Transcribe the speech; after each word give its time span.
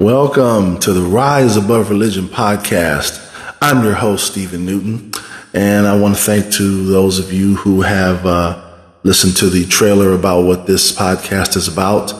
Welcome 0.00 0.78
to 0.78 0.94
the 0.94 1.02
Rise 1.02 1.58
Above 1.58 1.90
Religion 1.90 2.24
podcast. 2.24 3.20
I'm 3.60 3.84
your 3.84 3.92
host, 3.92 4.28
Stephen 4.28 4.64
Newton, 4.64 5.12
and 5.52 5.86
I 5.86 6.00
want 6.00 6.16
to 6.16 6.22
thank 6.22 6.54
to 6.54 6.86
those 6.86 7.18
of 7.18 7.34
you 7.34 7.56
who 7.56 7.82
have 7.82 8.24
uh, 8.24 8.78
listened 9.02 9.36
to 9.36 9.50
the 9.50 9.66
trailer 9.66 10.14
about 10.14 10.44
what 10.44 10.66
this 10.66 10.90
podcast 10.90 11.54
is 11.54 11.68
about. 11.68 12.14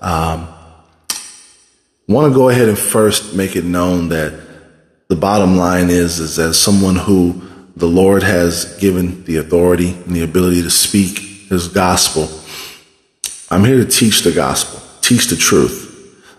Um, 0.00 0.48
want 2.08 2.32
to 2.32 2.34
go 2.34 2.48
ahead 2.48 2.70
and 2.70 2.78
first 2.78 3.34
make 3.34 3.54
it 3.54 3.66
known 3.66 4.08
that 4.08 4.32
the 5.08 5.16
bottom 5.16 5.58
line 5.58 5.90
is, 5.90 6.18
is 6.18 6.38
as 6.38 6.58
someone 6.58 6.96
who 6.96 7.42
the 7.76 7.86
Lord 7.86 8.22
has 8.22 8.78
given 8.78 9.24
the 9.24 9.36
authority 9.36 9.90
and 9.90 10.16
the 10.16 10.22
ability 10.22 10.62
to 10.62 10.70
speak 10.70 11.18
His 11.50 11.68
gospel, 11.68 12.30
I'm 13.50 13.62
here 13.62 13.76
to 13.76 13.90
teach 13.90 14.22
the 14.22 14.32
gospel, 14.32 14.80
teach 15.02 15.26
the 15.26 15.36
truth, 15.36 15.82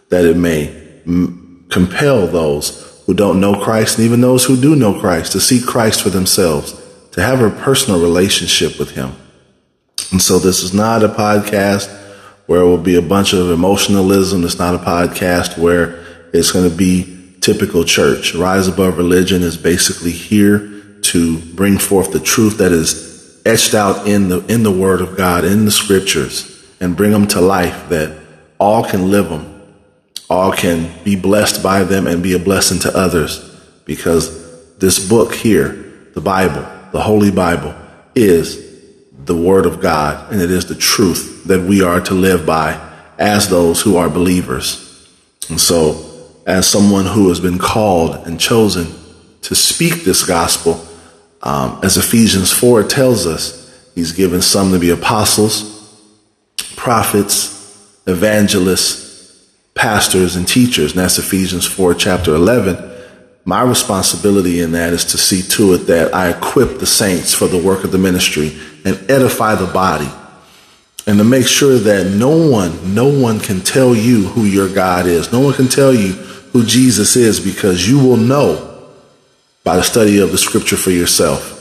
that 0.09 0.25
it 0.25 0.35
may 0.37 0.86
compel 1.69 2.27
those 2.27 3.03
who 3.05 3.13
don't 3.13 3.39
know 3.39 3.55
Christ 3.55 3.97
and 3.97 4.05
even 4.05 4.21
those 4.21 4.43
who 4.43 4.59
do 4.59 4.75
know 4.75 4.99
Christ 4.99 5.31
to 5.31 5.39
seek 5.39 5.65
Christ 5.65 6.01
for 6.01 6.09
themselves, 6.09 6.75
to 7.11 7.21
have 7.21 7.41
a 7.41 7.49
personal 7.49 8.01
relationship 8.01 8.77
with 8.77 8.91
Him. 8.91 9.13
And 10.11 10.21
so 10.21 10.39
this 10.39 10.61
is 10.61 10.73
not 10.73 11.03
a 11.03 11.09
podcast 11.09 11.89
where 12.47 12.61
it 12.61 12.65
will 12.65 12.77
be 12.77 12.95
a 12.95 13.01
bunch 13.01 13.33
of 13.33 13.49
emotionalism. 13.49 14.43
It's 14.43 14.59
not 14.59 14.75
a 14.75 14.79
podcast 14.79 15.57
where 15.57 16.05
it's 16.33 16.51
going 16.51 16.69
to 16.69 16.75
be 16.75 17.33
typical 17.41 17.83
church. 17.83 18.35
Rise 18.35 18.67
Above 18.67 18.97
Religion 18.97 19.41
is 19.41 19.57
basically 19.57 20.11
here 20.11 20.99
to 21.03 21.39
bring 21.53 21.77
forth 21.77 22.11
the 22.11 22.19
truth 22.19 22.57
that 22.57 22.71
is 22.73 23.41
etched 23.45 23.73
out 23.73 24.07
in 24.07 24.27
the, 24.27 24.45
in 24.47 24.63
the 24.63 24.71
Word 24.71 24.99
of 24.99 25.15
God, 25.15 25.45
in 25.45 25.63
the 25.63 25.71
scriptures, 25.71 26.65
and 26.81 26.97
bring 26.97 27.11
them 27.11 27.27
to 27.27 27.41
life 27.41 27.87
that 27.89 28.17
all 28.59 28.83
can 28.83 29.09
live 29.09 29.29
them 29.29 29.56
all 30.29 30.51
can 30.51 30.91
be 31.03 31.15
blessed 31.15 31.63
by 31.63 31.83
them 31.83 32.07
and 32.07 32.21
be 32.21 32.33
a 32.33 32.39
blessing 32.39 32.79
to 32.79 32.97
others 32.97 33.39
because 33.85 34.77
this 34.77 35.07
book 35.07 35.33
here, 35.33 35.71
the 36.13 36.21
Bible, 36.21 36.67
the 36.91 37.01
Holy 37.01 37.31
Bible, 37.31 37.73
is 38.13 38.65
the 39.25 39.35
Word 39.35 39.65
of 39.65 39.79
God 39.79 40.31
and 40.31 40.41
it 40.41 40.51
is 40.51 40.65
the 40.65 40.75
truth 40.75 41.45
that 41.45 41.61
we 41.61 41.81
are 41.81 42.01
to 42.01 42.13
live 42.13 42.45
by 42.45 42.83
as 43.17 43.49
those 43.49 43.81
who 43.81 43.97
are 43.97 44.09
believers. 44.09 44.83
And 45.49 45.59
so, 45.59 46.03
as 46.45 46.67
someone 46.67 47.05
who 47.05 47.29
has 47.29 47.39
been 47.39 47.57
called 47.57 48.27
and 48.27 48.39
chosen 48.39 48.87
to 49.43 49.55
speak 49.55 50.03
this 50.03 50.25
gospel, 50.25 50.85
um, 51.41 51.79
as 51.83 51.97
Ephesians 51.97 52.51
4 52.51 52.83
tells 52.83 53.25
us, 53.25 53.65
He's 53.95 54.11
given 54.11 54.41
some 54.43 54.71
to 54.73 54.79
be 54.79 54.91
apostles, 54.91 55.73
prophets, 56.75 57.55
evangelists, 58.05 59.06
pastors 59.77 60.35
and 60.35 60.47
teachers, 60.47 60.91
and 60.91 60.99
that's 60.99 61.17
Ephesians 61.17 61.65
4, 61.65 61.93
chapter 61.93 62.35
11. 62.35 62.95
My 63.45 63.61
responsibility 63.61 64.59
in 64.59 64.73
that 64.73 64.91
is 64.91 65.05
to 65.05 65.17
see 65.17 65.41
to 65.55 65.73
it 65.73 65.87
that 65.87 66.13
I 66.13 66.31
equip 66.31 66.79
the 66.79 66.85
saints 66.85 67.33
for 67.33 67.47
the 67.47 67.57
work 67.57 67.85
of 67.85 67.93
the 67.93 67.97
ministry 67.97 68.59
and 68.83 69.09
edify 69.09 69.55
the 69.55 69.71
body 69.71 70.09
and 71.07 71.17
to 71.19 71.23
make 71.23 71.47
sure 71.47 71.77
that 71.79 72.11
no 72.11 72.51
one, 72.51 72.93
no 72.93 73.07
one 73.07 73.39
can 73.39 73.61
tell 73.61 73.95
you 73.95 74.25
who 74.27 74.43
your 74.43 74.67
God 74.67 75.05
is. 75.05 75.31
No 75.31 75.39
one 75.39 75.53
can 75.53 75.69
tell 75.69 75.93
you 75.93 76.11
who 76.11 76.65
Jesus 76.65 77.15
is 77.15 77.39
because 77.39 77.89
you 77.89 77.97
will 77.97 78.17
know 78.17 78.89
by 79.63 79.77
the 79.77 79.83
study 79.83 80.19
of 80.19 80.33
the 80.33 80.37
scripture 80.37 80.75
for 80.75 80.91
yourself. 80.91 81.53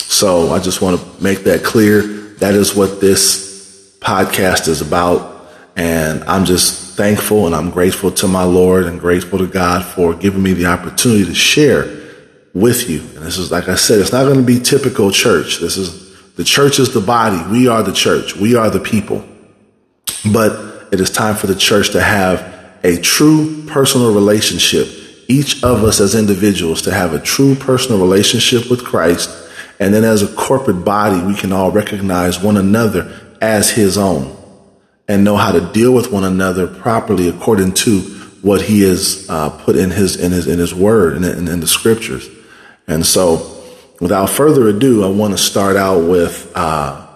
So 0.00 0.52
I 0.52 0.58
just 0.58 0.82
want 0.82 1.00
to 1.00 1.22
make 1.22 1.44
that 1.44 1.62
clear. 1.62 2.02
That 2.38 2.54
is 2.54 2.74
what 2.74 3.00
this 3.00 3.96
podcast 4.00 4.66
is 4.66 4.80
about. 4.80 5.48
And 5.76 6.24
I'm 6.24 6.44
just 6.44 6.83
thankful 6.94 7.46
and 7.46 7.54
I'm 7.54 7.70
grateful 7.70 8.10
to 8.12 8.28
my 8.28 8.44
Lord 8.44 8.86
and 8.86 9.00
grateful 9.00 9.38
to 9.40 9.46
God 9.46 9.84
for 9.84 10.14
giving 10.14 10.42
me 10.42 10.52
the 10.52 10.66
opportunity 10.66 11.24
to 11.24 11.34
share 11.34 11.84
with 12.54 12.88
you. 12.88 13.00
And 13.00 13.18
this 13.18 13.36
is, 13.36 13.50
like 13.50 13.68
I 13.68 13.74
said, 13.74 13.98
it's 13.98 14.12
not 14.12 14.24
going 14.24 14.36
to 14.36 14.42
be 14.42 14.60
typical 14.60 15.10
church. 15.10 15.58
This 15.58 15.76
is, 15.76 16.14
the 16.34 16.44
church 16.44 16.78
is 16.78 16.94
the 16.94 17.00
body. 17.00 17.42
We 17.50 17.68
are 17.68 17.82
the 17.82 17.92
church. 17.92 18.36
We 18.36 18.54
are 18.54 18.70
the 18.70 18.80
people. 18.80 19.24
But 20.32 20.92
it 20.92 21.00
is 21.00 21.10
time 21.10 21.34
for 21.34 21.48
the 21.48 21.56
church 21.56 21.90
to 21.90 22.00
have 22.00 22.40
a 22.84 22.96
true 22.98 23.64
personal 23.66 24.14
relationship. 24.14 24.86
Each 25.26 25.64
of 25.64 25.82
us 25.82 26.00
as 26.00 26.14
individuals 26.14 26.82
to 26.82 26.92
have 26.92 27.12
a 27.12 27.18
true 27.18 27.56
personal 27.56 28.00
relationship 28.00 28.70
with 28.70 28.84
Christ. 28.84 29.30
And 29.80 29.92
then 29.92 30.04
as 30.04 30.22
a 30.22 30.32
corporate 30.34 30.84
body, 30.84 31.20
we 31.24 31.34
can 31.34 31.52
all 31.52 31.72
recognize 31.72 32.40
one 32.40 32.56
another 32.56 33.36
as 33.40 33.70
his 33.70 33.98
own 33.98 34.43
and 35.08 35.24
know 35.24 35.36
how 35.36 35.52
to 35.52 35.72
deal 35.72 35.92
with 35.92 36.10
one 36.10 36.24
another 36.24 36.66
properly 36.66 37.28
according 37.28 37.72
to 37.72 38.00
what 38.42 38.60
he 38.60 38.82
has 38.82 39.26
uh, 39.28 39.50
put 39.50 39.76
in 39.76 39.90
his 39.90 40.16
in 40.16 40.32
his 40.32 40.46
in 40.46 40.58
his 40.58 40.74
word 40.74 41.16
and 41.16 41.24
in, 41.24 41.48
in, 41.48 41.60
the 41.60 41.66
scriptures. 41.66 42.28
And 42.86 43.04
so, 43.04 43.62
without 44.00 44.28
further 44.28 44.68
ado, 44.68 45.02
I 45.02 45.08
want 45.08 45.32
to 45.32 45.38
start 45.38 45.76
out 45.76 46.00
with 46.00 46.52
uh, 46.54 47.06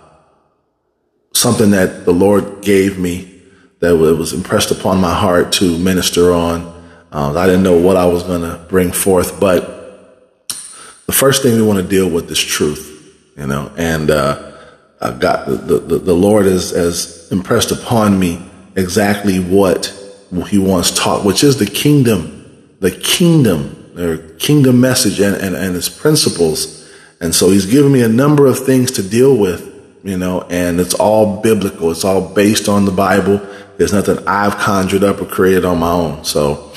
something 1.35 1.73
that 1.73 2.07
the 2.07 2.13
Lord 2.13 2.63
gave 2.63 2.99
me 2.99 3.43
that 3.81 3.95
was 3.97 4.33
impressed 4.33 4.71
upon 4.71 5.01
my 5.01 5.15
heart 5.15 5.53
to 5.53 5.79
minister 5.79 6.33
on. 6.33 6.75
Uh, 7.13 7.39
I 7.39 7.47
didn't 7.47 7.63
know 7.63 7.79
what 7.79 7.97
I 7.97 8.07
was 8.07 8.23
going 8.23 8.43
to 8.43 8.59
bring 8.69 8.91
forth, 8.91 9.39
but 9.39 10.49
the 11.07 11.13
first 11.13 11.43
thing 11.43 11.55
we 11.55 11.63
want 11.63 11.81
to 11.81 11.87
deal 11.87 12.09
with 12.09 12.31
is 12.31 12.43
truth, 12.43 13.35
you 13.37 13.47
know, 13.47 13.71
and 13.77 14.11
uh, 15.01 15.13
I 15.15 15.19
got 15.19 15.47
the, 15.47 15.79
the, 15.79 15.99
the 15.99 16.15
Lord 16.15 16.47
has, 16.47 16.71
has 16.71 17.31
impressed 17.31 17.71
upon 17.71 18.19
me 18.19 18.45
exactly 18.77 19.39
what 19.39 19.95
he 20.49 20.59
wants 20.59 20.91
taught, 20.97 21.25
which 21.25 21.43
is 21.43 21.59
the 21.59 21.67
kingdom, 21.67 22.75
the 22.81 22.91
kingdom, 22.91 23.93
their 23.95 24.19
kingdom 24.19 24.81
message 24.81 25.21
and, 25.21 25.37
and, 25.37 25.57
and 25.57 25.77
its 25.77 25.89
principles. 25.89 26.89
And 27.21 27.35
so 27.35 27.51
he's 27.51 27.67
given 27.67 27.91
me 27.91 28.03
a 28.03 28.09
number 28.09 28.47
of 28.47 28.65
things 28.65 28.93
to 28.93 29.03
deal 29.03 29.37
with, 29.37 29.75
you 30.05 30.17
know, 30.17 30.43
and 30.43 30.79
it's 30.79 30.95
all 30.95 31.41
biblical. 31.43 31.91
It's 31.91 32.05
all 32.05 32.33
based 32.33 32.69
on 32.69 32.85
the 32.85 32.93
Bible. 32.93 33.39
There's 33.77 33.93
nothing 33.93 34.19
I've 34.27 34.57
conjured 34.57 35.03
up 35.03 35.21
or 35.21 35.25
created 35.25 35.65
on 35.65 35.79
my 35.81 35.91
own. 35.91 36.25
So, 36.25 36.73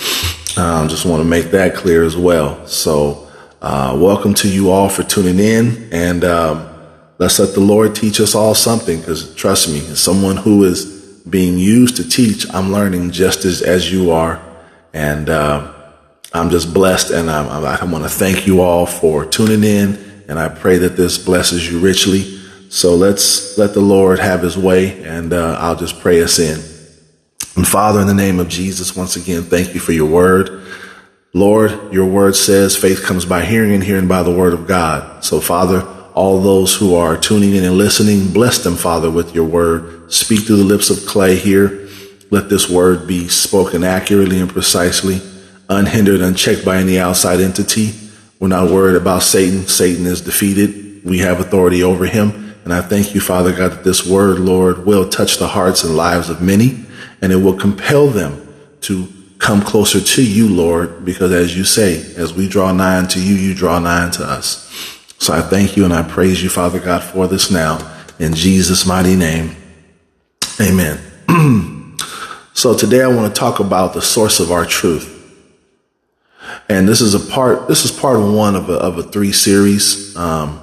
um, 0.58 0.88
just 0.90 1.06
want 1.06 1.22
to 1.22 1.28
make 1.28 1.52
that 1.52 1.76
clear 1.76 2.04
as 2.04 2.18
well. 2.18 2.66
So, 2.68 3.30
uh, 3.62 3.96
welcome 4.00 4.34
to 4.36 4.50
you 4.50 4.72
all 4.72 4.90
for 4.90 5.04
tuning 5.04 5.40
in 5.40 5.90
and, 5.92 6.24
um, 6.24 6.71
Let's 7.22 7.38
let 7.38 7.54
the 7.54 7.60
Lord 7.60 7.94
teach 7.94 8.20
us 8.20 8.34
all 8.34 8.56
something 8.56 8.98
because 8.98 9.36
trust 9.36 9.70
me, 9.70 9.78
as 9.92 10.00
someone 10.00 10.38
who 10.38 10.64
is 10.64 10.86
being 11.30 11.60
used 11.60 11.98
to 11.98 12.10
teach, 12.10 12.52
I'm 12.52 12.72
learning 12.72 13.12
just 13.12 13.46
as, 13.46 13.62
as 13.62 13.94
you 13.94 14.10
are. 14.10 14.42
And, 14.92 15.30
uh, 15.30 15.72
I'm 16.34 16.50
just 16.50 16.74
blessed 16.74 17.12
and 17.12 17.30
I'm, 17.30 17.48
I, 17.64 17.78
I 17.80 17.86
want 17.86 18.06
to 18.06 18.10
thank 18.10 18.48
you 18.48 18.62
all 18.62 18.88
for 18.88 19.24
tuning 19.24 19.64
in 19.64 20.24
and 20.28 20.40
I 20.40 20.50
pray 20.50 20.80
that 20.80 20.98
this 20.98 21.20
blesses 21.20 21.72
you 21.72 21.78
richly. 21.78 22.40
So 22.70 22.96
let's 22.96 23.56
let 23.56 23.76
the 23.76 23.82
Lord 23.82 24.18
have 24.18 24.42
his 24.42 24.58
way 24.58 25.04
and, 25.04 25.32
uh, 25.32 25.58
I'll 25.60 25.76
just 25.76 26.00
pray 26.00 26.24
us 26.24 26.40
in. 26.40 26.60
And 27.56 27.68
Father, 27.68 28.02
in 28.02 28.08
the 28.08 28.16
name 28.16 28.40
of 28.40 28.50
Jesus, 28.50 28.96
once 28.96 29.16
again, 29.16 29.44
thank 29.44 29.76
you 29.76 29.80
for 29.80 29.92
your 29.92 30.10
word. 30.10 30.64
Lord, 31.36 31.94
your 31.94 32.08
word 32.08 32.36
says 32.36 32.76
faith 32.76 33.04
comes 33.04 33.26
by 33.26 33.46
hearing 33.46 33.74
and 33.74 33.84
hearing 33.84 34.08
by 34.08 34.24
the 34.24 34.36
word 34.36 34.54
of 34.54 34.66
God. 34.66 35.24
So 35.24 35.40
Father, 35.40 36.01
all 36.14 36.42
those 36.42 36.76
who 36.76 36.96
are 36.96 37.18
tuning 37.18 37.56
in 37.56 37.64
and 37.64 37.78
listening. 37.78 38.32
Bless 38.34 38.64
them, 38.64 38.76
Father, 38.76 39.10
with 39.10 39.34
your 39.34 39.46
word. 39.46 40.12
Speak 40.12 40.42
through 40.42 40.58
the 40.58 40.64
lips 40.64 40.90
of 40.90 41.06
clay 41.06 41.36
here. 41.36 41.88
Let 42.30 42.50
this 42.50 42.70
word 42.70 43.08
be 43.08 43.28
spoken 43.28 43.84
accurately 43.84 44.40
and 44.40 44.50
precisely, 44.50 45.22
unhindered, 45.70 46.22
unchecked 46.22 46.66
by 46.66 46.78
any 46.78 47.00
outside 47.00 47.42
entity. 47.42 47.94
We're 48.40 48.48
not 48.48 48.72
worried 48.72 48.96
about 48.96 49.24
Satan. 49.24 49.68
Satan 49.68 50.06
is 50.06 50.22
defeated. 50.22 51.04
We 51.04 51.20
have 51.20 51.40
authority 51.40 51.84
over 51.84 52.06
him. 52.06 52.56
And 52.64 52.74
I 52.74 52.82
thank 52.82 53.16
you, 53.16 53.22
Father 53.22 53.52
God, 53.52 53.72
that 53.72 53.84
this 53.84 54.06
word, 54.06 54.40
Lord, 54.40 54.86
will 54.86 55.10
touch 55.10 55.38
the 55.38 55.48
hearts 55.48 55.84
and 55.84 55.96
lives 55.96 56.30
of 56.30 56.42
many, 56.42 56.86
and 57.22 57.32
it 57.32 57.38
will 57.38 57.58
compel 57.58 58.08
them 58.08 58.48
to 58.82 59.08
come 59.40 59.62
closer 59.62 60.00
to 60.00 60.24
you, 60.24 60.48
Lord, 60.48 61.04
because 61.04 61.32
as 61.32 61.58
you 61.58 61.64
say, 61.64 62.14
as 62.16 62.34
we 62.34 62.48
draw 62.48 62.72
nigh 62.72 62.98
unto 62.98 63.20
you, 63.20 63.34
you 63.34 63.56
draw 63.56 63.80
nigh 63.80 64.04
unto 64.04 64.24
us. 64.24 65.01
So 65.22 65.34
I 65.34 65.42
thank 65.42 65.78
you 65.78 65.86
and 65.86 65.94
I 65.94 66.02
praise 66.02 66.42
you, 66.42 66.50
Father 66.50 66.80
God, 66.80 67.04
for 67.04 67.28
this 67.28 67.52
now. 67.52 67.78
In 68.18 68.34
Jesus' 68.34 68.88
mighty 68.88 69.16
name. 69.16 69.56
Amen. 70.60 71.00
so 72.54 72.76
today 72.76 73.04
I 73.04 73.08
want 73.08 73.32
to 73.32 73.40
talk 73.40 73.60
about 73.60 73.94
the 73.94 74.02
source 74.02 74.40
of 74.40 74.52
our 74.52 74.66
truth. 74.66 75.20
And 76.68 76.90
this 76.90 77.02
is 77.02 77.14
a 77.14 77.20
part, 77.20 77.68
this 77.68 77.86
is 77.86 77.92
part 77.92 78.20
one 78.20 78.56
of 78.56 78.72
a, 78.72 78.74
of 78.74 78.98
a 78.98 79.04
three 79.04 79.32
series, 79.32 80.18
um, 80.18 80.60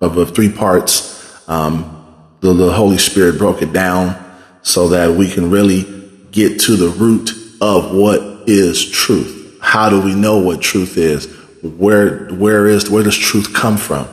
of 0.00 0.16
a 0.16 0.24
three 0.24 0.50
parts. 0.50 1.46
Um, 1.46 2.06
the, 2.40 2.54
the 2.54 2.72
Holy 2.72 2.96
Spirit 2.96 3.36
broke 3.36 3.60
it 3.60 3.74
down 3.74 4.16
so 4.62 4.88
that 4.88 5.18
we 5.18 5.28
can 5.28 5.50
really 5.50 5.84
get 6.30 6.60
to 6.60 6.76
the 6.76 6.88
root 6.88 7.32
of 7.60 7.94
what 7.94 8.48
is 8.48 8.90
truth. 8.90 9.58
How 9.60 9.90
do 9.90 10.00
we 10.00 10.14
know 10.14 10.38
what 10.38 10.62
truth 10.62 10.96
is? 10.96 11.37
Where 11.62 12.26
where 12.28 12.66
is 12.66 12.88
where 12.90 13.02
does 13.02 13.16
truth 13.16 13.52
come 13.54 13.76
from? 13.76 14.08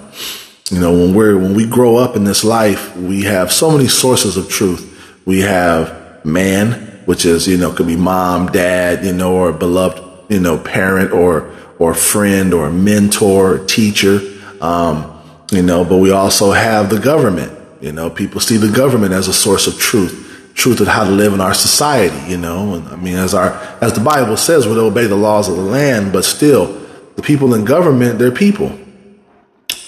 You 0.72 0.80
know, 0.80 0.92
when 0.92 1.14
we're 1.14 1.38
when 1.38 1.54
we 1.54 1.66
grow 1.68 1.98
up 1.98 2.16
in 2.16 2.24
this 2.24 2.44
life, 2.44 2.96
we 2.98 3.24
have 3.24 3.52
so 3.52 3.72
many 3.72 3.88
sources 3.88 4.38
of 4.38 4.50
truth. 4.50 4.92
We 5.26 5.42
have 5.42 6.06
man, 6.26 6.74
which 7.06 7.26
is, 7.26 7.48
you 7.48 7.58
know, 7.58 7.72
could 7.72 7.88
be 7.88 7.96
mom, 7.96 8.48
dad, 8.48 9.06
you 9.06 9.14
know, 9.14 9.36
or 9.36 9.54
beloved, 9.54 10.32
you 10.32 10.40
know, 10.40 10.58
parent 10.58 11.12
or, 11.12 11.52
or 11.80 11.94
friend 11.94 12.54
or 12.54 12.72
mentor, 12.72 13.60
teacher. 13.66 14.20
Um, 14.62 15.12
you 15.52 15.62
know, 15.62 15.86
but 15.86 15.98
we 15.98 16.12
also 16.12 16.52
have 16.52 16.90
the 16.90 17.00
government. 17.00 17.52
You 17.80 17.92
know, 17.92 18.10
people 18.10 18.42
see 18.42 18.58
the 18.58 18.72
government 18.72 19.14
as 19.14 19.28
a 19.28 19.34
source 19.34 19.68
of 19.68 19.78
truth, 19.78 20.52
truth 20.56 20.82
of 20.82 20.88
how 20.88 21.04
to 21.04 21.12
live 21.12 21.34
in 21.34 21.42
our 21.42 21.54
society. 21.54 22.32
You 22.32 22.38
know, 22.38 22.76
and 22.76 22.88
I 22.88 22.96
mean, 22.96 23.16
as 23.16 23.36
our 23.36 23.52
as 23.82 23.94
the 23.94 24.04
Bible 24.04 24.38
says, 24.38 24.66
we'll 24.66 24.80
obey 24.80 25.06
the 25.06 25.16
laws 25.16 25.48
of 25.48 25.56
the 25.56 25.62
land, 25.62 26.12
but 26.12 26.26
still, 26.26 26.85
the 27.16 27.22
people 27.22 27.54
in 27.54 27.66
government, 27.66 28.20
they're 28.20 28.32
people, 28.32 28.78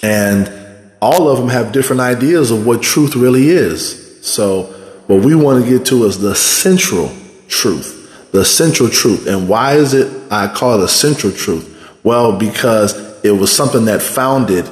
and 0.02 0.50
all 1.00 1.28
of 1.28 1.38
them 1.38 1.48
have 1.48 1.72
different 1.72 2.00
ideas 2.00 2.50
of 2.50 2.66
what 2.66 2.82
truth 2.82 3.14
really 3.14 3.48
is. 3.48 4.26
So, 4.26 4.64
what 5.06 5.24
we 5.24 5.34
want 5.34 5.64
to 5.64 5.70
get 5.70 5.86
to 5.86 6.04
is 6.04 6.18
the 6.18 6.34
central 6.34 7.10
truth, 7.48 8.30
the 8.32 8.44
central 8.44 8.88
truth. 8.88 9.26
And 9.26 9.48
why 9.48 9.74
is 9.74 9.94
it 9.94 10.12
I 10.30 10.48
call 10.48 10.80
it 10.80 10.84
a 10.84 10.88
central 10.88 11.32
truth? 11.32 11.74
Well, 12.02 12.38
because 12.38 12.94
it 13.24 13.32
was 13.32 13.54
something 13.54 13.86
that 13.86 14.02
founded 14.02 14.68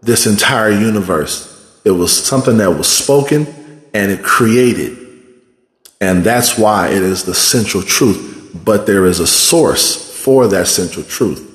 this 0.00 0.26
entire 0.26 0.70
universe. 0.70 1.48
It 1.84 1.92
was 1.92 2.12
something 2.24 2.58
that 2.58 2.70
was 2.70 2.88
spoken 2.88 3.46
and 3.94 4.10
it 4.10 4.22
created. 4.22 4.98
And 6.00 6.24
that's 6.24 6.58
why 6.58 6.88
it 6.88 7.02
is 7.02 7.24
the 7.24 7.34
central 7.34 7.82
truth. 7.82 8.50
But 8.64 8.86
there 8.86 9.06
is 9.06 9.20
a 9.20 9.26
source 9.26 10.20
for 10.22 10.48
that 10.48 10.66
central 10.66 11.04
truth. 11.04 11.51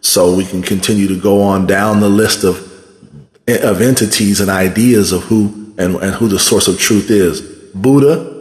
So 0.00 0.34
we 0.34 0.44
can 0.44 0.62
continue 0.62 1.08
to 1.08 1.20
go 1.20 1.42
on 1.42 1.66
down 1.66 2.00
the 2.00 2.08
list 2.08 2.44
of, 2.44 2.58
of 3.46 3.80
entities 3.80 4.40
and 4.40 4.50
ideas 4.50 5.12
of 5.12 5.24
who 5.24 5.74
and, 5.78 5.96
and 5.96 6.14
who 6.14 6.28
the 6.28 6.38
source 6.38 6.68
of 6.68 6.78
truth 6.78 7.10
is. 7.10 7.40
Buddha, 7.74 8.36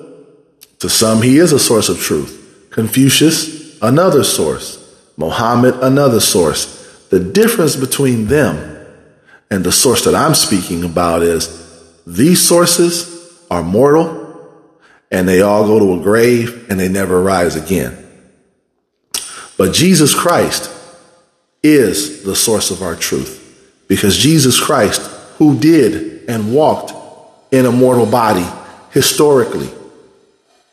to 0.79 0.89
some, 0.89 1.21
he 1.21 1.37
is 1.37 1.51
a 1.51 1.59
source 1.59 1.89
of 1.89 1.99
truth. 1.99 2.67
Confucius, 2.71 3.81
another 3.81 4.23
source. 4.23 4.83
Mohammed, 5.17 5.75
another 5.75 6.19
source. 6.19 6.75
The 7.09 7.19
difference 7.19 7.75
between 7.75 8.27
them 8.27 8.85
and 9.49 9.63
the 9.63 9.71
source 9.71 10.03
that 10.05 10.13
I'm 10.13 10.35
speaking 10.35 10.83
about 10.83 11.23
is 11.23 11.47
these 12.05 12.41
sources 12.45 13.37
are 13.49 13.63
mortal 13.63 14.25
and 15.11 15.27
they 15.27 15.41
all 15.41 15.65
go 15.65 15.79
to 15.79 15.99
a 15.99 16.03
grave 16.03 16.69
and 16.69 16.79
they 16.79 16.89
never 16.89 17.21
rise 17.21 17.55
again. 17.55 17.97
But 19.57 19.73
Jesus 19.73 20.13
Christ 20.13 20.69
is 21.67 22.23
the 22.23 22.35
source 22.35 22.71
of 22.71 22.81
our 22.81 22.95
truth 22.95 23.83
because 23.87 24.17
Jesus 24.17 24.59
Christ, 24.59 25.01
who 25.37 25.59
did 25.59 26.29
and 26.29 26.53
walked 26.53 26.93
in 27.51 27.65
a 27.65 27.71
mortal 27.71 28.05
body 28.05 28.45
historically, 28.91 29.69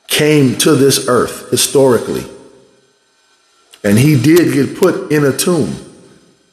came 0.06 0.56
to 0.58 0.74
this 0.74 1.08
earth 1.08 1.50
historically. 1.50 2.24
And 3.82 3.98
he 3.98 4.20
did 4.20 4.54
get 4.54 4.78
put 4.78 5.12
in 5.12 5.24
a 5.24 5.36
tomb 5.36 5.74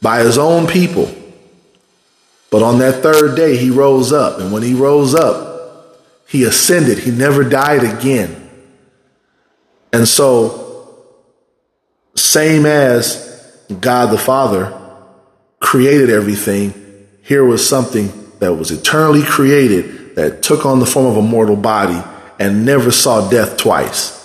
by 0.02 0.20
his 0.20 0.38
own 0.38 0.68
people 0.68 1.10
but 2.52 2.62
on 2.62 2.80
that 2.80 3.02
third 3.02 3.36
day, 3.36 3.58
he 3.58 3.72
rose 3.72 4.12
up. 4.12 4.40
And 4.40 4.52
when 4.52 4.62
he 4.62 4.76
rose 4.76 5.16
up, 5.16 5.98
he 6.28 6.44
ascended. 6.44 7.00
He 7.00 7.10
never 7.10 7.44
died 7.44 7.84
again. 7.84 8.50
And 9.92 10.08
so, 10.08 11.08
same 12.16 12.66
as 12.66 13.31
God 13.80 14.12
the 14.12 14.18
Father 14.18 14.78
created 15.60 16.10
everything, 16.10 16.74
here 17.22 17.46
was 17.46 17.68
something 17.68 18.12
that 18.40 18.54
was 18.56 18.72
eternally 18.72 19.24
created 19.24 20.16
that 20.16 20.42
took 20.42 20.66
on 20.66 20.80
the 20.80 20.86
form 20.86 21.06
of 21.06 21.18
a 21.18 21.22
mortal 21.22 21.56
body 21.56 22.02
and 22.40 22.66
never 22.66 22.92
saw 22.92 23.30
death 23.30 23.58
twice. 23.58 24.18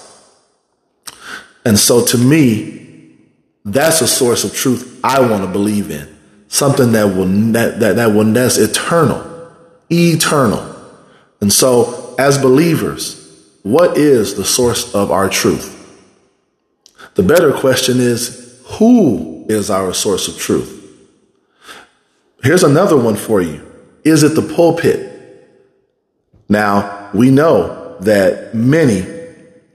And 1.64 1.78
so, 1.78 2.04
to 2.06 2.18
me, 2.18 3.14
that's 3.64 4.00
a 4.00 4.08
source 4.08 4.44
of 4.44 4.54
truth 4.54 5.00
I 5.04 5.20
want 5.20 5.44
to 5.44 5.50
believe 5.50 5.90
in 5.90 6.16
something 6.48 6.92
that 6.92 7.04
will 7.04 7.26
that, 7.52 7.80
that, 7.80 7.96
that 7.96 8.12
will 8.12 8.24
that's 8.24 8.58
eternal, 8.58 9.50
eternal. 9.90 10.74
And 11.40 11.52
so, 11.52 12.14
as 12.18 12.38
believers, 12.38 13.22
what 13.62 13.98
is 13.98 14.36
the 14.36 14.44
source 14.44 14.94
of 14.94 15.10
our 15.10 15.28
truth? 15.28 15.72
The 17.14 17.22
better 17.22 17.52
question 17.52 17.98
is, 17.98 18.62
who 18.78 19.35
is 19.48 19.70
our 19.70 19.92
source 19.92 20.28
of 20.28 20.38
truth? 20.38 20.84
Here's 22.42 22.64
another 22.64 22.96
one 22.96 23.16
for 23.16 23.40
you. 23.40 23.64
Is 24.04 24.22
it 24.22 24.34
the 24.34 24.54
pulpit? 24.54 25.12
Now, 26.48 27.10
we 27.12 27.30
know 27.30 27.96
that 28.00 28.54
many, 28.54 29.04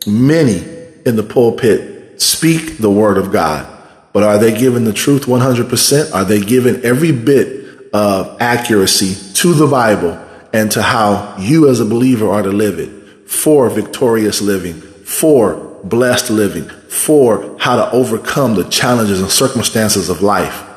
many 0.08 0.64
in 1.06 1.16
the 1.16 1.24
pulpit 1.24 2.22
speak 2.22 2.78
the 2.78 2.90
word 2.90 3.18
of 3.18 3.32
God. 3.32 3.68
But 4.14 4.24
are 4.24 4.38
they 4.38 4.58
given 4.58 4.84
the 4.84 4.94
truth 4.94 5.26
100%? 5.26 6.14
Are 6.14 6.26
they 6.26 6.42
given 6.42 6.86
every 6.86 7.12
bit 7.12 7.92
of 7.94 8.42
accuracy 8.42 9.34
to 9.36 9.54
the 9.54 9.68
Bible 9.68 10.20
and 10.54 10.72
to 10.72 10.82
how 10.82 11.36
you 11.40 11.70
as 11.70 11.80
a 11.80 11.86
believer 11.86 12.30
are 12.30 12.44
to 12.44 12.52
live 12.52 12.80
it 12.80 13.30
for 13.30 13.70
victorious 13.70 14.42
living, 14.42 14.82
for 14.82 15.80
blessed 15.84 16.30
living, 16.30 16.70
for 16.92 17.56
how 17.58 17.78
to 17.78 17.90
overcome 17.92 18.56
the 18.56 18.66
challenges 18.66 19.22
and 19.22 19.32
circumstances 19.32 20.10
of 20.10 20.22
life? 20.22 20.68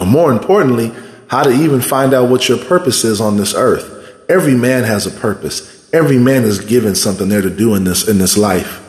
Or 0.00 0.06
more 0.06 0.32
importantly, 0.32 0.90
how 1.28 1.42
to 1.42 1.50
even 1.50 1.82
find 1.82 2.14
out 2.14 2.30
what 2.30 2.48
your 2.48 2.56
purpose 2.56 3.04
is 3.04 3.20
on 3.20 3.36
this 3.36 3.54
earth. 3.54 3.94
Every 4.28 4.54
man 4.54 4.84
has 4.84 5.06
a 5.06 5.10
purpose. 5.10 5.88
Every 5.92 6.18
man 6.18 6.44
is 6.44 6.60
given 6.60 6.94
something 6.94 7.28
there 7.28 7.42
to 7.42 7.50
do 7.50 7.74
in 7.74 7.84
this, 7.84 8.08
in 8.08 8.18
this 8.18 8.38
life. 8.38 8.82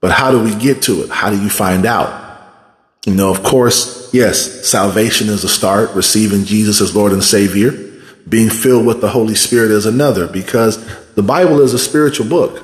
But 0.00 0.12
how 0.12 0.30
do 0.30 0.42
we 0.42 0.54
get 0.54 0.82
to 0.82 1.02
it? 1.02 1.10
How 1.10 1.28
do 1.28 1.40
you 1.40 1.50
find 1.50 1.84
out? 1.84 2.28
You 3.04 3.14
know, 3.14 3.30
of 3.30 3.42
course, 3.42 4.12
yes, 4.14 4.66
salvation 4.66 5.28
is 5.28 5.44
a 5.44 5.48
start, 5.48 5.90
receiving 5.92 6.44
Jesus 6.44 6.80
as 6.80 6.96
Lord 6.96 7.12
and 7.12 7.22
Savior. 7.22 7.72
Being 8.26 8.48
filled 8.48 8.86
with 8.86 9.00
the 9.00 9.08
Holy 9.08 9.34
Spirit 9.34 9.70
is 9.70 9.84
another 9.84 10.26
because 10.26 10.78
the 11.14 11.22
Bible 11.22 11.60
is 11.60 11.74
a 11.74 11.78
spiritual 11.78 12.26
book. 12.26 12.62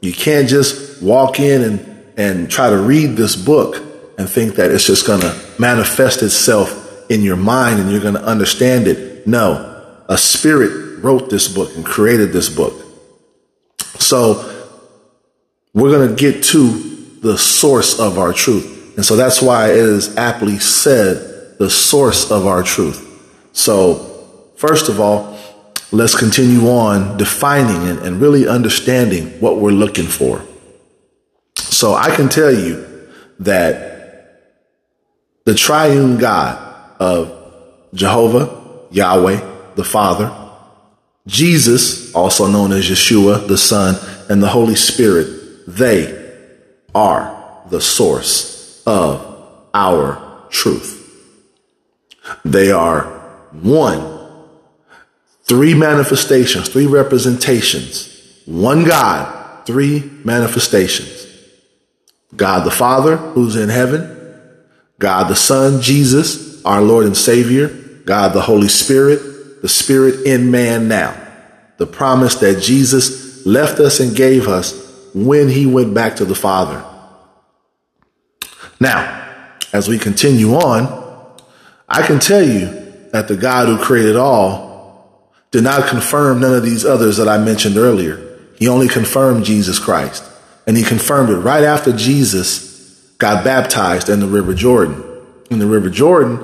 You 0.00 0.12
can't 0.12 0.48
just 0.48 1.02
walk 1.02 1.40
in 1.40 1.62
and, 1.62 1.95
and 2.16 2.50
try 2.50 2.70
to 2.70 2.76
read 2.76 3.16
this 3.16 3.36
book 3.36 3.76
and 4.18 4.28
think 4.28 4.54
that 4.54 4.70
it's 4.70 4.86
just 4.86 5.06
going 5.06 5.20
to 5.20 5.38
manifest 5.58 6.22
itself 6.22 7.10
in 7.10 7.22
your 7.22 7.36
mind 7.36 7.78
and 7.78 7.90
you're 7.90 8.00
going 8.00 8.14
to 8.14 8.24
understand 8.24 8.86
it. 8.86 9.26
No, 9.26 10.02
a 10.08 10.16
spirit 10.16 11.02
wrote 11.02 11.30
this 11.30 11.48
book 11.48 11.74
and 11.76 11.84
created 11.84 12.32
this 12.32 12.48
book. 12.48 12.74
So 13.98 14.52
we're 15.74 15.90
going 15.90 16.08
to 16.08 16.14
get 16.14 16.42
to 16.44 16.70
the 17.20 17.36
source 17.36 17.98
of 17.98 18.18
our 18.18 18.32
truth. 18.32 18.94
And 18.96 19.04
so 19.04 19.16
that's 19.16 19.42
why 19.42 19.70
it 19.70 19.76
is 19.76 20.16
aptly 20.16 20.58
said 20.58 21.58
the 21.58 21.68
source 21.68 22.30
of 22.30 22.46
our 22.46 22.62
truth. 22.62 23.02
So 23.52 24.50
first 24.56 24.88
of 24.88 25.00
all, 25.00 25.38
let's 25.92 26.16
continue 26.16 26.68
on 26.68 27.16
defining 27.18 27.88
and, 27.88 27.98
and 28.00 28.20
really 28.20 28.48
understanding 28.48 29.28
what 29.40 29.58
we're 29.58 29.70
looking 29.70 30.06
for. 30.06 30.42
So 31.76 31.92
I 31.92 32.16
can 32.16 32.30
tell 32.30 32.50
you 32.50 32.86
that 33.40 34.56
the 35.44 35.54
triune 35.54 36.16
God 36.16 36.56
of 36.98 37.52
Jehovah, 37.92 38.88
Yahweh, 38.90 39.74
the 39.74 39.84
Father, 39.84 40.34
Jesus, 41.26 42.14
also 42.14 42.46
known 42.46 42.72
as 42.72 42.88
Yeshua, 42.88 43.46
the 43.46 43.58
Son, 43.58 43.94
and 44.30 44.42
the 44.42 44.48
Holy 44.48 44.74
Spirit, 44.74 45.66
they 45.66 46.32
are 46.94 47.60
the 47.68 47.82
source 47.82 48.82
of 48.86 49.20
our 49.74 50.46
truth. 50.48 50.94
They 52.42 52.72
are 52.72 53.02
one, 53.52 54.30
three 55.42 55.74
manifestations, 55.74 56.70
three 56.70 56.86
representations, 56.86 58.40
one 58.46 58.84
God, 58.84 59.66
three 59.66 60.10
manifestations. 60.24 61.15
God 62.34 62.66
the 62.66 62.70
Father, 62.70 63.16
who's 63.16 63.56
in 63.56 63.68
heaven, 63.68 64.12
God 64.98 65.28
the 65.28 65.36
Son, 65.36 65.80
Jesus, 65.80 66.64
our 66.64 66.82
Lord 66.82 67.06
and 67.06 67.16
Savior, 67.16 67.68
God 68.04 68.32
the 68.32 68.40
Holy 68.40 68.68
Spirit, 68.68 69.62
the 69.62 69.68
Spirit 69.68 70.26
in 70.26 70.50
man 70.50 70.88
now. 70.88 71.22
The 71.78 71.86
promise 71.86 72.36
that 72.36 72.62
Jesus 72.62 73.44
left 73.46 73.78
us 73.78 74.00
and 74.00 74.16
gave 74.16 74.48
us 74.48 74.82
when 75.14 75.48
he 75.48 75.66
went 75.66 75.94
back 75.94 76.16
to 76.16 76.24
the 76.24 76.34
Father. 76.34 76.84
Now, 78.80 79.34
as 79.72 79.88
we 79.88 79.98
continue 79.98 80.54
on, 80.54 81.36
I 81.88 82.06
can 82.06 82.18
tell 82.18 82.42
you 82.42 82.66
that 83.12 83.28
the 83.28 83.36
God 83.36 83.68
who 83.68 83.78
created 83.82 84.16
all 84.16 85.32
did 85.50 85.64
not 85.64 85.88
confirm 85.88 86.40
none 86.40 86.54
of 86.54 86.62
these 86.62 86.84
others 86.84 87.16
that 87.18 87.28
I 87.28 87.38
mentioned 87.38 87.76
earlier. 87.76 88.22
He 88.58 88.68
only 88.68 88.88
confirmed 88.88 89.44
Jesus 89.44 89.78
Christ. 89.78 90.24
And 90.66 90.76
he 90.76 90.82
confirmed 90.82 91.30
it 91.30 91.36
right 91.36 91.64
after 91.64 91.92
Jesus 91.92 93.12
got 93.18 93.44
baptized 93.44 94.08
in 94.08 94.20
the 94.20 94.26
River 94.26 94.54
Jordan. 94.54 95.02
In 95.50 95.58
the 95.58 95.66
River 95.66 95.88
Jordan, 95.88 96.38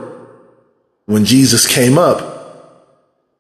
when 1.06 1.24
Jesus 1.24 1.66
came 1.66 1.98
up, 1.98 2.32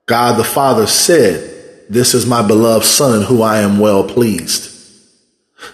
God 0.06 0.38
the 0.38 0.44
Father 0.44 0.86
said, 0.86 1.86
This 1.88 2.14
is 2.14 2.26
my 2.26 2.46
beloved 2.46 2.84
Son 2.84 3.20
in 3.20 3.26
who 3.26 3.42
I 3.42 3.60
am 3.60 3.78
well 3.78 4.04
pleased. 4.04 4.70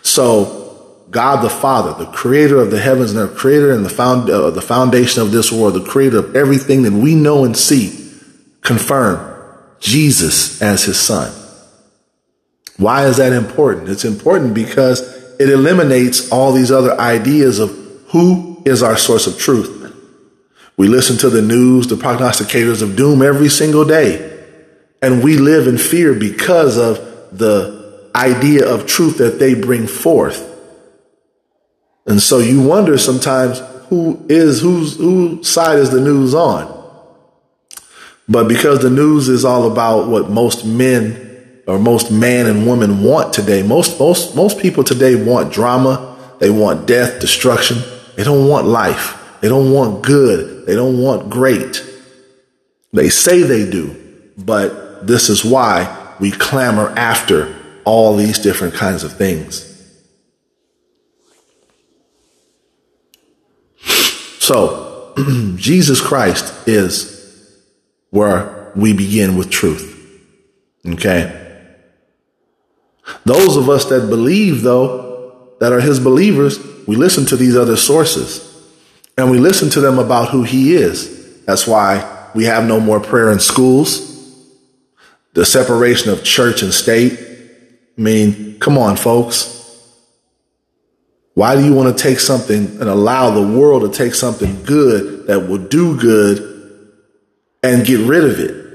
So 0.02 1.04
God 1.10 1.42
the 1.42 1.50
Father, 1.50 2.04
the 2.04 2.10
creator 2.10 2.60
of 2.60 2.70
the 2.70 2.80
heavens 2.80 3.12
and 3.12 3.28
the 3.28 3.34
creator 3.34 3.72
and 3.72 3.84
the 3.84 3.90
found, 3.90 4.28
uh, 4.28 4.50
the 4.50 4.60
foundation 4.60 5.22
of 5.22 5.32
this 5.32 5.50
world, 5.50 5.74
the 5.74 5.84
creator 5.84 6.18
of 6.18 6.36
everything 6.36 6.82
that 6.82 6.92
we 6.92 7.14
know 7.14 7.44
and 7.44 7.56
see, 7.56 8.12
confirmed 8.60 9.36
Jesus 9.80 10.60
as 10.60 10.84
his 10.84 10.98
son. 10.98 11.32
Why 12.78 13.06
is 13.06 13.16
that 13.16 13.32
important? 13.32 13.88
It's 13.88 14.04
important 14.04 14.54
because 14.54 15.00
it 15.38 15.50
eliminates 15.50 16.30
all 16.30 16.52
these 16.52 16.70
other 16.70 16.98
ideas 16.98 17.58
of 17.58 17.70
who 18.08 18.62
is 18.64 18.82
our 18.82 18.96
source 18.96 19.26
of 19.26 19.38
truth. 19.38 19.74
We 20.76 20.86
listen 20.86 21.18
to 21.18 21.28
the 21.28 21.42
news, 21.42 21.88
the 21.88 21.96
prognosticators 21.96 22.82
of 22.82 22.94
doom 22.94 23.20
every 23.20 23.48
single 23.48 23.84
day. 23.84 24.46
And 25.02 25.24
we 25.24 25.36
live 25.36 25.66
in 25.66 25.76
fear 25.76 26.14
because 26.14 26.78
of 26.78 26.98
the 27.36 28.10
idea 28.14 28.66
of 28.66 28.86
truth 28.86 29.18
that 29.18 29.40
they 29.40 29.54
bring 29.54 29.88
forth. 29.88 30.44
And 32.06 32.22
so 32.22 32.38
you 32.38 32.62
wonder 32.62 32.96
sometimes 32.96 33.60
who 33.88 34.24
is 34.28 34.60
whose 34.60 34.96
whose 34.96 35.48
side 35.48 35.78
is 35.78 35.90
the 35.90 36.00
news 36.00 36.32
on? 36.32 36.74
But 38.28 38.48
because 38.48 38.82
the 38.82 38.90
news 38.90 39.28
is 39.28 39.44
all 39.44 39.70
about 39.70 40.08
what 40.08 40.30
most 40.30 40.64
men 40.64 41.27
or 41.68 41.78
most 41.78 42.10
man 42.10 42.46
and 42.46 42.66
woman 42.66 43.02
want 43.02 43.34
today, 43.34 43.62
most 43.62 44.00
most 44.00 44.34
most 44.34 44.58
people 44.58 44.82
today 44.82 45.14
want 45.14 45.52
drama, 45.52 46.16
they 46.38 46.48
want 46.48 46.86
death, 46.86 47.20
destruction. 47.20 47.78
They 48.16 48.24
don't 48.24 48.48
want 48.48 48.66
life. 48.66 49.14
They 49.42 49.48
don't 49.48 49.70
want 49.70 50.02
good. 50.02 50.66
They 50.66 50.74
don't 50.74 50.98
want 50.98 51.30
great. 51.30 51.84
They 52.92 53.10
say 53.10 53.42
they 53.42 53.70
do, 53.70 53.94
but 54.38 55.06
this 55.06 55.28
is 55.28 55.44
why 55.44 56.14
we 56.18 56.30
clamor 56.30 56.88
after 56.96 57.54
all 57.84 58.16
these 58.16 58.38
different 58.38 58.74
kinds 58.74 59.04
of 59.04 59.12
things. 59.12 59.64
So, 64.40 65.12
Jesus 65.56 66.00
Christ 66.00 66.66
is 66.66 67.62
where 68.10 68.72
we 68.74 68.94
begin 68.94 69.36
with 69.36 69.50
truth. 69.50 69.94
Okay. 70.86 71.47
Those 73.24 73.56
of 73.56 73.68
us 73.68 73.86
that 73.86 74.08
believe, 74.08 74.62
though, 74.62 75.48
that 75.60 75.72
are 75.72 75.80
his 75.80 76.00
believers, 76.00 76.58
we 76.86 76.96
listen 76.96 77.26
to 77.26 77.36
these 77.36 77.56
other 77.56 77.76
sources 77.76 78.44
and 79.16 79.30
we 79.30 79.38
listen 79.38 79.68
to 79.70 79.80
them 79.80 79.98
about 79.98 80.30
who 80.30 80.42
he 80.42 80.74
is. 80.74 81.44
That's 81.44 81.66
why 81.66 82.30
we 82.34 82.44
have 82.44 82.66
no 82.66 82.80
more 82.80 83.00
prayer 83.00 83.30
in 83.30 83.40
schools, 83.40 84.54
the 85.34 85.44
separation 85.44 86.10
of 86.10 86.22
church 86.24 86.62
and 86.62 86.72
state. 86.72 87.18
I 87.98 88.00
mean, 88.00 88.58
come 88.60 88.78
on, 88.78 88.96
folks. 88.96 89.56
Why 91.34 91.54
do 91.54 91.64
you 91.64 91.72
want 91.72 91.96
to 91.96 92.02
take 92.02 92.20
something 92.20 92.80
and 92.80 92.88
allow 92.88 93.30
the 93.30 93.58
world 93.58 93.82
to 93.82 93.96
take 93.96 94.14
something 94.14 94.64
good 94.64 95.28
that 95.28 95.48
will 95.48 95.58
do 95.58 95.96
good 95.98 96.92
and 97.62 97.86
get 97.86 98.00
rid 98.00 98.24
of 98.24 98.40
it? 98.40 98.67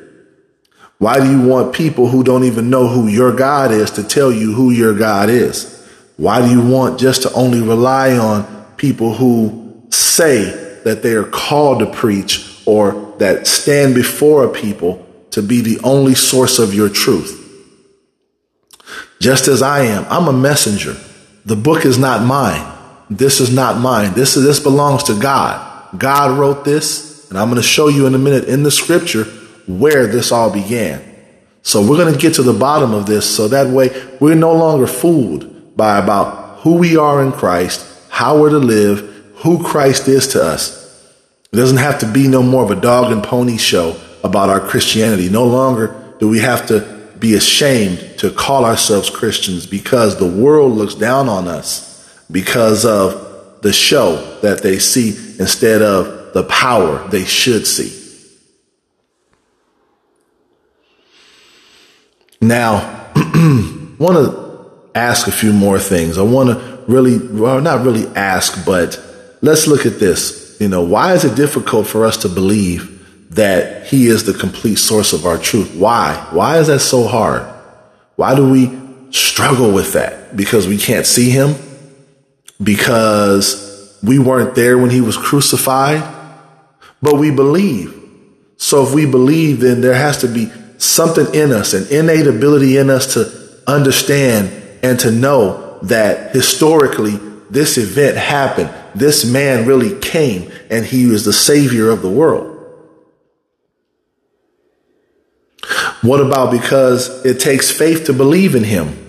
Why 1.04 1.20
do 1.20 1.30
you 1.30 1.42
want 1.42 1.76
people 1.76 2.08
who 2.08 2.24
don't 2.24 2.46
even 2.46 2.70
know 2.70 2.88
who 2.88 3.08
your 3.08 3.36
God 3.36 3.72
is 3.72 3.92
to 3.92 4.04
tell 4.04 4.32
you 4.32 4.54
who 4.54 4.72
your 4.72 4.98
God 4.98 5.28
is? 5.28 5.86
Why 6.16 6.42
do 6.42 6.50
you 6.50 6.66
want 6.66 6.98
just 6.98 7.24
to 7.24 7.34
only 7.34 7.60
rely 7.60 8.18
on 8.18 8.46
people 8.78 9.14
who 9.14 9.86
say 9.90 10.46
that 10.86 11.04
they 11.04 11.16
are 11.16 11.26
called 11.26 11.80
to 11.80 11.88
preach 11.88 12.58
or 12.66 13.16
that 13.18 13.48
stand 13.48 13.96
before 13.96 14.46
a 14.46 14.50
people 14.50 15.06
to 15.32 15.42
be 15.42 15.60
the 15.60 15.78
only 15.84 16.16
source 16.16 16.58
of 16.58 16.74
your 16.74 16.88
truth? 16.88 17.38
Just 19.20 19.50
as 19.50 19.62
I 19.62 19.82
am, 19.82 20.06
I'm 20.08 20.30
a 20.30 20.40
messenger. 20.40 20.96
The 21.44 21.58
book 21.58 21.84
is 21.84 21.98
not 21.98 22.26
mine. 22.26 22.66
This 23.10 23.42
is 23.42 23.54
not 23.54 23.78
mine. 23.78 24.14
This 24.14 24.38
is, 24.38 24.46
this 24.46 24.62
belongs 24.62 25.04
to 25.04 25.20
God. 25.20 26.00
God 26.00 26.40
wrote 26.40 26.64
this, 26.64 27.30
and 27.30 27.38
I'm 27.38 27.50
going 27.50 27.62
to 27.62 27.68
show 27.68 27.90
you 27.90 28.08
in 28.08 28.16
a 28.16 28.18
minute 28.18 28.46
in 28.46 28.64
the 28.64 28.72
scripture 28.72 29.26
where 29.68 30.08
this 30.08 30.32
all 30.32 30.52
began. 30.52 31.02
So 31.62 31.82
we're 31.82 31.98
going 31.98 32.14
to 32.14 32.20
get 32.20 32.36
to 32.36 32.44
the 32.44 32.54
bottom 32.54 32.94
of 32.94 33.06
this 33.06 33.36
so 33.36 33.48
that 33.48 33.68
way 33.68 33.90
we're 34.20 34.36
no 34.36 34.54
longer 34.54 34.86
fooled 34.86 35.76
by 35.78 35.98
about 35.98 36.60
who 36.60 36.76
we 36.76 36.98
are 36.98 37.24
in 37.24 37.32
Christ, 37.32 37.86
how 38.10 38.40
we're 38.40 38.50
to 38.50 38.60
live, 38.60 39.00
who 39.38 39.64
Christ 39.64 40.08
is 40.08 40.28
to 40.30 40.44
us. 40.44 40.84
It 41.52 41.56
doesn't 41.56 41.78
have 41.78 42.00
to 42.00 42.12
be 42.12 42.28
no 42.28 42.44
more 42.44 42.64
of 42.64 42.72
a 42.72 42.80
dog 42.80 43.12
and 43.12 43.24
pony 43.24 43.58
show 43.58 44.00
about 44.24 44.50
our 44.50 44.60
Christianity. 44.60 45.30
No 45.30 45.46
longer 45.46 46.16
do 46.20 46.28
we 46.28 46.40
have 46.40 46.68
to 46.68 46.82
be 47.20 47.36
ashamed 47.36 48.20
to 48.20 48.32
call 48.32 48.66
ourselves 48.66 49.10
Christians 49.10 49.66
because 49.66 50.18
the 50.18 50.28
world 50.28 50.74
looks 50.74 50.96
down 50.96 51.30
on 51.30 51.48
us 51.48 52.20
because 52.30 52.86
of 52.86 53.62
the 53.62 53.72
show 53.72 54.40
that 54.42 54.62
they 54.62 54.80
see 54.80 55.10
instead 55.40 55.82
of 55.82 56.34
the 56.34 56.44
power 56.44 57.08
they 57.08 57.24
should 57.24 57.66
see. 57.66 58.03
Now, 62.48 63.10
want 64.00 64.18
to 64.18 64.90
ask 64.96 65.28
a 65.28 65.32
few 65.32 65.54
more 65.54 65.80
things. 65.80 66.18
I 66.18 66.24
want 66.24 66.50
to 66.50 66.84
really, 66.88 67.18
well, 67.18 67.62
not 67.62 67.86
really 67.86 68.06
ask, 68.16 68.66
but 68.66 69.00
let's 69.42 69.68
look 69.68 69.86
at 69.86 70.00
this. 70.00 70.58
You 70.60 70.68
know, 70.68 70.84
why 70.84 71.14
is 71.14 71.26
it 71.26 71.36
difficult 71.36 71.88
for 71.88 72.06
us 72.06 72.18
to 72.18 72.30
believe 72.30 72.90
that 73.36 73.88
He 73.88 74.08
is 74.08 74.26
the 74.26 74.34
complete 74.34 74.76
source 74.76 75.14
of 75.14 75.26
our 75.26 75.38
truth? 75.38 75.74
Why? 75.76 76.28
Why 76.32 76.60
is 76.60 76.68
that 76.68 76.80
so 76.80 77.08
hard? 77.08 77.44
Why 78.16 78.36
do 78.36 78.50
we 78.50 78.72
struggle 79.12 79.72
with 79.72 79.94
that? 79.94 80.36
Because 80.36 80.68
we 80.68 80.78
can't 80.78 81.06
see 81.06 81.30
Him? 81.30 81.56
Because 82.62 84.00
we 84.04 84.20
weren't 84.20 84.56
there 84.56 84.78
when 84.78 84.90
He 84.90 85.02
was 85.02 85.18
crucified? 85.18 86.04
But 87.02 87.16
we 87.16 87.32
believe. 87.32 88.00
So 88.58 88.84
if 88.84 88.94
we 88.94 89.06
believe, 89.06 89.60
then 89.60 89.82
there 89.82 89.94
has 89.94 90.20
to 90.20 90.28
be 90.28 90.52
something 90.84 91.34
in 91.34 91.52
us, 91.52 91.74
an 91.74 91.88
innate 91.90 92.28
ability 92.28 92.78
in 92.78 92.90
us 92.90 93.14
to 93.14 93.62
understand 93.68 94.52
and 94.84 95.00
to 95.00 95.12
know 95.12 95.80
that 95.84 96.36
historically 96.36 97.18
this 97.50 97.78
event 97.78 98.18
happened. 98.18 98.70
This 98.96 99.26
man 99.26 99.66
really 99.66 100.00
came 100.00 100.52
and 100.70 100.86
he 100.86 101.06
was 101.06 101.26
the 101.26 101.34
savior 101.34 101.90
of 101.90 102.02
the 102.02 102.10
world. 102.10 102.50
What 106.02 106.20
about 106.20 106.52
because 106.52 107.26
it 107.26 107.40
takes 107.40 107.72
faith 107.72 108.06
to 108.06 108.14
believe 108.14 108.56
in 108.56 108.64
him? 108.64 109.00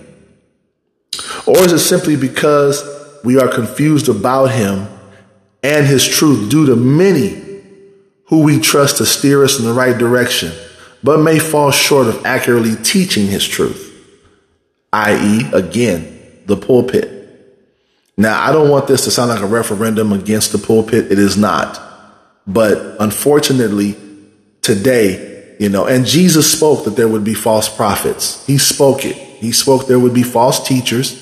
Or 1.46 1.58
is 1.58 1.72
it 1.72 1.80
simply 1.80 2.16
because 2.16 2.82
we 3.24 3.38
are 3.38 3.48
confused 3.48 4.08
about 4.08 4.46
him 4.52 4.86
and 5.62 5.86
his 5.86 6.06
truth 6.06 6.50
due 6.50 6.66
to 6.66 6.76
many 6.76 7.42
who 8.26 8.42
we 8.42 8.60
trust 8.60 8.98
to 8.98 9.06
steer 9.06 9.42
us 9.42 9.58
in 9.58 9.64
the 9.64 9.72
right 9.72 9.98
direction? 9.98 10.52
But 11.04 11.18
may 11.20 11.38
fall 11.38 11.70
short 11.70 12.08
of 12.08 12.24
accurately 12.24 12.74
teaching 12.82 13.26
his 13.26 13.46
truth, 13.46 13.94
i.e., 14.94 15.50
again, 15.52 16.42
the 16.46 16.56
pulpit. 16.56 17.10
Now, 18.16 18.42
I 18.42 18.52
don't 18.52 18.70
want 18.70 18.86
this 18.86 19.04
to 19.04 19.10
sound 19.10 19.28
like 19.28 19.42
a 19.42 19.46
referendum 19.46 20.12
against 20.12 20.52
the 20.52 20.58
pulpit. 20.58 21.12
It 21.12 21.18
is 21.18 21.36
not. 21.36 21.78
But 22.46 22.96
unfortunately, 23.00 23.96
today, 24.62 25.56
you 25.60 25.68
know, 25.68 25.84
and 25.84 26.06
Jesus 26.06 26.50
spoke 26.50 26.84
that 26.84 26.96
there 26.96 27.08
would 27.08 27.24
be 27.24 27.34
false 27.34 27.68
prophets. 27.68 28.44
He 28.46 28.56
spoke 28.56 29.04
it. 29.04 29.16
He 29.16 29.52
spoke 29.52 29.86
there 29.86 30.00
would 30.00 30.14
be 30.14 30.22
false 30.22 30.66
teachers. 30.66 31.20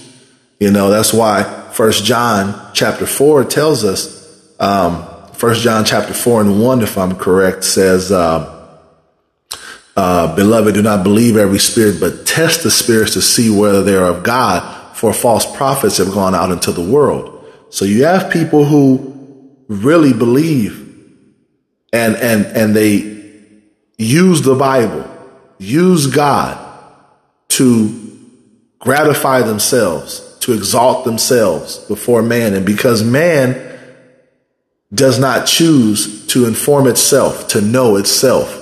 You 0.61 0.71
know, 0.71 0.91
that's 0.91 1.12
why 1.12 1.43
First 1.73 2.05
John 2.05 2.71
chapter 2.73 3.07
four 3.07 3.45
tells 3.45 3.85
us, 3.85 4.49
um, 4.61 5.09
First 5.33 5.62
John 5.62 5.85
chapter 5.85 6.15
four 6.15 6.41
and 6.41 6.62
one, 6.62 6.83
if 6.83 6.97
I'm 6.97 7.17
correct, 7.17 7.65
says, 7.65 8.12
uh, 8.12 8.62
uh, 9.97 10.35
beloved, 10.35 10.75
do 10.75 10.83
not 10.83 11.03
believe 11.03 11.37
every 11.37 11.59
spirit, 11.59 12.01
but 12.01 12.27
test 12.27 12.63
the 12.63 12.71
spirits 12.71 13.13
to 13.15 13.23
see 13.23 13.51
whether 13.51 13.83
they 13.83 13.95
are 13.95 14.09
of 14.09 14.23
God, 14.23 14.97
for 14.97 15.13
false 15.13 15.45
prophets 15.57 15.99
have 15.99 16.13
gone 16.13 16.35
out 16.35 16.51
into 16.51 16.73
the 16.73 16.83
world. 16.83 17.45
So 17.71 17.85
you 17.85 18.05
have 18.05 18.33
people 18.33 18.65
who 18.65 19.57
really 19.69 20.13
believe 20.13 20.79
and, 21.93 22.17
and, 22.17 22.47
and 22.47 22.75
they 22.75 23.23
use 23.99 24.43
the 24.43 24.55
Bible, 24.55 25.09
use 25.59 26.07
God 26.07 26.59
to 27.49 28.19
gratify 28.79 29.43
themselves, 29.43 30.39
to 30.41 30.55
exalt 30.55 31.05
themselves 31.05 31.79
before 31.79 32.23
man. 32.23 32.55
And 32.55 32.65
because 32.65 33.05
man 33.05 33.79
does 34.93 35.19
not 35.19 35.47
choose 35.47 36.27
to 36.29 36.47
inform 36.47 36.87
itself, 36.87 37.49
to 37.49 37.61
know 37.61 37.97
itself, 37.97 38.62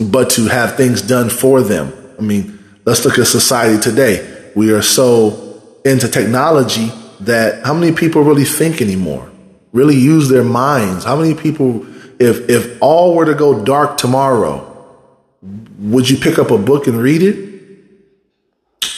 but 0.00 0.30
to 0.30 0.46
have 0.46 0.76
things 0.76 1.02
done 1.02 1.30
for 1.30 1.62
them. 1.62 1.92
I 2.18 2.22
mean, 2.22 2.58
let's 2.84 3.04
look 3.04 3.18
at 3.18 3.26
society 3.26 3.80
today. 3.80 4.50
We 4.54 4.72
are 4.72 4.82
so 4.82 5.62
into 5.84 6.08
technology 6.08 6.90
that 7.20 7.64
how 7.64 7.74
many 7.74 7.94
people 7.94 8.22
really 8.22 8.44
think 8.44 8.80
anymore? 8.80 9.30
Really 9.72 9.96
use 9.96 10.28
their 10.28 10.44
minds? 10.44 11.04
How 11.04 11.16
many 11.16 11.34
people, 11.34 11.86
if, 12.20 12.48
if 12.50 12.78
all 12.80 13.14
were 13.14 13.24
to 13.24 13.34
go 13.34 13.64
dark 13.64 13.96
tomorrow, 13.96 14.68
would 15.78 16.08
you 16.08 16.16
pick 16.18 16.38
up 16.38 16.50
a 16.50 16.58
book 16.58 16.86
and 16.86 16.98
read 16.98 17.22
it? 17.22 17.50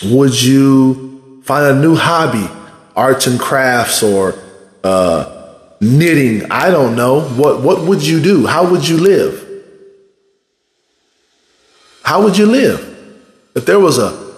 Would 0.05 0.43
you 0.43 1.43
find 1.45 1.77
a 1.77 1.81
new 1.81 1.95
hobby? 1.95 2.49
arts 2.97 3.27
and 3.27 3.39
crafts 3.39 4.03
or 4.03 4.35
uh, 4.83 5.55
knitting. 5.81 6.51
I 6.51 6.71
don't 6.71 6.97
know. 6.97 7.21
What, 7.21 7.63
what 7.63 7.83
would 7.83 8.03
you 8.03 8.21
do? 8.21 8.47
How 8.47 8.71
would 8.71 8.87
you 8.87 8.99
live? 8.99 9.41
How 12.05 12.23
would 12.23 12.37
you 12.37 12.47
live? 12.47 12.91
If 13.55 13.65
there 13.65 13.81
was 13.81 13.99
a 13.99 14.33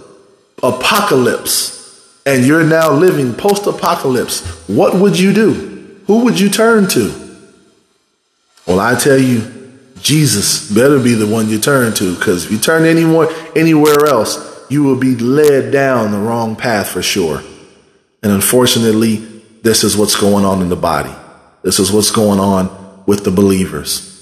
apocalypse 0.63 1.75
and 2.25 2.47
you're 2.47 2.65
now 2.65 2.93
living 2.93 3.35
post 3.35 3.67
apocalypse, 3.67 4.47
what 4.69 4.95
would 4.95 5.19
you 5.19 5.33
do? 5.33 6.03
Who 6.07 6.25
would 6.25 6.39
you 6.39 6.49
turn 6.49 6.89
to? 6.91 7.13
Well, 8.67 8.79
I 8.79 8.95
tell 8.95 9.19
you, 9.19 9.53
Jesus 10.01 10.71
better 10.71 11.03
be 11.03 11.15
the 11.15 11.27
one 11.27 11.49
you 11.49 11.59
turn 11.59 11.93
to 11.95 12.15
because 12.15 12.45
if 12.45 12.53
you 12.53 12.59
turn 12.59 12.85
anyone 12.85 13.29
anywhere 13.57 14.07
else, 14.07 14.39
you 14.71 14.85
will 14.85 14.97
be 14.97 15.17
led 15.17 15.73
down 15.73 16.13
the 16.13 16.19
wrong 16.19 16.55
path 16.55 16.91
for 16.91 17.03
sure. 17.03 17.43
And 18.23 18.33
unfortunately, 18.33 19.17
this 19.63 19.83
is 19.83 19.97
what's 19.97 20.17
going 20.17 20.45
on 20.45 20.63
in 20.63 20.69
the 20.69 20.77
body. 20.77 21.15
This 21.63 21.81
is 21.81 21.91
what's 21.91 22.13
going 22.13 22.39
on 22.39 23.05
with 23.07 23.25
the 23.25 23.33
believers. 23.33 24.16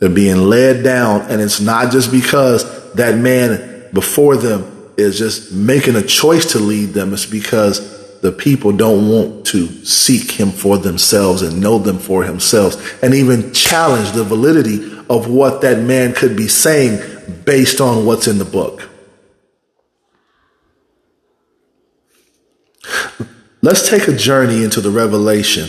They're 0.00 0.08
being 0.08 0.48
led 0.48 0.82
down, 0.82 1.22
and 1.30 1.40
it's 1.40 1.60
not 1.60 1.92
just 1.92 2.10
because 2.10 2.94
that 2.94 3.18
man 3.18 3.90
before 3.92 4.36
them 4.36 4.92
is 4.96 5.18
just 5.18 5.52
making 5.52 5.94
a 5.94 6.02
choice 6.02 6.52
to 6.52 6.58
lead 6.58 6.94
them. 6.94 7.12
It's 7.12 7.26
because 7.26 8.00
the 8.20 8.32
people 8.32 8.72
don't 8.72 9.08
want 9.08 9.46
to 9.46 9.66
seek 9.84 10.30
him 10.32 10.50
for 10.50 10.78
themselves 10.78 11.42
and 11.42 11.60
know 11.60 11.78
them 11.78 11.98
for 11.98 12.24
themselves 12.24 12.76
and 13.02 13.14
even 13.14 13.52
challenge 13.52 14.12
the 14.12 14.24
validity 14.24 14.84
of 15.08 15.28
what 15.30 15.62
that 15.62 15.82
man 15.82 16.12
could 16.12 16.36
be 16.36 16.48
saying 16.48 16.98
based 17.44 17.80
on 17.80 18.04
what's 18.04 18.26
in 18.26 18.38
the 18.38 18.44
book. 18.44 18.88
Let's 23.62 23.88
take 23.88 24.08
a 24.08 24.16
journey 24.16 24.64
into 24.64 24.80
the 24.80 24.90
revelation 24.90 25.68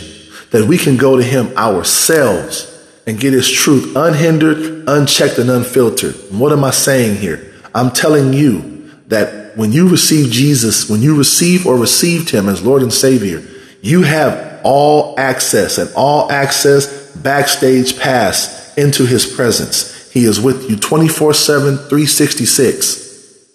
that 0.51 0.65
we 0.67 0.77
can 0.77 0.97
go 0.97 1.17
to 1.17 1.23
him 1.23 1.55
ourselves 1.57 2.70
and 3.11 3.19
get 3.19 3.33
his 3.33 3.51
truth 3.51 3.93
unhindered, 3.97 4.85
unchecked, 4.87 5.37
and 5.37 5.49
unfiltered. 5.49 6.15
What 6.31 6.53
am 6.53 6.63
I 6.63 6.71
saying 6.71 7.17
here? 7.17 7.53
I'm 7.75 7.91
telling 7.91 8.31
you 8.31 8.89
that 9.07 9.57
when 9.57 9.73
you 9.73 9.89
receive 9.89 10.31
Jesus, 10.31 10.89
when 10.89 11.01
you 11.01 11.17
receive 11.17 11.67
or 11.67 11.75
received 11.75 12.29
him 12.29 12.47
as 12.47 12.63
Lord 12.63 12.81
and 12.81 12.93
Savior, 12.93 13.45
you 13.81 14.03
have 14.03 14.61
all 14.63 15.19
access 15.19 15.77
and 15.77 15.91
all 15.93 16.31
access 16.31 17.13
backstage 17.17 17.99
pass 17.99 18.73
into 18.77 19.05
his 19.05 19.25
presence. 19.25 20.09
He 20.13 20.23
is 20.23 20.39
with 20.39 20.69
you 20.69 20.77
24 20.77 21.33
7, 21.33 21.75
366. 21.79 23.45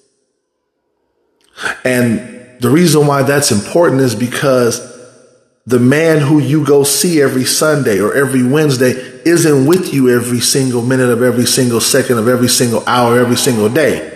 And 1.83 2.61
the 2.61 2.69
reason 2.69 3.07
why 3.07 3.23
that's 3.23 3.53
important 3.53 4.03
is 4.03 4.15
because 4.15 4.83
the 5.65 5.81
man 5.81 6.21
who 6.21 6.41
you 6.41 6.63
go 6.63 6.85
see 6.85 7.23
every 7.23 7.47
Sunday 7.47 8.01
or 8.01 8.13
every 8.13 8.47
Wednesday 8.47 9.16
isn't 9.27 9.67
with 9.67 9.93
you 9.93 10.09
every 10.09 10.41
single 10.41 10.83
minute 10.83 11.11
of 11.11 11.21
every 11.21 11.47
single 11.47 11.81
second 11.81 12.19
of 12.19 12.29
every 12.29 12.49
single 12.49 12.83
hour, 12.87 13.19
every 13.19 13.37
single 13.37 13.69
day. 13.69 14.13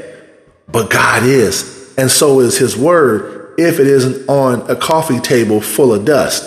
But 0.68 0.88
God 0.88 1.24
is. 1.24 1.94
And 1.98 2.10
so 2.10 2.40
is 2.40 2.56
his 2.56 2.76
word 2.76 3.54
if 3.58 3.80
it 3.80 3.86
isn't 3.86 4.28
on 4.28 4.70
a 4.70 4.76
coffee 4.76 5.18
table 5.18 5.60
full 5.60 5.92
of 5.92 6.04
dust. 6.04 6.46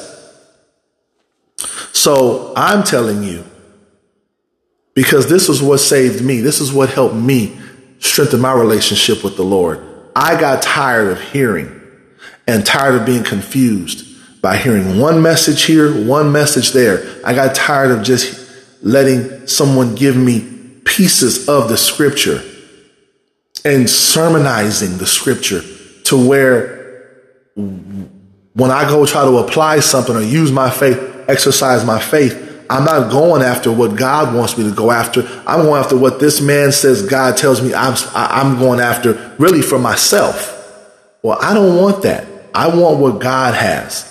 So 1.92 2.54
I'm 2.56 2.84
telling 2.84 3.24
you, 3.24 3.44
because 4.94 5.28
this 5.28 5.50
is 5.50 5.62
what 5.62 5.80
saved 5.80 6.24
me. 6.24 6.40
This 6.40 6.62
is 6.62 6.72
what 6.72 6.90
helped 6.90 7.16
me 7.16 7.58
strengthen 8.00 8.40
my 8.40 8.54
relationship 8.54 9.24
with 9.24 9.36
the 9.36 9.44
Lord. 9.44 9.80
I 10.16 10.40
got 10.40 10.62
tired 10.62 11.12
of 11.12 11.22
hearing 11.22 11.82
and 12.48 12.66
tired 12.66 12.96
of 12.96 13.06
being 13.06 13.24
confused 13.24 14.42
by 14.42 14.58
hearing 14.58 15.00
one 15.00 15.22
message 15.22 15.64
here, 15.64 16.06
one 16.06 16.32
message 16.32 16.72
there. 16.72 17.22
I 17.26 17.34
got 17.34 17.56
tired 17.56 17.92
of 17.92 18.04
just 18.04 18.43
letting 18.84 19.48
someone 19.48 19.96
give 19.96 20.16
me 20.16 20.42
pieces 20.86 21.50
of 21.50 21.70
the 21.70 21.78
scripture 21.78 22.44
and 23.66 23.90
sermonizing 23.90 24.98
the 24.98 25.08
scripture 25.08 25.62
to 26.04 26.28
where 26.28 26.84
when 27.56 28.72
I 28.72 28.88
go 28.88 29.06
try 29.06 29.24
to 29.24 29.38
apply 29.38 29.80
something 29.80 30.16
or 30.16 30.22
use 30.22 30.52
my 30.52 30.70
faith, 30.70 31.00
exercise 31.28 31.86
my 31.86 32.00
faith, 32.00 32.66
I'm 32.70 32.86
not 32.86 33.12
going 33.12 33.42
after 33.42 33.72
what 33.72 33.96
God 33.98 34.36
wants 34.36 34.58
me 34.58 34.70
to 34.70 34.76
go 34.76 34.92
after. 34.92 35.22
I'm 35.48 35.64
going 35.64 35.80
after 35.80 35.98
what 35.98 36.20
this 36.20 36.42
man 36.42 36.72
says 36.72 37.08
God 37.08 37.38
tells 37.38 37.62
me 37.62 37.74
I'm, 37.74 37.96
I'm 38.14 38.60
going 38.60 38.80
after 38.80 39.36
really 39.40 39.62
for 39.62 39.80
myself. 39.80 40.50
Well, 41.22 41.38
I 41.42 41.54
don't 41.54 41.78
want 41.78 42.04
that. 42.04 42.28
I 42.54 42.76
want 42.76 43.00
what 43.00 43.22
God 43.22 43.54
has. 43.54 44.10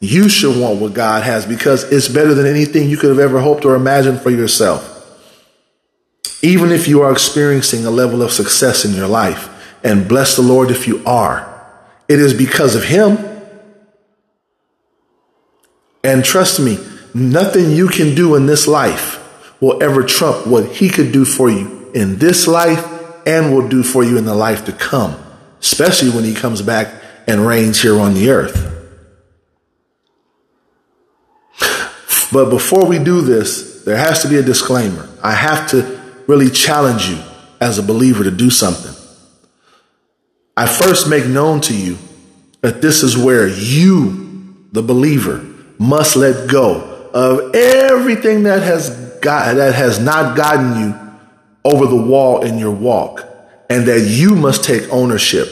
You 0.00 0.30
should 0.30 0.58
want 0.58 0.80
what 0.80 0.94
God 0.94 1.22
has 1.24 1.44
because 1.44 1.84
it's 1.92 2.08
better 2.08 2.32
than 2.32 2.46
anything 2.46 2.88
you 2.88 2.96
could 2.96 3.10
have 3.10 3.18
ever 3.18 3.40
hoped 3.40 3.66
or 3.66 3.74
imagined 3.74 4.20
for 4.22 4.30
yourself. 4.30 4.96
Even 6.42 6.72
if 6.72 6.88
you 6.88 7.02
are 7.02 7.12
experiencing 7.12 7.84
a 7.84 7.90
level 7.90 8.22
of 8.22 8.32
success 8.32 8.84
in 8.86 8.94
your 8.94 9.08
life, 9.08 9.48
and 9.82 10.08
bless 10.08 10.36
the 10.36 10.42
Lord 10.42 10.70
if 10.70 10.86
you 10.86 11.02
are, 11.06 11.46
it 12.08 12.18
is 12.18 12.34
because 12.34 12.74
of 12.74 12.84
Him. 12.84 13.18
And 16.02 16.24
trust 16.24 16.60
me, 16.60 16.78
nothing 17.14 17.70
you 17.70 17.88
can 17.88 18.14
do 18.14 18.34
in 18.36 18.46
this 18.46 18.66
life 18.66 19.18
will 19.60 19.82
ever 19.82 20.02
trump 20.02 20.46
what 20.46 20.66
He 20.66 20.88
could 20.88 21.12
do 21.12 21.24
for 21.24 21.50
you 21.50 21.90
in 21.94 22.18
this 22.18 22.46
life 22.46 22.86
and 23.26 23.54
will 23.54 23.68
do 23.68 23.82
for 23.82 24.02
you 24.02 24.16
in 24.16 24.24
the 24.24 24.34
life 24.34 24.64
to 24.64 24.72
come, 24.72 25.16
especially 25.60 26.10
when 26.10 26.24
He 26.24 26.34
comes 26.34 26.62
back 26.62 27.02
and 27.26 27.46
reigns 27.46 27.82
here 27.82 28.00
on 28.00 28.14
the 28.14 28.30
earth. 28.30 28.69
But 32.32 32.50
before 32.50 32.86
we 32.86 32.98
do 32.98 33.20
this, 33.22 33.84
there 33.84 33.96
has 33.96 34.22
to 34.22 34.28
be 34.28 34.36
a 34.36 34.42
disclaimer. 34.42 35.08
I 35.22 35.32
have 35.32 35.70
to 35.70 36.00
really 36.26 36.50
challenge 36.50 37.08
you 37.08 37.18
as 37.60 37.78
a 37.78 37.82
believer 37.82 38.24
to 38.24 38.30
do 38.30 38.50
something. 38.50 38.94
I 40.56 40.66
first 40.66 41.08
make 41.08 41.26
known 41.26 41.60
to 41.62 41.76
you 41.76 41.98
that 42.60 42.82
this 42.82 43.02
is 43.02 43.16
where 43.16 43.48
you, 43.48 44.54
the 44.72 44.82
believer, 44.82 45.44
must 45.78 46.16
let 46.16 46.50
go 46.50 47.08
of 47.12 47.54
everything 47.54 48.44
that 48.44 48.62
has 48.62 48.90
got, 49.20 49.56
that 49.56 49.74
has 49.74 49.98
not 49.98 50.36
gotten 50.36 50.80
you 50.80 51.10
over 51.64 51.86
the 51.86 51.96
wall 51.96 52.42
in 52.42 52.58
your 52.58 52.70
walk 52.70 53.26
and 53.68 53.86
that 53.88 54.00
you 54.00 54.34
must 54.34 54.64
take 54.64 54.88
ownership 54.92 55.48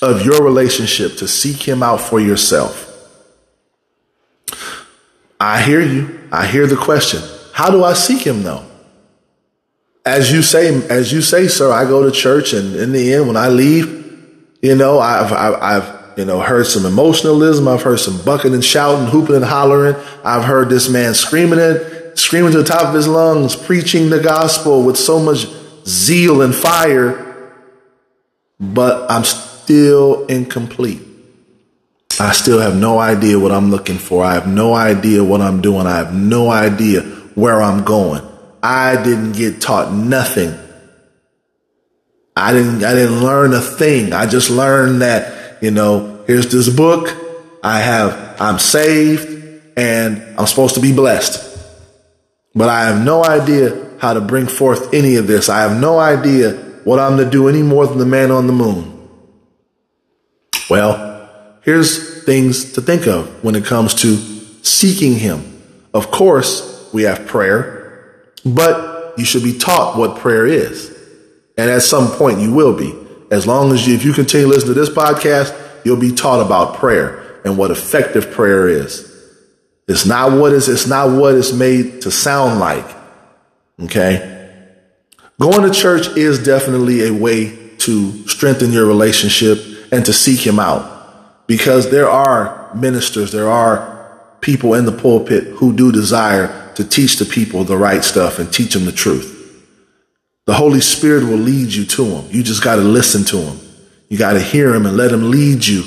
of 0.00 0.24
your 0.24 0.42
relationship 0.42 1.16
to 1.18 1.28
seek 1.28 1.62
him 1.62 1.82
out 1.82 2.00
for 2.00 2.20
yourself. 2.20 2.87
I 5.40 5.62
hear 5.62 5.80
you. 5.80 6.28
I 6.32 6.46
hear 6.46 6.66
the 6.66 6.76
question. 6.76 7.22
How 7.52 7.70
do 7.70 7.84
I 7.84 7.92
seek 7.92 8.22
him 8.26 8.42
though? 8.42 8.64
As 10.04 10.32
you 10.32 10.42
say, 10.42 10.74
as 10.88 11.12
you 11.12 11.20
say, 11.20 11.48
sir, 11.48 11.70
I 11.70 11.84
go 11.84 12.02
to 12.04 12.10
church 12.10 12.52
and 12.52 12.74
in 12.76 12.92
the 12.92 13.12
end, 13.12 13.26
when 13.26 13.36
I 13.36 13.48
leave, 13.48 13.86
you 14.62 14.74
know, 14.74 14.98
I've, 14.98 15.32
I've, 15.32 15.54
I've, 15.54 16.18
you 16.18 16.24
know, 16.24 16.40
heard 16.40 16.66
some 16.66 16.84
emotionalism. 16.84 17.68
I've 17.68 17.82
heard 17.82 18.00
some 18.00 18.20
bucking 18.24 18.52
and 18.52 18.64
shouting, 18.64 19.06
hooping 19.06 19.36
and 19.36 19.44
hollering. 19.44 19.94
I've 20.24 20.44
heard 20.44 20.68
this 20.68 20.88
man 20.88 21.14
screaming 21.14 21.60
it, 21.60 22.18
screaming 22.18 22.52
to 22.52 22.58
the 22.58 22.64
top 22.64 22.86
of 22.86 22.94
his 22.94 23.06
lungs, 23.06 23.54
preaching 23.54 24.10
the 24.10 24.18
gospel 24.18 24.82
with 24.82 24.96
so 24.96 25.20
much 25.20 25.46
zeal 25.84 26.42
and 26.42 26.54
fire. 26.54 27.24
But 28.58 29.08
I'm 29.08 29.22
still 29.22 30.26
incomplete. 30.26 31.07
I 32.20 32.32
still 32.32 32.58
have 32.58 32.76
no 32.76 32.98
idea 32.98 33.38
what 33.38 33.52
I'm 33.52 33.70
looking 33.70 33.98
for. 33.98 34.24
I 34.24 34.34
have 34.34 34.48
no 34.48 34.74
idea 34.74 35.22
what 35.22 35.40
I'm 35.40 35.60
doing. 35.60 35.86
I 35.86 35.98
have 35.98 36.14
no 36.14 36.50
idea 36.50 37.02
where 37.34 37.62
I'm 37.62 37.84
going. 37.84 38.22
I 38.62 39.00
didn't 39.02 39.32
get 39.32 39.60
taught 39.60 39.92
nothing. 39.92 40.52
I 42.36 42.52
didn't, 42.52 42.84
I 42.84 42.94
didn't 42.94 43.20
learn 43.22 43.52
a 43.54 43.60
thing. 43.60 44.12
I 44.12 44.26
just 44.26 44.50
learned 44.50 45.02
that, 45.02 45.62
you 45.62 45.70
know, 45.70 46.24
here's 46.26 46.50
this 46.50 46.68
book. 46.68 47.08
I 47.62 47.78
have, 47.80 48.40
I'm 48.40 48.58
saved 48.58 49.72
and 49.76 50.38
I'm 50.38 50.46
supposed 50.46 50.74
to 50.74 50.80
be 50.80 50.92
blessed. 50.92 51.44
But 52.54 52.68
I 52.68 52.86
have 52.86 53.04
no 53.04 53.24
idea 53.24 53.90
how 54.00 54.14
to 54.14 54.20
bring 54.20 54.46
forth 54.46 54.92
any 54.92 55.16
of 55.16 55.26
this. 55.26 55.48
I 55.48 55.60
have 55.60 55.80
no 55.80 55.98
idea 55.98 56.52
what 56.82 56.98
I'm 56.98 57.16
to 57.18 57.28
do 57.28 57.48
any 57.48 57.62
more 57.62 57.86
than 57.86 57.98
the 57.98 58.06
man 58.06 58.30
on 58.30 58.46
the 58.46 58.52
moon. 58.52 59.08
Well, 60.68 61.07
here's 61.68 62.24
things 62.24 62.72
to 62.72 62.80
think 62.80 63.06
of 63.06 63.44
when 63.44 63.54
it 63.54 63.62
comes 63.62 63.92
to 63.92 64.16
seeking 64.64 65.12
Him. 65.12 65.44
Of 65.92 66.10
course, 66.10 66.88
we 66.94 67.02
have 67.02 67.26
prayer, 67.26 68.22
but 68.42 69.18
you 69.18 69.26
should 69.26 69.42
be 69.42 69.58
taught 69.58 69.98
what 69.98 70.18
prayer 70.18 70.46
is. 70.46 70.96
And 71.58 71.68
at 71.68 71.82
some 71.82 72.08
point 72.12 72.40
you 72.40 72.54
will 72.54 72.74
be. 72.74 72.94
As 73.30 73.46
long 73.46 73.70
as 73.72 73.86
you, 73.86 73.94
if 73.94 74.02
you 74.02 74.14
continue 74.14 74.46
to 74.46 74.50
listen 74.50 74.68
to 74.68 74.74
this 74.74 74.88
podcast, 74.88 75.54
you'll 75.84 76.00
be 76.00 76.12
taught 76.12 76.40
about 76.40 76.76
prayer 76.76 77.38
and 77.44 77.58
what 77.58 77.70
effective 77.70 78.30
prayer 78.30 78.66
is. 78.66 79.04
It's 79.86 80.06
not 80.06 80.32
what 80.32 80.54
is, 80.54 80.70
it's 80.70 80.86
not 80.86 81.20
what 81.20 81.34
it's 81.34 81.52
made 81.52 82.00
to 82.02 82.10
sound 82.10 82.60
like. 82.60 82.86
Okay. 83.82 84.64
Going 85.38 85.70
to 85.70 85.78
church 85.78 86.16
is 86.16 86.42
definitely 86.42 87.06
a 87.06 87.12
way 87.12 87.76
to 87.80 88.26
strengthen 88.26 88.72
your 88.72 88.86
relationship 88.86 89.58
and 89.92 90.06
to 90.06 90.14
seek 90.14 90.40
him 90.40 90.58
out. 90.58 90.97
Because 91.48 91.90
there 91.90 92.08
are 92.08 92.70
ministers, 92.74 93.32
there 93.32 93.48
are 93.48 94.20
people 94.40 94.74
in 94.74 94.84
the 94.84 94.92
pulpit 94.92 95.44
who 95.54 95.72
do 95.72 95.90
desire 95.90 96.72
to 96.76 96.84
teach 96.84 97.16
the 97.16 97.24
people 97.24 97.64
the 97.64 97.76
right 97.76 98.04
stuff 98.04 98.38
and 98.38 98.52
teach 98.52 98.74
them 98.74 98.84
the 98.84 98.92
truth. 98.92 99.34
The 100.46 100.54
Holy 100.54 100.80
Spirit 100.80 101.24
will 101.24 101.38
lead 101.38 101.72
you 101.72 101.84
to 101.84 102.04
them. 102.04 102.26
You 102.30 102.42
just 102.42 102.62
got 102.62 102.76
to 102.76 102.82
listen 102.82 103.24
to 103.24 103.38
him. 103.38 103.58
You 104.08 104.16
got 104.16 104.34
to 104.34 104.40
hear 104.40 104.72
him 104.74 104.86
and 104.86 104.96
let 104.96 105.10
him 105.10 105.30
lead 105.30 105.66
you. 105.66 105.82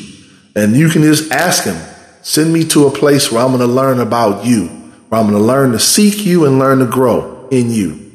And 0.56 0.76
you 0.76 0.90
can 0.90 1.04
just 1.04 1.32
ask 1.32 1.64
him, 1.64 1.78
send 2.22 2.52
me 2.52 2.66
to 2.66 2.88
a 2.88 2.92
place 2.92 3.32
where 3.32 3.42
I'm 3.42 3.56
going 3.56 3.62
to 3.62 3.68
learn 3.68 4.00
about 4.00 4.46
you, 4.46 4.68
where 5.10 5.22
I'm 5.22 5.30
going 5.30 5.40
to 5.40 5.48
learn 5.48 5.72
to 5.72 5.80
seek 5.80 6.26
you 6.26 6.46
and 6.46 6.60
learn 6.60 6.80
to 6.80 6.86
grow 6.86 7.48
in 7.50 7.72
you. 7.72 8.12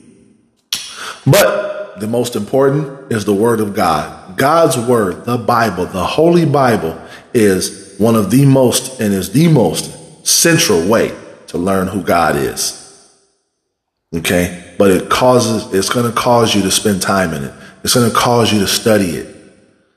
But 1.27 1.99
the 2.01 2.07
most 2.07 2.37
important 2.37 3.13
is 3.13 3.25
the 3.25 3.35
word 3.35 3.61
of 3.61 3.75
God. 3.75 4.37
God's 4.37 4.77
word, 4.77 5.25
the 5.25 5.39
Bible, 5.39 5.87
the 5.87 6.05
Holy 6.05 6.45
Bible 6.45 7.01
is 7.37 7.95
one 7.99 8.17
of 8.17 8.31
the 8.31 8.45
most 8.45 9.01
and 9.01 9.15
is 9.15 9.33
the 9.33 9.49
most 9.49 10.27
central 10.27 10.89
way 10.89 11.17
to 11.49 11.59
learn 11.59 11.87
who 11.87 12.03
God 12.03 12.37
is. 12.37 12.83
Okay. 14.15 14.75
But 14.79 14.91
it 14.91 15.09
causes, 15.09 15.73
it's 15.73 15.89
going 15.89 16.11
to 16.11 16.17
cause 16.17 16.55
you 16.55 16.63
to 16.63 16.71
spend 16.71 17.03
time 17.03 17.33
in 17.33 17.45
it. 17.45 17.53
It's 17.85 17.95
going 17.95 18.11
to 18.11 18.17
cause 18.17 18.53
you 18.53 18.61
to 18.61 18.67
study 18.67 19.11
it. 19.11 19.35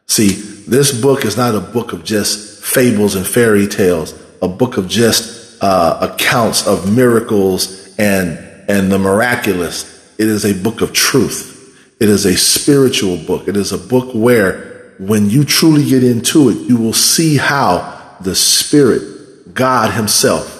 See, 0.08 0.30
this 0.30 0.99
book 0.99 1.25
is 1.25 1.38
not 1.38 1.56
a 1.56 1.60
book 1.60 1.93
of 1.93 2.04
just 2.04 2.63
fables 2.63 3.15
and 3.15 3.25
fairy 3.25 3.67
tales, 3.67 4.13
a 4.41 4.47
book 4.47 4.78
of 4.78 4.88
just 4.88 5.62
uh, 5.62 5.97
accounts 6.13 6.67
of 6.67 6.95
miracles 6.95 7.95
and, 7.97 8.38
and 8.69 8.91
the 8.91 8.99
miraculous. 8.99 9.97
It 10.17 10.28
is 10.28 10.45
a 10.45 10.54
book 10.62 10.82
of 10.82 10.93
truth. 10.93 11.58
It 11.99 12.10
is 12.10 12.25
a 12.25 12.38
spiritual 12.38 13.17
book. 13.17 13.47
It 13.47 13.58
is 13.58 13.71
a 13.71 13.78
book 13.78 14.12
where 14.13 14.68
when 14.99 15.29
you 15.29 15.45
truly 15.45 15.85
get 15.89 16.03
into 16.03 16.49
it, 16.49 16.57
you 16.67 16.77
will 16.77 16.93
see 16.93 17.38
how 17.38 18.17
the 18.19 18.35
Spirit, 18.35 19.53
God 19.53 19.93
Himself, 19.93 20.57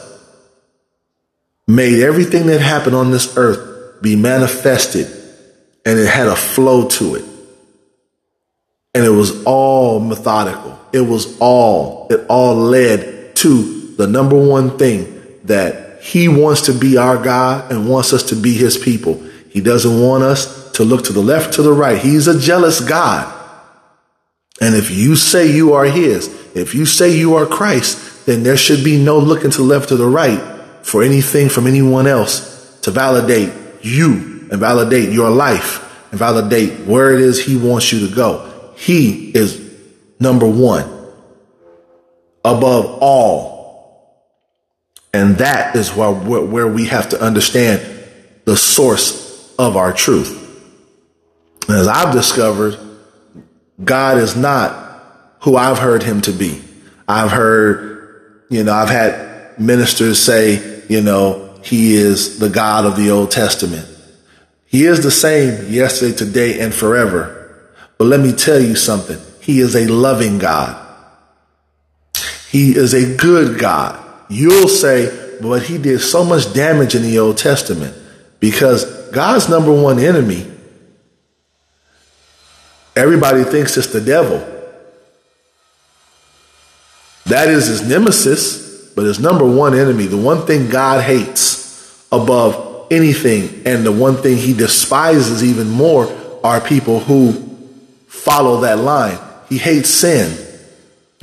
made 1.68 2.02
everything 2.02 2.48
that 2.48 2.62
happened 2.62 2.96
on 2.96 3.12
this 3.12 3.38
earth 3.38 4.02
be 4.02 4.16
manifested 4.16 5.08
and 5.86 6.00
it 6.00 6.08
had 6.08 6.28
a 6.28 6.36
flow 6.36 6.88
to 6.88 7.16
it. 7.16 7.26
And 8.96 9.06
it 9.06 9.10
was 9.10 9.44
all 9.44 10.00
methodical. 10.00 10.80
It 10.94 11.02
was 11.02 11.38
all, 11.40 12.08
it 12.10 12.26
all 12.28 12.56
led 12.56 13.36
to 13.38 13.94
the 13.96 14.08
number 14.08 14.38
one 14.38 14.78
thing 14.78 15.22
that 15.44 16.02
he 16.02 16.28
wants 16.28 16.62
to 16.62 16.74
be 16.74 16.98
our 16.98 17.22
God 17.22 17.72
and 17.72 17.90
wants 17.90 18.14
us 18.14 18.24
to 18.30 18.36
be 18.36 18.54
his 18.54 18.78
people. 18.78 19.22
He 19.50 19.62
doesn't 19.62 20.02
want 20.02 20.24
us 20.24 20.72
to 20.74 20.84
look 20.84 21.06
to 21.06 21.14
the 21.14 21.22
left, 21.22 21.56
to 21.56 21.62
the 21.62 21.74
right. 21.74 21.98
He's 21.98 22.28
a 22.28 22.40
jealous 22.40 22.80
God. 22.80 23.36
And 24.62 24.76
if 24.76 24.92
you 24.92 25.16
say 25.16 25.52
you 25.52 25.74
are 25.74 25.86
his, 25.86 26.28
if 26.56 26.76
you 26.76 26.86
say 26.86 27.18
you 27.18 27.36
are 27.36 27.46
Christ, 27.46 28.26
then 28.26 28.44
there 28.44 28.58
should 28.58 28.84
be 28.84 29.02
no 29.02 29.18
looking 29.20 29.52
to 29.52 29.62
left 29.62 29.92
or 29.92 29.96
the 29.96 30.06
right 30.06 30.42
for 30.86 31.04
anything 31.04 31.50
from 31.50 31.68
anyone 31.68 32.08
else 32.08 32.80
to 32.82 32.92
validate 32.92 33.54
you 33.82 34.48
and 34.52 34.60
validate 34.60 35.10
your 35.10 35.30
life 35.30 35.86
and 36.12 36.20
validate 36.20 36.86
where 36.86 37.14
it 37.14 37.22
is 37.22 37.44
he 37.44 37.56
wants 37.56 37.92
you 37.92 38.08
to 38.08 38.16
go. 38.16 38.74
He 38.76 39.32
is 39.32 39.70
number 40.20 40.48
one 40.48 40.90
above 42.44 43.00
all. 43.02 43.60
And 45.14 45.38
that 45.38 45.76
is 45.76 45.96
where, 45.96 46.12
where 46.12 46.68
we 46.68 46.86
have 46.86 47.10
to 47.10 47.22
understand 47.22 47.82
the 48.46 48.56
source 48.56 49.56
of 49.58 49.76
our 49.76 49.94
truth. 49.94 50.36
As 51.68 51.88
I've 51.88 52.14
discovered, 52.14 52.80
God 53.84 54.18
is 54.18 54.36
not 54.36 54.88
who 55.42 55.56
I've 55.56 55.80
heard 55.80 56.04
him 56.04 56.22
to 56.22 56.32
be. 56.32 56.62
I've 57.08 57.32
heard, 57.32 58.44
you 58.50 58.64
know, 58.64 58.74
I've 58.74 58.90
had 58.90 59.60
ministers 59.60 60.20
say, 60.20 60.84
you 60.90 61.02
know, 61.02 61.60
he 61.64 61.96
is 61.96 62.40
the 62.40 62.50
God 62.50 62.86
of 62.86 62.96
the 62.96 63.12
Old 63.12 63.32
Testament. 63.32 63.88
He 64.66 64.86
is 64.86 65.02
the 65.02 65.12
same 65.12 65.72
yesterday, 65.72 66.16
today, 66.16 66.60
and 66.60 66.74
forever. 66.74 67.36
But 67.98 68.06
let 68.06 68.20
me 68.20 68.34
tell 68.34 68.60
you 68.60 68.76
something. 68.76 69.18
He 69.42 69.60
is 69.60 69.76
a 69.76 69.88
loving 69.88 70.38
God. 70.38 70.86
He 72.50 72.76
is 72.76 72.94
a 72.94 73.18
good 73.18 73.60
God. 73.60 74.04
You'll 74.30 74.68
say, 74.68 75.38
but 75.42 75.64
he 75.64 75.78
did 75.78 76.00
so 76.00 76.24
much 76.24 76.54
damage 76.54 76.96
in 76.96 77.02
the 77.02 77.20
Old 77.20 77.38
Testament 77.38 77.96
because 78.40 78.86
God's 79.10 79.50
number 79.50 79.72
one 79.72 80.00
enemy, 80.00 80.50
everybody 83.00 83.44
thinks 83.44 83.78
it's 83.78 83.88
the 83.88 84.02
devil. 84.02 84.38
That 87.26 87.48
is 87.48 87.68
his 87.68 87.88
nemesis, 87.88 88.92
but 88.96 89.06
his 89.06 89.20
number 89.20 89.46
one 89.46 89.74
enemy, 89.78 90.08
the 90.08 90.18
one 90.18 90.46
thing 90.46 90.70
God 90.70 91.04
hates 91.04 92.08
above 92.12 92.88
anything, 92.92 93.64
and 93.66 93.86
the 93.86 93.92
one 93.92 94.18
thing 94.18 94.38
he 94.38 94.54
despises 94.54 95.44
even 95.44 95.70
more 95.70 96.08
are 96.44 96.60
people 96.60 97.00
who 97.00 97.34
follow 98.08 98.62
that 98.62 98.80
line. 98.80 99.18
He 99.48 99.58
hates 99.58 99.90
sin. 99.90 100.36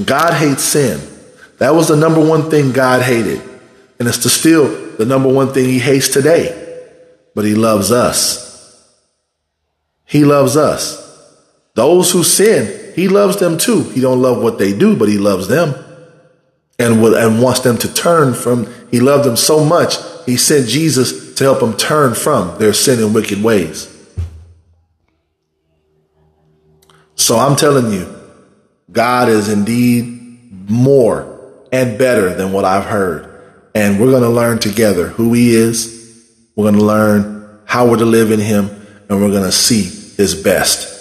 God 0.04 0.34
hates 0.34 0.62
sin. 0.62 1.00
That 1.58 1.74
was 1.74 1.88
the 1.88 1.96
number 1.96 2.24
one 2.24 2.50
thing 2.50 2.72
God 2.72 3.02
hated. 3.02 3.40
And 3.98 4.06
it's 4.06 4.30
still 4.30 4.96
the 4.96 5.06
number 5.06 5.32
one 5.32 5.52
thing 5.52 5.64
he 5.64 5.78
hates 5.78 6.08
today. 6.08 6.62
But 7.34 7.44
he 7.44 7.54
loves 7.54 7.90
us. 7.90 8.44
He 10.04 10.24
loves 10.24 10.56
us. 10.56 11.05
Those 11.76 12.10
who 12.10 12.24
sin, 12.24 12.94
he 12.94 13.06
loves 13.06 13.36
them 13.36 13.58
too. 13.58 13.82
He 13.82 14.00
don't 14.00 14.22
love 14.22 14.42
what 14.42 14.58
they 14.58 14.76
do, 14.76 14.96
but 14.96 15.10
he 15.10 15.18
loves 15.18 15.46
them 15.46 15.74
and 16.78 17.02
will, 17.02 17.14
and 17.14 17.42
wants 17.42 17.60
them 17.60 17.76
to 17.76 17.92
turn 17.92 18.32
from, 18.32 18.66
he 18.90 18.98
loved 18.98 19.24
them 19.24 19.36
so 19.36 19.62
much. 19.62 19.96
He 20.24 20.38
sent 20.38 20.68
Jesus 20.68 21.34
to 21.34 21.44
help 21.44 21.60
them 21.60 21.76
turn 21.76 22.14
from 22.14 22.58
their 22.58 22.72
sin 22.72 22.98
and 23.04 23.14
wicked 23.14 23.42
ways. 23.42 23.92
So 27.14 27.36
I'm 27.36 27.56
telling 27.56 27.92
you, 27.92 28.10
God 28.90 29.28
is 29.28 29.50
indeed 29.50 30.70
more 30.70 31.60
and 31.72 31.98
better 31.98 32.34
than 32.34 32.52
what 32.52 32.64
I've 32.64 32.86
heard. 32.86 33.30
And 33.74 34.00
we're 34.00 34.10
going 34.10 34.22
to 34.22 34.30
learn 34.30 34.60
together 34.60 35.08
who 35.08 35.34
he 35.34 35.54
is. 35.54 36.24
We're 36.56 36.70
going 36.70 36.80
to 36.80 36.84
learn 36.86 37.60
how 37.66 37.86
we're 37.86 37.98
to 37.98 38.06
live 38.06 38.30
in 38.30 38.40
him 38.40 38.70
and 39.10 39.20
we're 39.20 39.30
going 39.30 39.44
to 39.44 39.52
see 39.52 39.82
his 40.16 40.34
best. 40.34 40.95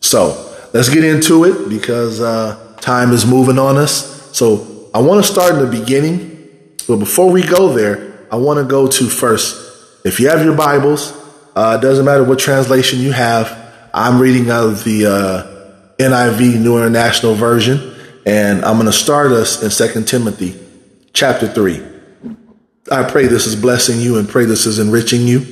So 0.00 0.54
let's 0.72 0.88
get 0.88 1.04
into 1.04 1.44
it 1.44 1.68
because 1.68 2.20
uh, 2.20 2.76
time 2.80 3.12
is 3.12 3.26
moving 3.26 3.58
on 3.58 3.76
us. 3.76 4.36
So 4.36 4.90
I 4.94 5.00
want 5.00 5.24
to 5.24 5.30
start 5.30 5.54
in 5.54 5.70
the 5.70 5.80
beginning. 5.80 6.48
But 6.86 6.96
before 6.96 7.30
we 7.30 7.42
go 7.42 7.72
there, 7.72 8.26
I 8.30 8.36
want 8.36 8.58
to 8.58 8.64
go 8.64 8.86
to 8.86 9.08
first. 9.08 10.06
If 10.06 10.20
you 10.20 10.28
have 10.28 10.44
your 10.44 10.56
Bibles, 10.56 11.12
uh, 11.54 11.76
doesn't 11.78 12.04
matter 12.04 12.24
what 12.24 12.38
translation 12.38 13.00
you 13.00 13.12
have. 13.12 13.90
I'm 13.92 14.20
reading 14.20 14.50
out 14.50 14.66
of 14.66 14.84
the 14.84 15.06
uh, 15.06 15.58
NIV 15.98 16.60
New 16.60 16.78
International 16.78 17.34
Version. 17.34 17.94
And 18.24 18.64
I'm 18.64 18.74
going 18.74 18.86
to 18.86 18.92
start 18.92 19.32
us 19.32 19.62
in 19.62 19.70
Second 19.70 20.06
Timothy 20.06 20.58
chapter 21.12 21.48
3. 21.48 21.82
I 22.90 23.02
pray 23.10 23.26
this 23.26 23.46
is 23.46 23.56
blessing 23.56 24.00
you 24.00 24.18
and 24.18 24.28
pray 24.28 24.44
this 24.44 24.66
is 24.66 24.78
enriching 24.78 25.26
you, 25.26 25.46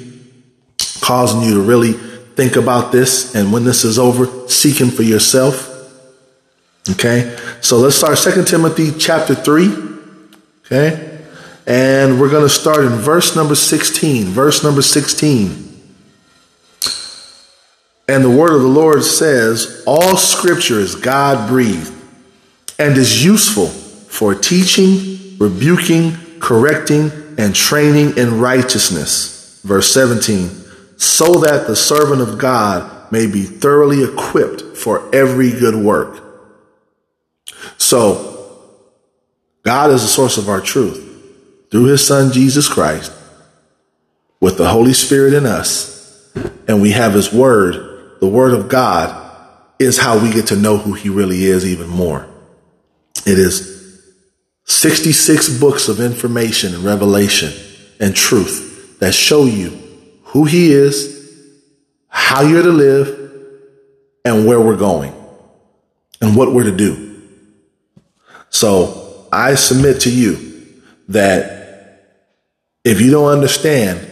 causing 1.00 1.42
you 1.42 1.54
to 1.54 1.60
really 1.60 1.94
think 2.36 2.56
about 2.56 2.92
this. 2.92 3.34
And 3.34 3.52
when 3.52 3.64
this 3.64 3.84
is 3.84 3.98
over, 3.98 4.48
seek 4.48 4.80
Him 4.80 4.90
for 4.90 5.02
yourself. 5.02 5.72
Okay. 6.90 7.36
So 7.60 7.78
let's 7.78 7.96
start 7.96 8.18
Second 8.18 8.46
Timothy 8.46 8.92
chapter 8.96 9.34
3. 9.34 9.68
Okay. 10.66 11.18
And 11.66 12.20
we're 12.20 12.30
going 12.30 12.44
to 12.44 12.48
start 12.48 12.84
in 12.84 12.92
verse 12.92 13.34
number 13.34 13.56
16. 13.56 14.26
Verse 14.26 14.62
number 14.62 14.82
16. 14.82 15.64
And 18.08 18.22
the 18.22 18.30
word 18.30 18.54
of 18.54 18.62
the 18.62 18.68
Lord 18.68 19.02
says, 19.02 19.82
All 19.86 20.16
scripture 20.16 20.78
is 20.78 20.94
God 20.94 21.48
breathed 21.48 21.92
and 22.78 22.96
is 22.96 23.24
useful 23.24 23.66
for 23.66 24.34
teaching, 24.34 25.36
rebuking, 25.38 26.12
correcting, 26.38 27.10
and 27.36 27.54
training 27.54 28.16
in 28.16 28.38
righteousness. 28.38 29.60
Verse 29.64 29.92
17, 29.92 30.50
so 30.96 31.40
that 31.40 31.66
the 31.66 31.76
servant 31.76 32.22
of 32.22 32.38
God 32.38 33.12
may 33.12 33.26
be 33.26 33.42
thoroughly 33.42 34.02
equipped 34.02 34.76
for 34.76 35.14
every 35.14 35.50
good 35.50 35.74
work. 35.74 36.22
So, 37.78 38.32
God 39.62 39.90
is 39.90 40.02
the 40.02 40.08
source 40.08 40.38
of 40.38 40.48
our 40.48 40.60
truth 40.60 41.02
through 41.70 41.84
his 41.84 42.06
son 42.06 42.32
Jesus 42.32 42.68
Christ 42.68 43.12
with 44.40 44.58
the 44.58 44.68
Holy 44.68 44.92
Spirit 44.92 45.34
in 45.34 45.46
us. 45.46 45.94
And 46.68 46.82
we 46.82 46.92
have 46.92 47.14
his 47.14 47.32
word. 47.32 48.20
The 48.20 48.28
word 48.28 48.54
of 48.54 48.68
God 48.68 49.22
is 49.78 49.98
how 49.98 50.22
we 50.22 50.32
get 50.32 50.48
to 50.48 50.56
know 50.56 50.78
who 50.78 50.92
he 50.94 51.08
really 51.08 51.44
is 51.44 51.66
even 51.66 51.88
more. 51.88 52.28
It 53.26 53.38
is 53.38 54.02
66 54.64 55.58
books 55.58 55.88
of 55.88 56.00
information 56.00 56.74
and 56.74 56.84
revelation 56.84 57.52
and 58.00 58.14
truth 58.14 58.98
that 59.00 59.14
show 59.14 59.44
you 59.44 59.85
who 60.36 60.44
he 60.44 60.70
is, 60.70 61.34
how 62.08 62.42
you're 62.42 62.62
to 62.62 62.68
live, 62.68 63.32
and 64.22 64.46
where 64.46 64.60
we're 64.60 64.76
going 64.76 65.14
and 66.20 66.36
what 66.36 66.52
we're 66.52 66.64
to 66.64 66.76
do. 66.76 67.22
So 68.50 69.28
I 69.32 69.54
submit 69.54 70.02
to 70.02 70.10
you 70.14 70.82
that 71.08 72.20
if 72.84 73.00
you 73.00 73.10
don't 73.10 73.32
understand 73.32 74.06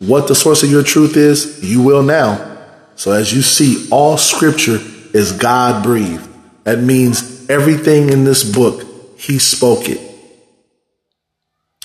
what 0.00 0.28
the 0.28 0.34
source 0.34 0.62
of 0.62 0.70
your 0.70 0.82
truth 0.82 1.16
is, 1.16 1.64
you 1.64 1.80
will 1.80 2.02
now. 2.02 2.58
So 2.96 3.12
as 3.12 3.32
you 3.32 3.40
see, 3.40 3.88
all 3.90 4.18
scripture 4.18 4.78
is 5.14 5.32
God 5.32 5.82
breathed. 5.82 6.28
That 6.64 6.80
means 6.80 7.48
everything 7.48 8.10
in 8.10 8.24
this 8.24 8.44
book, 8.44 8.84
he 9.18 9.38
spoke 9.38 9.88
it. 9.88 9.98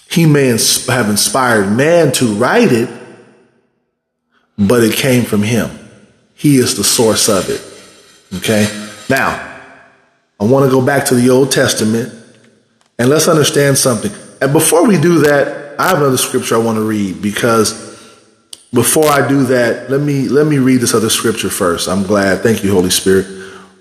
He 0.09 0.25
may 0.25 0.47
have 0.47 1.09
inspired 1.09 1.71
man 1.71 2.11
to 2.13 2.33
write 2.33 2.73
it, 2.73 2.89
but 4.57 4.83
it 4.83 4.95
came 4.95 5.23
from 5.23 5.43
him. 5.43 5.69
He 6.35 6.57
is 6.57 6.75
the 6.75 6.83
source 6.83 7.29
of 7.29 7.49
it. 7.49 7.61
Okay. 8.37 8.67
Now, 9.09 9.61
I 10.39 10.45
want 10.45 10.65
to 10.65 10.71
go 10.71 10.85
back 10.85 11.05
to 11.05 11.15
the 11.15 11.29
Old 11.29 11.51
Testament 11.51 12.13
and 12.97 13.09
let's 13.09 13.27
understand 13.27 13.77
something. 13.77 14.11
And 14.41 14.51
before 14.51 14.87
we 14.87 14.99
do 14.99 15.19
that, 15.19 15.79
I 15.79 15.89
have 15.89 15.99
another 15.99 16.17
scripture 16.17 16.55
I 16.55 16.59
want 16.59 16.77
to 16.77 16.87
read 16.87 17.21
because 17.21 17.93
before 18.73 19.05
I 19.05 19.27
do 19.27 19.43
that, 19.45 19.89
let 19.89 20.01
me 20.01 20.27
let 20.27 20.47
me 20.47 20.57
read 20.57 20.81
this 20.81 20.93
other 20.93 21.09
scripture 21.09 21.49
first. 21.49 21.87
I'm 21.87 22.03
glad. 22.03 22.41
Thank 22.41 22.63
you, 22.63 22.71
Holy 22.71 22.89
Spirit. 22.89 23.27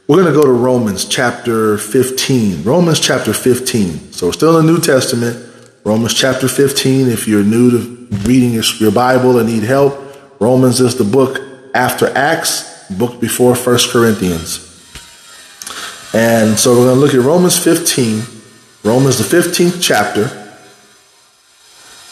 We're 0.08 0.20
going 0.20 0.32
to 0.32 0.38
go 0.38 0.44
to 0.44 0.52
Romans 0.52 1.06
chapter 1.06 1.78
15. 1.78 2.64
Romans 2.64 3.00
chapter 3.00 3.32
15. 3.32 4.12
So 4.12 4.26
we're 4.26 4.32
still 4.32 4.58
in 4.58 4.66
the 4.66 4.72
New 4.72 4.80
Testament. 4.80 5.48
Romans 5.84 6.12
chapter 6.12 6.48
15. 6.48 7.08
If 7.08 7.26
you're 7.26 7.42
new 7.42 7.70
to 7.70 8.16
reading 8.28 8.52
your, 8.52 8.64
your 8.78 8.92
Bible 8.92 9.38
and 9.38 9.48
need 9.48 9.62
help, 9.62 9.94
Romans 10.42 10.80
is 10.80 10.96
the 10.96 11.04
book 11.04 11.40
after 11.72 12.08
Acts, 12.18 12.90
book 12.90 13.20
before 13.20 13.54
First 13.54 13.92
Corinthians. 13.92 14.58
And 16.12 16.58
so 16.58 16.72
we're 16.72 16.86
going 16.86 16.96
to 16.96 17.00
look 17.00 17.14
at 17.14 17.20
Romans 17.20 17.56
15, 17.62 18.22
Romans 18.82 19.18
the 19.18 19.36
15th 19.36 19.80
chapter, 19.80 20.22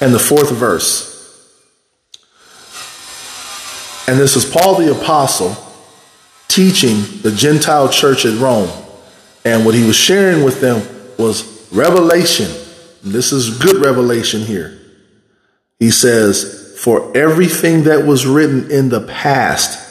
and 0.01 0.15
the 0.15 0.21
fourth 0.21 0.53
verse. 0.53 1.11
And 4.07 4.17
this 4.17 4.37
is 4.37 4.45
Paul 4.45 4.77
the 4.77 4.93
Apostle 4.93 5.57
teaching 6.47 7.03
the 7.23 7.33
Gentile 7.33 7.89
church 7.89 8.25
at 8.27 8.39
Rome. 8.39 8.71
And 9.45 9.67
what 9.67 9.75
he 9.75 9.85
was 9.85 9.97
sharing 9.97 10.45
with 10.45 10.61
them 10.61 10.87
was 11.19 11.69
revelation. 11.73 12.49
This 13.03 13.33
is 13.33 13.59
good 13.59 13.85
revelation 13.85 14.43
here. 14.43 14.81
He 15.81 15.91
says, 15.91 16.60
For 16.81 17.15
everything 17.15 17.83
that 17.83 18.07
was 18.07 18.25
written 18.25 18.71
in 18.71 18.89
the 18.89 19.03
past, 19.03 19.87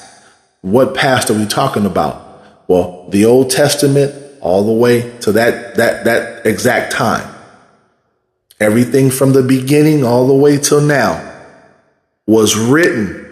what 0.61 0.95
past 0.95 1.29
are 1.29 1.35
we 1.35 1.45
talking 1.45 1.85
about? 1.85 2.41
Well, 2.67 3.05
the 3.09 3.25
Old 3.25 3.51
Testament 3.51 4.15
all 4.41 4.65
the 4.65 4.73
way 4.73 5.15
to 5.19 5.33
that, 5.33 5.75
that, 5.75 6.05
that 6.05 6.47
exact 6.47 6.91
time. 6.91 7.31
Everything 8.59 9.11
from 9.11 9.33
the 9.33 9.43
beginning 9.43 10.03
all 10.03 10.25
the 10.25 10.33
way 10.33 10.57
till 10.57 10.81
now 10.81 11.23
was 12.25 12.57
written 12.57 13.23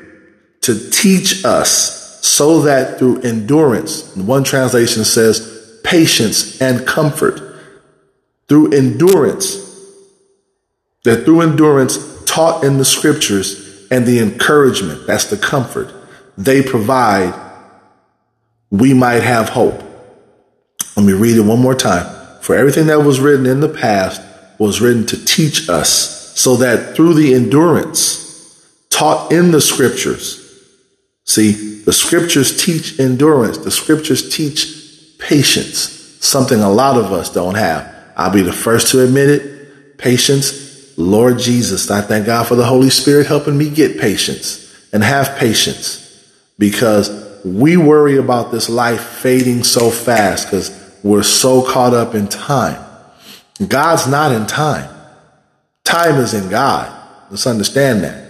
to 0.62 0.92
teach 0.92 1.44
us 1.44 2.24
so 2.24 2.62
that 2.62 3.00
through 3.00 3.22
endurance, 3.22 4.16
one 4.16 4.44
translation 4.44 5.04
says 5.04 5.80
patience 5.84 6.62
and 6.62 6.86
comfort, 6.86 7.42
through 8.48 8.72
endurance, 8.72 9.67
that 11.08 11.26
through 11.26 11.42
endurance 11.42 12.24
taught 12.26 12.64
in 12.64 12.78
the 12.78 12.86
scriptures 12.86 13.88
and 13.90 14.06
the 14.06 14.20
encouragement, 14.20 15.08
that's 15.08 15.26
the 15.26 15.38
comfort 15.38 15.94
they 16.38 16.62
provide, 16.62 17.34
we 18.70 18.94
might 18.94 19.24
have 19.24 19.50
hope. 19.50 19.82
Let 20.96 21.06
me 21.06 21.14
read 21.14 21.38
it 21.38 21.42
one 21.42 21.60
more 21.60 21.74
time. 21.74 22.06
For 22.42 22.56
everything 22.56 22.88
that 22.88 23.00
was 23.00 23.20
written 23.20 23.48
in 23.48 23.60
the 23.60 23.70
past 23.70 24.22
was 24.60 24.80
written 24.80 25.06
to 25.08 25.26
teach 25.26 25.68
us 25.68 26.38
so 26.40 26.58
that 26.58 26.96
through 26.96 27.16
the 27.16 27.34
endurance 27.34 28.68
taught 28.90 29.32
in 29.32 29.52
the 29.52 29.62
scriptures, 29.62 30.48
See, 31.28 31.82
the 31.84 31.92
scriptures 31.92 32.64
teach 32.64 33.00
endurance. 33.00 33.58
The 33.58 33.70
scriptures 33.70 34.34
teach 34.34 35.18
patience, 35.20 35.90
something 36.22 36.62
a 36.62 36.70
lot 36.70 36.98
of 36.98 37.12
us 37.12 37.32
don't 37.32 37.56
have. 37.56 37.94
I'll 38.16 38.32
be 38.32 38.42
the 38.42 38.54
first 38.54 38.92
to 38.92 39.04
admit 39.04 39.30
it. 39.30 39.98
Patience, 39.98 40.67
Lord 40.98 41.38
Jesus. 41.38 41.90
I 41.92 42.02
thank 42.02 42.26
God 42.26 42.48
for 42.48 42.56
the 42.56 42.66
Holy 42.66 42.90
Spirit 42.90 43.28
helping 43.28 43.58
me 43.58 43.70
get 43.70 44.00
patience 44.00 44.64
and 44.92 45.04
have 45.04 45.38
patience 45.38 46.04
because 46.58 47.42
we 47.46 47.78
worry 47.78 48.18
about 48.18 48.52
this 48.52 48.68
life 48.68 49.02
fading 49.02 49.64
so 49.64 49.90
fast 49.90 50.48
because 50.48 51.00
we're 51.04 51.24
so 51.24 51.62
caught 51.62 51.94
up 51.94 52.16
in 52.16 52.28
time. 52.28 52.84
God's 53.66 54.08
not 54.08 54.32
in 54.32 54.48
time. 54.48 54.94
Time 55.84 56.16
is 56.16 56.34
in 56.34 56.50
God. 56.50 56.94
Let's 57.30 57.48
understand 57.48 58.04
that. 58.04 58.28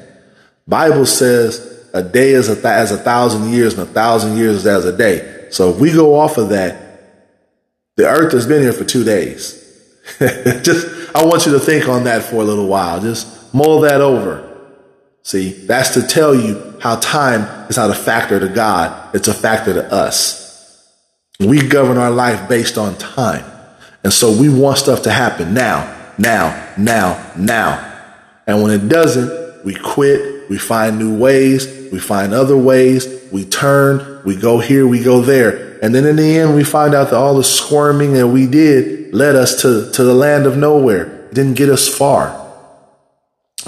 Bible 0.67 1.05
says 1.05 1.89
a 1.93 2.03
day 2.03 2.31
is 2.31 2.49
a 2.49 2.55
th- 2.55 2.65
as 2.65 2.91
a 2.91 2.97
thousand 2.97 3.51
years, 3.51 3.73
and 3.73 3.83
a 3.83 3.91
thousand 3.91 4.37
years 4.37 4.57
is 4.57 4.67
as 4.67 4.85
a 4.85 4.95
day. 4.95 5.47
So 5.49 5.71
if 5.71 5.79
we 5.79 5.91
go 5.91 6.15
off 6.15 6.37
of 6.37 6.49
that, 6.49 6.83
the 7.95 8.07
earth 8.07 8.33
has 8.33 8.45
been 8.45 8.61
here 8.61 8.73
for 8.73 8.83
two 8.83 9.03
days. 9.03 9.63
Just, 10.19 11.15
I 11.15 11.25
want 11.25 11.45
you 11.45 11.51
to 11.53 11.59
think 11.59 11.87
on 11.87 12.05
that 12.05 12.23
for 12.23 12.37
a 12.37 12.43
little 12.43 12.67
while. 12.67 13.01
Just 13.01 13.53
mull 13.53 13.81
that 13.81 14.01
over. 14.01 14.43
See, 15.23 15.51
that's 15.51 15.93
to 15.95 16.03
tell 16.03 16.33
you 16.33 16.77
how 16.79 16.95
time 16.97 17.69
is 17.69 17.77
not 17.77 17.89
a 17.89 17.93
factor 17.93 18.39
to 18.39 18.47
God. 18.47 19.13
It's 19.13 19.27
a 19.27 19.33
factor 19.33 19.73
to 19.73 19.93
us. 19.93 20.47
We 21.39 21.67
govern 21.67 21.97
our 21.97 22.11
life 22.11 22.47
based 22.47 22.77
on 22.77 22.97
time. 22.97 23.45
And 24.03 24.13
so 24.13 24.31
we 24.31 24.47
want 24.47 24.77
stuff 24.77 25.03
to 25.03 25.11
happen 25.11 25.53
now, 25.53 26.13
now, 26.17 26.73
now, 26.77 27.33
now. 27.37 27.83
And 28.47 28.63
when 28.63 28.71
it 28.71 28.87
doesn't, 28.87 29.65
we 29.65 29.75
quit, 29.75 30.49
we 30.49 30.57
find 30.57 30.97
new 30.97 31.17
ways, 31.17 31.67
we 31.91 31.99
find 31.99 32.33
other 32.33 32.55
ways, 32.55 33.29
we 33.31 33.43
turn, 33.43 34.21
we 34.23 34.37
go 34.37 34.59
here, 34.59 34.87
we 34.87 35.03
go 35.03 35.21
there. 35.21 35.66
And 35.81 35.93
then 35.93 36.05
in 36.05 36.15
the 36.15 36.37
end, 36.37 36.55
we 36.55 36.63
find 36.63 36.93
out 36.93 37.11
that 37.11 37.17
all 37.17 37.35
the 37.35 37.43
squirming 37.43 38.13
that 38.13 38.27
we 38.27 38.47
did 38.47 39.13
led 39.13 39.35
us 39.35 39.61
to, 39.61 39.91
to 39.91 40.03
the 40.03 40.13
land 40.13 40.45
of 40.45 40.57
nowhere. 40.57 41.27
It 41.27 41.33
didn't 41.33 41.55
get 41.55 41.69
us 41.69 41.87
far. 41.87 42.45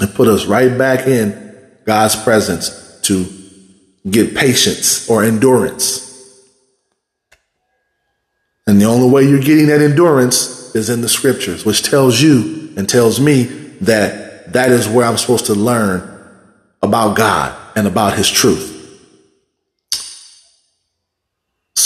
It 0.00 0.14
put 0.14 0.28
us 0.28 0.46
right 0.46 0.76
back 0.76 1.06
in 1.06 1.56
God's 1.84 2.16
presence 2.16 3.00
to 3.02 3.26
get 4.08 4.34
patience 4.34 5.08
or 5.08 5.24
endurance. 5.24 6.06
And 8.66 8.80
the 8.80 8.86
only 8.86 9.10
way 9.10 9.24
you're 9.24 9.40
getting 9.40 9.66
that 9.66 9.80
endurance 9.80 10.74
is 10.74 10.90
in 10.90 11.00
the 11.00 11.08
scriptures, 11.08 11.64
which 11.64 11.82
tells 11.82 12.20
you 12.20 12.72
and 12.76 12.88
tells 12.88 13.20
me 13.20 13.44
that 13.80 14.52
that 14.52 14.70
is 14.70 14.88
where 14.88 15.06
I'm 15.06 15.18
supposed 15.18 15.46
to 15.46 15.54
learn 15.54 16.06
about 16.82 17.16
God 17.16 17.56
and 17.76 17.86
about 17.86 18.16
his 18.16 18.30
truth. 18.30 18.69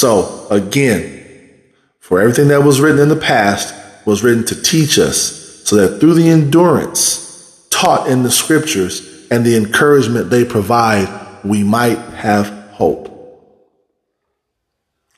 So 0.05 0.47
again, 0.51 1.51
for 1.99 2.21
everything 2.21 2.49
that 2.49 2.63
was 2.63 2.79
written 2.79 3.01
in 3.01 3.09
the 3.09 3.17
past 3.17 3.75
was 4.05 4.23
written 4.23 4.45
to 4.45 4.63
teach 4.63 4.99
us 4.99 5.65
so 5.65 5.77
that 5.77 5.99
through 5.99 6.13
the 6.13 6.29
endurance 6.29 7.67
taught 7.71 8.11
in 8.11 8.23
the 8.23 8.31
scriptures 8.31 9.27
and 9.31 9.47
the 9.47 9.57
encouragement 9.57 10.29
they 10.29 10.45
provide, 10.45 11.09
we 11.43 11.65
might 11.65 11.97
have 11.97 12.49
hope. 12.73 13.09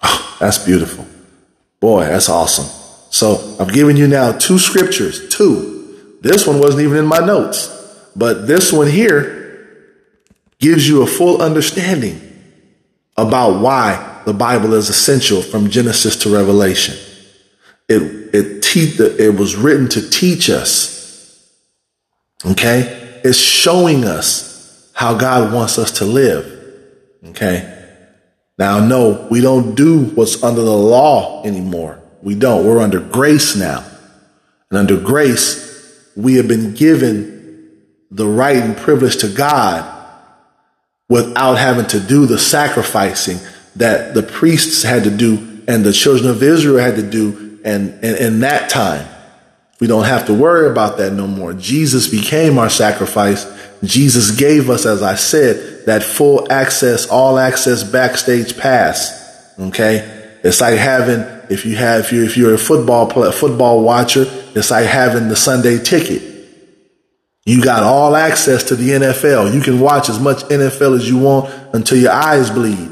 Oh, 0.05 0.37
that's 0.39 0.59
beautiful. 0.59 1.05
Boy, 1.81 2.05
that's 2.05 2.29
awesome. 2.29 2.67
So 3.11 3.57
I've 3.59 3.73
given 3.73 3.97
you 3.97 4.07
now 4.07 4.39
two 4.39 4.61
scriptures, 4.61 5.29
two. 5.31 6.19
This 6.21 6.47
one 6.47 6.61
wasn't 6.61 6.85
even 6.85 6.99
in 6.99 7.07
my 7.07 7.19
notes, 7.19 7.67
but 8.15 8.47
this 8.47 8.73
one 8.73 8.87
here 8.87 9.99
gives 10.61 10.89
you 10.89 11.03
a 11.03 11.09
full 11.09 11.43
understanding 11.43 12.21
about 13.17 13.61
why 13.61 14.13
the 14.27 14.35
Bible 14.35 14.75
is 14.75 14.89
essential 14.89 15.41
from 15.41 15.71
Genesis 15.71 16.17
to 16.17 16.35
Revelation. 16.35 16.97
It, 17.89 18.35
it, 18.35 18.61
te- 18.61 18.97
it 18.99 19.39
was 19.39 19.55
written 19.55 19.89
to 19.91 20.11
teach 20.11 20.51
us. 20.51 21.49
Okay. 22.45 23.21
It's 23.23 23.39
showing 23.39 24.05
us 24.05 24.91
how 24.95 25.17
God 25.17 25.55
wants 25.55 25.79
us 25.79 25.93
to 25.99 26.05
live. 26.05 26.53
Okay. 27.27 27.73
Now, 28.59 28.85
no, 28.85 29.29
we 29.31 29.41
don't 29.41 29.77
do 29.77 30.07
what's 30.07 30.43
under 30.43 30.63
the 30.63 30.77
law 30.77 31.45
anymore. 31.45 32.03
We 32.21 32.35
don't. 32.35 32.67
We're 32.67 32.81
under 32.81 32.99
grace 32.99 33.55
now. 33.55 33.85
And 34.71 34.79
under 34.79 34.99
grace, 34.99 36.11
we 36.17 36.35
have 36.35 36.49
been 36.49 36.75
given 36.75 37.85
the 38.11 38.27
right 38.27 38.57
and 38.57 38.77
privilege 38.77 39.19
to 39.19 39.29
God 39.29 39.93
without 41.09 41.55
having 41.55 41.87
to 41.87 42.01
do 42.01 42.27
the 42.27 42.41
sacrificing 42.41 43.39
that 43.77 44.15
the 44.15 44.23
priests 44.23 44.83
had 44.83 45.05
to 45.05 45.11
do 45.11 45.63
and 45.69 45.85
the 45.85 45.93
children 45.93 46.31
of 46.31 46.43
Israel 46.43 46.79
had 46.79 46.97
to 46.97 47.09
do 47.09 47.61
and 47.65 48.03
in 48.05 48.41
that 48.41 48.71
time. 48.71 49.07
We 49.81 49.87
don't 49.87 50.05
have 50.05 50.27
to 50.27 50.35
worry 50.35 50.71
about 50.71 50.97
that 50.99 51.13
no 51.13 51.27
more. 51.27 51.53
Jesus 51.53 52.09
became 52.09 52.59
our 52.59 52.71
sacrifice. 52.71 53.45
Jesus 53.83 54.31
gave 54.31 54.71
us, 54.71 54.87
as 54.87 55.03
I 55.03 55.17
said, 55.17 55.85
that 55.85 56.03
full 56.03 56.51
access, 56.51 57.09
all 57.09 57.39
access 57.39 57.85
backstage 57.85 58.57
pass. 58.57 59.55
Okay. 59.59 60.39
It's 60.43 60.61
like 60.61 60.79
having, 60.79 61.21
if 61.51 61.67
you 61.67 61.77
have, 61.77 62.05
if 62.05 62.13
you 62.13 62.25
if 62.25 62.37
you're 62.37 62.55
a 62.55 62.59
football 62.59 63.09
player, 63.09 63.33
football 63.33 63.83
watcher, 63.83 64.25
it's 64.55 64.71
like 64.71 64.87
having 64.87 65.29
the 65.29 65.37
Sunday 65.37 65.79
ticket. 65.79 66.23
You 67.45 67.63
got 67.63 67.83
all 67.83 68.17
access 68.17 68.65
to 68.65 68.77
the 68.77 68.91
NFL. 68.91 69.53
You 69.55 69.61
can 69.61 69.79
watch 69.79 70.09
as 70.09 70.19
much 70.19 70.39
NFL 70.45 70.97
as 70.97 71.09
you 71.09 71.19
want 71.19 71.53
until 71.75 71.99
your 71.99 72.13
eyes 72.13 72.51
bleed. 72.51 72.91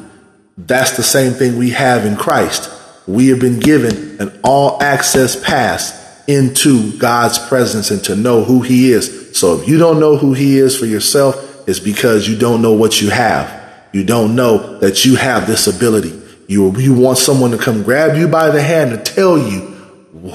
That's 0.56 0.96
the 0.96 1.02
same 1.02 1.32
thing 1.32 1.58
we 1.58 1.70
have 1.70 2.06
in 2.06 2.16
Christ. 2.16 2.70
We 3.06 3.28
have 3.28 3.40
been 3.40 3.60
given 3.60 4.20
an 4.20 4.38
all 4.42 4.82
access 4.82 5.42
pass 5.42 6.02
into 6.26 6.96
God's 6.98 7.38
presence 7.38 7.90
and 7.90 8.02
to 8.04 8.16
know 8.16 8.44
who 8.44 8.62
he 8.62 8.92
is. 8.92 9.36
So 9.36 9.60
if 9.60 9.68
you 9.68 9.78
don't 9.78 10.00
know 10.00 10.16
who 10.16 10.32
he 10.32 10.58
is 10.58 10.78
for 10.78 10.86
yourself, 10.86 11.68
it's 11.68 11.80
because 11.80 12.28
you 12.28 12.38
don't 12.38 12.62
know 12.62 12.72
what 12.72 13.00
you 13.00 13.10
have. 13.10 13.62
You 13.92 14.04
don't 14.04 14.34
know 14.34 14.78
that 14.78 15.04
you 15.04 15.16
have 15.16 15.46
this 15.46 15.66
ability. 15.66 16.20
You, 16.46 16.76
you 16.78 16.94
want 16.94 17.18
someone 17.18 17.50
to 17.50 17.58
come 17.58 17.82
grab 17.82 18.16
you 18.16 18.28
by 18.28 18.50
the 18.50 18.62
hand 18.62 18.92
and 18.92 19.04
tell 19.04 19.38
you 19.38 19.60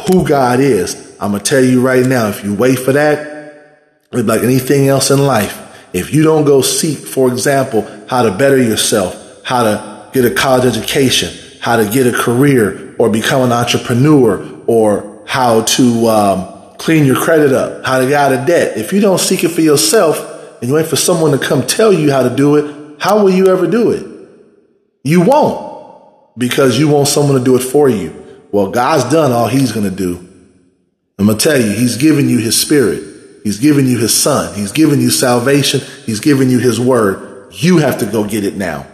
who 0.07 0.27
God 0.27 0.59
is. 0.59 1.17
I'm 1.19 1.31
going 1.31 1.43
to 1.43 1.49
tell 1.49 1.63
you 1.63 1.81
right 1.81 2.05
now, 2.05 2.29
if 2.29 2.43
you 2.43 2.53
wait 2.53 2.79
for 2.79 2.93
that, 2.93 3.79
like 4.11 4.43
anything 4.43 4.87
else 4.87 5.11
in 5.11 5.25
life, 5.25 5.65
if 5.93 6.13
you 6.13 6.23
don't 6.23 6.45
go 6.45 6.61
seek, 6.61 6.99
for 6.99 7.31
example, 7.31 7.87
how 8.07 8.23
to 8.23 8.31
better 8.31 8.61
yourself, 8.61 9.43
how 9.43 9.63
to 9.63 9.98
get 10.13 10.25
a 10.25 10.31
college 10.31 10.65
education, 10.65 11.57
how 11.61 11.77
to 11.77 11.89
get 11.89 12.07
a 12.07 12.11
career 12.11 12.95
or 12.97 13.09
become 13.09 13.41
an 13.41 13.51
entrepreneur 13.51 14.63
or 14.67 15.23
how 15.27 15.61
to 15.63 16.07
um, 16.07 16.75
clean 16.77 17.05
your 17.05 17.15
credit 17.15 17.53
up, 17.53 17.85
how 17.85 17.99
to 17.99 18.05
get 18.05 18.13
out 18.13 18.33
of 18.33 18.45
debt. 18.45 18.77
If 18.77 18.93
you 18.93 18.99
don't 18.99 19.19
seek 19.19 19.43
it 19.43 19.49
for 19.49 19.61
yourself 19.61 20.59
and 20.59 20.69
you 20.69 20.75
wait 20.75 20.87
for 20.87 20.95
someone 20.95 21.31
to 21.31 21.37
come 21.37 21.65
tell 21.65 21.93
you 21.93 22.11
how 22.11 22.23
to 22.23 22.35
do 22.35 22.55
it, 22.55 23.01
how 23.01 23.23
will 23.23 23.29
you 23.29 23.47
ever 23.47 23.67
do 23.67 23.91
it? 23.91 24.05
You 25.03 25.21
won't 25.21 26.37
because 26.37 26.79
you 26.79 26.87
want 26.87 27.07
someone 27.07 27.37
to 27.37 27.43
do 27.43 27.55
it 27.55 27.63
for 27.63 27.89
you. 27.89 28.15
Well, 28.51 28.71
God's 28.71 29.09
done 29.11 29.31
all 29.31 29.47
he's 29.47 29.71
going 29.71 29.89
to 29.89 29.95
do. 29.95 30.17
I'm 31.17 31.25
going 31.25 31.37
to 31.37 31.43
tell 31.43 31.59
you, 31.59 31.71
he's 31.71 31.97
given 31.97 32.29
you 32.29 32.39
his 32.39 32.59
spirit. 32.59 33.03
He's 33.43 33.59
given 33.59 33.87
you 33.87 33.97
his 33.97 34.13
son. 34.13 34.55
He's 34.55 34.71
given 34.71 34.99
you 34.99 35.09
salvation. 35.09 35.81
He's 36.05 36.19
given 36.19 36.49
you 36.49 36.59
his 36.59 36.79
word. 36.79 37.53
You 37.53 37.77
have 37.77 37.99
to 37.99 38.05
go 38.05 38.25
get 38.25 38.43
it 38.43 38.55
now. 38.55 38.87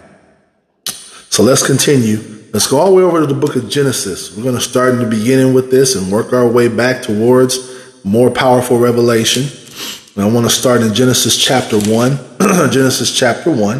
So 1.35 1.43
let's 1.43 1.65
continue 1.65 2.35
Let's 2.55 2.67
go 2.67 2.79
all 2.79 2.91
the 2.91 2.95
way 2.95 3.03
over 3.03 3.19
to 3.19 3.27
the 3.27 3.33
book 3.33 3.57
of 3.57 3.67
Genesis. 3.69 4.33
We're 4.33 4.43
going 4.43 4.55
to 4.55 4.61
start 4.61 4.93
in 4.93 4.99
the 4.99 5.05
beginning 5.05 5.53
with 5.53 5.69
this 5.71 5.97
and 5.97 6.09
work 6.09 6.31
our 6.31 6.47
way 6.47 6.69
back 6.69 7.01
towards 7.01 7.59
more 8.05 8.31
powerful 8.31 8.79
revelation. 8.79 9.43
And 10.15 10.23
I 10.23 10.31
want 10.31 10.45
to 10.45 10.49
start 10.49 10.79
in 10.79 10.93
Genesis 10.93 11.35
chapter 11.35 11.77
1. 11.77 12.17
Genesis 12.71 13.13
chapter 13.13 13.51
1. 13.51 13.77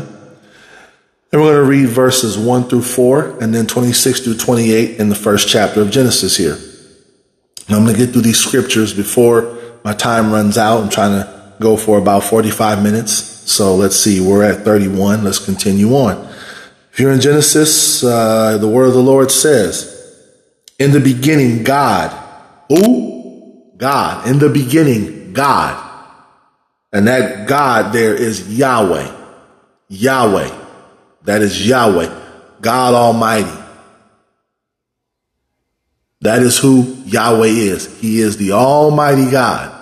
And 1.32 1.42
we're 1.42 1.54
going 1.54 1.56
to 1.56 1.64
read 1.64 1.88
verses 1.88 2.38
1 2.38 2.66
through 2.66 2.82
4 2.82 3.42
and 3.42 3.56
then 3.56 3.66
26 3.66 4.26
through 4.26 4.40
28 4.40 5.00
in 5.00 5.08
the 5.08 5.16
first 5.16 5.48
chapter 5.48 5.80
of 5.80 5.90
Genesis 5.90 6.36
here. 6.36 6.56
And 7.68 7.78
I'm 7.78 7.86
going 7.86 7.96
to 7.96 8.06
get 8.06 8.12
through 8.12 8.24
these 8.24 8.40
scriptures 8.40 8.94
before 8.94 9.58
my 9.86 9.94
time 9.94 10.34
runs 10.34 10.58
out. 10.58 10.84
I'm 10.84 10.90
trying 10.90 11.24
to 11.24 11.54
go 11.62 11.78
for 11.78 11.98
about 11.98 12.26
45 12.26 12.84
minutes. 12.84 13.14
So 13.50 13.76
let's 13.76 13.96
see, 13.96 14.20
we're 14.20 14.44
at 14.44 14.66
31. 14.66 15.24
Let's 15.24 15.40
continue 15.40 15.94
on. 15.94 16.35
Here 16.96 17.12
in 17.12 17.20
Genesis, 17.20 18.04
uh, 18.04 18.58
the 18.58 18.70
word 18.70 18.88
of 18.88 18.94
the 18.94 19.02
Lord 19.02 19.30
says, 19.30 19.92
in 20.80 20.92
the 20.92 21.02
beginning, 21.02 21.64
God. 21.64 22.12
Who? 22.70 23.72
God. 23.78 24.28
In 24.28 24.40
the 24.40 24.50
beginning, 24.50 25.34
God. 25.34 25.82
And 26.94 27.08
that 27.08 27.48
God 27.48 27.94
there 27.94 28.16
is 28.16 28.58
Yahweh. 28.58 29.12
Yahweh. 29.90 30.58
That 31.24 31.42
is 31.42 31.68
Yahweh. 31.68 32.22
God 32.62 32.94
Almighty. 32.94 33.64
That 36.22 36.42
is 36.42 36.58
who 36.58 36.84
Yahweh 37.06 37.48
is. 37.48 38.00
He 38.00 38.20
is 38.20 38.38
the 38.38 38.54
Almighty 38.54 39.30
God. 39.30 39.74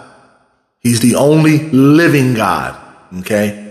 He's 0.79 0.99
the 0.99 1.15
only 1.15 1.69
living 1.69 2.33
God. 2.33 2.75
Okay. 3.19 3.62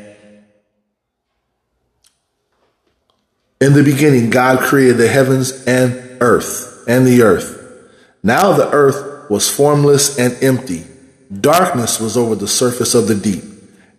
In 3.62 3.75
the 3.75 3.85
beginning, 3.85 4.31
God 4.31 4.59
created 4.59 4.96
the 4.96 5.07
heavens 5.07 5.64
and 5.68 6.20
earth 6.20 6.83
and 6.88 7.07
the 7.07 7.22
earth. 7.22 7.61
Now 8.20 8.55
the 8.55 8.68
earth 8.68 9.31
was 9.31 9.48
formless 9.48 10.18
and 10.18 10.37
empty. 10.42 10.85
Darkness 11.40 12.01
was 12.01 12.16
over 12.16 12.35
the 12.35 12.48
surface 12.48 12.96
of 12.96 13.07
the 13.07 13.14
deep. 13.14 13.44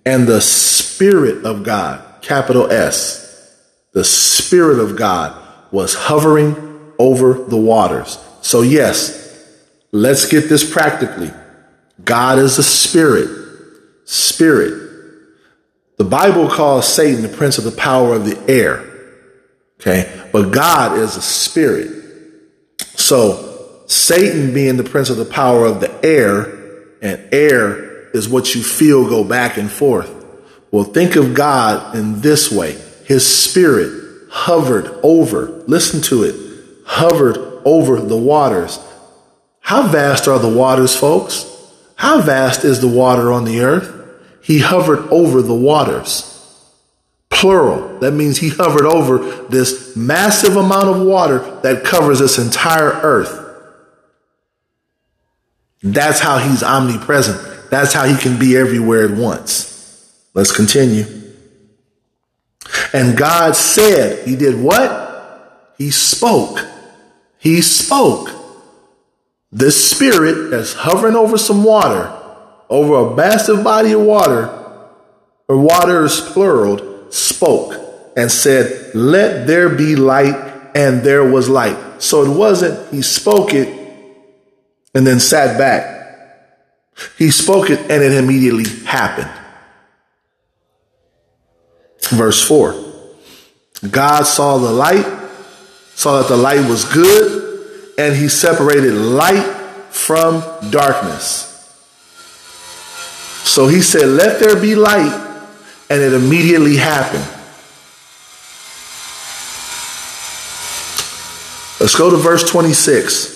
And 0.06 0.28
the 0.28 0.41
Spirit 0.41 1.45
of 1.45 1.63
God, 1.63 2.21
capital 2.21 2.69
S, 2.69 3.58
the 3.93 4.04
Spirit 4.04 4.80
of 4.80 4.97
God 4.97 5.41
was 5.71 5.95
hovering 5.95 6.91
over 6.99 7.34
the 7.34 7.56
waters. 7.56 8.19
So 8.41 8.63
yes, 8.63 9.47
let's 9.93 10.28
get 10.28 10.49
this 10.49 10.69
practically. 10.69 11.32
God 12.04 12.38
is 12.38 12.58
a 12.58 12.63
spirit. 12.63 13.30
Spirit. 14.04 14.89
The 15.95 16.04
Bible 16.04 16.49
calls 16.49 16.93
Satan 16.93 17.21
the 17.21 17.30
prince 17.30 17.58
of 17.58 17.63
the 17.63 17.71
power 17.71 18.13
of 18.13 18.26
the 18.26 18.38
air. 18.52 18.89
Okay. 19.86 20.30
But 20.32 20.52
God 20.52 20.98
is 20.98 21.17
a 21.17 21.22
spirit. 21.22 21.91
So 22.96 23.84
Satan 23.88 24.54
being 24.54 24.78
the 24.78 24.86
prince 24.86 25.10
of 25.10 25.17
the 25.17 25.26
power 25.26 25.65
of 25.65 25.82
the 25.82 25.93
air 26.06 26.96
and 27.02 27.34
air 27.34 28.10
is 28.12 28.30
what 28.30 28.56
you 28.56 28.63
feel 28.63 29.10
go 29.10 29.26
back 29.26 29.58
and 29.58 29.69
forth. 29.69 30.10
Well, 30.72 30.86
think 30.86 31.17
of 31.17 31.34
God 31.34 31.98
in 31.98 32.22
this 32.22 32.50
way. 32.50 32.78
His 33.04 33.28
spirit 33.28 34.30
hovered 34.32 34.88
over, 35.04 35.63
listen 35.67 36.02
to 36.04 36.24
it, 36.24 36.36
hovered 36.86 37.38
over 37.65 38.00
the 38.00 38.17
waters. 38.17 38.80
How 39.60 39.88
vast 39.88 40.30
are 40.30 40.39
the 40.39 40.50
waters, 40.50 40.96
folks? 40.96 41.46
How 41.96 42.22
vast 42.22 42.63
is 42.63 42.80
the 42.80 42.88
water 42.88 43.34
on 43.34 43.43
the 43.43 43.62
earth? 43.62 44.00
He 44.41 44.60
hovered 44.60 45.10
over 45.10 45.41
the 45.41 45.54
waters 45.54 46.33
plural. 47.34 48.00
That 48.00 48.12
means 48.12 48.38
he 48.38 48.50
hovered 48.50 48.86
over 48.86 49.48
this 49.48 49.96
massive 49.96 50.56
amount 50.56 50.89
of 50.89 51.02
water 51.02 51.39
that 51.62 51.84
covers 51.84 52.19
this 52.19 52.38
entire 52.38 52.91
earth. 52.91 53.39
That's 55.82 56.19
how 56.19 56.38
he's 56.38 56.63
omnipresent. 56.63 57.69
That's 57.69 57.93
how 57.93 58.06
he 58.06 58.17
can 58.17 58.39
be 58.39 58.56
everywhere 58.56 59.06
at 59.06 59.17
once. 59.17 59.69
Let's 60.34 60.52
continue. 60.52 61.06
And 62.93 63.17
God 63.17 63.56
said, 63.56 64.28
He 64.28 64.36
did 64.36 64.62
what? 64.62 65.74
He 65.78 65.91
spoke. 65.91 66.65
He 67.38 67.62
spoke. 67.62 68.30
This 69.52 69.91
spirit 69.91 70.50
that's 70.50 70.74
hovering 70.74 71.15
over 71.15 71.38
some 71.38 71.63
water, 71.63 72.12
over 72.69 72.96
a 72.96 73.15
massive 73.15 73.63
body 73.63 73.91
of 73.91 74.02
water, 74.02 74.48
or 75.48 75.58
water 75.58 76.06
is 76.06 76.19
plural, 76.19 76.92
spoke 77.13 77.80
and 78.15 78.32
said, 78.32 78.93
Let 78.95 79.47
there 79.47 79.69
be 79.69 79.95
light, 79.95 80.36
and 80.76 81.02
there 81.02 81.23
was 81.23 81.49
light. 81.49 82.02
So 82.02 82.23
it 82.23 82.36
wasn't 82.36 82.91
he 82.91 83.02
spoke 83.02 83.54
it 83.54 83.69
and 84.93 85.06
then 85.06 85.19
sat 85.19 85.58
back. 85.58 85.91
He 87.17 87.32
spoke 87.32 87.69
it 87.69 87.80
and 87.80 88.04
it 88.04 88.12
immediately 88.13 88.65
happened. 88.86 89.32
Verse 92.10 92.45
4 92.45 92.76
God 93.89 94.23
saw 94.23 94.58
the 94.58 94.71
light, 94.71 95.06
saw 95.95 96.21
that 96.21 96.28
the 96.28 96.38
light 96.38 96.67
was 96.69 96.86
good, 96.86 97.93
and 97.97 98.15
he 98.15 98.30
separated 98.30 98.93
light 98.93 99.45
from 99.89 100.41
darkness. 100.71 101.49
So 103.43 103.67
he 103.67 103.82
said, 103.82 104.08
Let 104.08 104.39
there 104.39 104.60
be 104.60 104.76
light, 104.76 105.33
and 105.89 106.02
it 106.02 106.13
immediately 106.13 106.78
happened. 106.78 107.26
Let's 111.79 111.96
go 111.98 112.10
to 112.10 112.17
verse 112.17 112.50
26. 112.50 113.34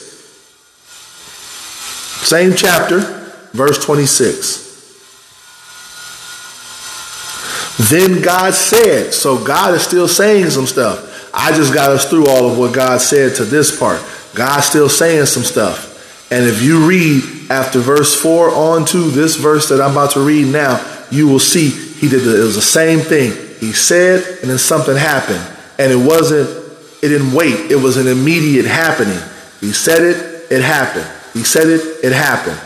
Same 2.25 2.53
chapter, 2.55 2.99
verse 3.53 3.83
26. 3.83 4.67
Then 7.89 8.21
God 8.21 8.53
said, 8.53 9.13
so 9.13 9.43
God 9.43 9.73
is 9.75 9.83
still 9.83 10.07
saying 10.07 10.49
some 10.49 10.65
stuff. 10.65 11.29
I 11.33 11.51
just 11.55 11.73
got 11.73 11.91
us 11.91 12.09
through 12.09 12.27
all 12.27 12.49
of 12.49 12.57
what 12.57 12.73
God 12.73 13.01
said 13.01 13.35
to 13.35 13.45
this 13.45 13.77
part. 13.77 14.01
God's 14.33 14.65
still 14.65 14.89
saying 14.89 15.25
some 15.25 15.43
stuff. 15.43 16.31
And 16.31 16.45
if 16.45 16.61
you 16.61 16.87
read 16.87 17.23
after 17.49 17.79
verse 17.79 18.19
4 18.19 18.49
on 18.49 18.85
to 18.87 19.09
this 19.09 19.35
verse 19.35 19.69
that 19.69 19.79
I'm 19.79 19.91
about 19.91 20.11
to 20.11 20.21
read 20.25 20.47
now, 20.47 20.83
you 21.11 21.27
will 21.27 21.39
see 21.39 21.86
he 21.99 22.07
did 22.09 22.23
the, 22.23 22.41
it 22.41 22.43
was 22.43 22.55
the 22.55 22.61
same 22.61 22.99
thing. 22.99 23.31
He 23.59 23.73
said, 23.73 24.23
and 24.41 24.49
then 24.49 24.57
something 24.57 24.95
happened. 24.95 25.41
And 25.79 25.91
it 25.91 25.95
wasn't, 25.95 26.49
it 27.03 27.09
didn't 27.09 27.33
wait. 27.33 27.71
It 27.71 27.75
was 27.75 27.97
an 27.97 28.07
immediate 28.07 28.65
happening. 28.65 29.19
He 29.59 29.73
said 29.73 30.03
it, 30.03 30.51
it 30.51 30.61
happened. 30.61 31.07
He 31.33 31.43
said 31.43 31.67
it, 31.67 31.81
it 32.03 32.13
happened. 32.13 32.59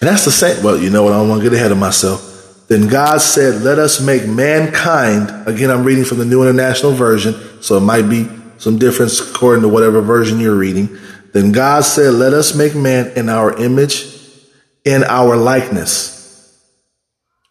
And 0.00 0.08
that's 0.10 0.24
the 0.24 0.30
same. 0.30 0.62
Well, 0.62 0.78
you 0.78 0.90
know 0.90 1.02
what? 1.02 1.12
I 1.12 1.16
don't 1.16 1.28
want 1.28 1.42
to 1.42 1.48
get 1.48 1.56
ahead 1.56 1.72
of 1.72 1.78
myself. 1.78 2.66
Then 2.68 2.88
God 2.88 3.20
said, 3.20 3.62
Let 3.62 3.78
us 3.78 4.00
make 4.00 4.26
mankind. 4.26 5.48
Again, 5.48 5.70
I'm 5.70 5.84
reading 5.84 6.04
from 6.04 6.18
the 6.18 6.24
New 6.24 6.42
International 6.42 6.92
Version, 6.92 7.34
so 7.62 7.76
it 7.76 7.80
might 7.80 8.08
be 8.08 8.28
some 8.58 8.78
difference 8.78 9.20
according 9.20 9.62
to 9.62 9.68
whatever 9.68 10.00
version 10.00 10.40
you're 10.40 10.56
reading. 10.56 10.98
Then 11.32 11.52
God 11.52 11.84
said, 11.84 12.14
Let 12.14 12.32
us 12.32 12.54
make 12.54 12.74
man 12.74 13.12
in 13.16 13.28
our 13.28 13.56
image, 13.56 14.06
in 14.84 15.04
our 15.04 15.36
likeness. 15.36 16.13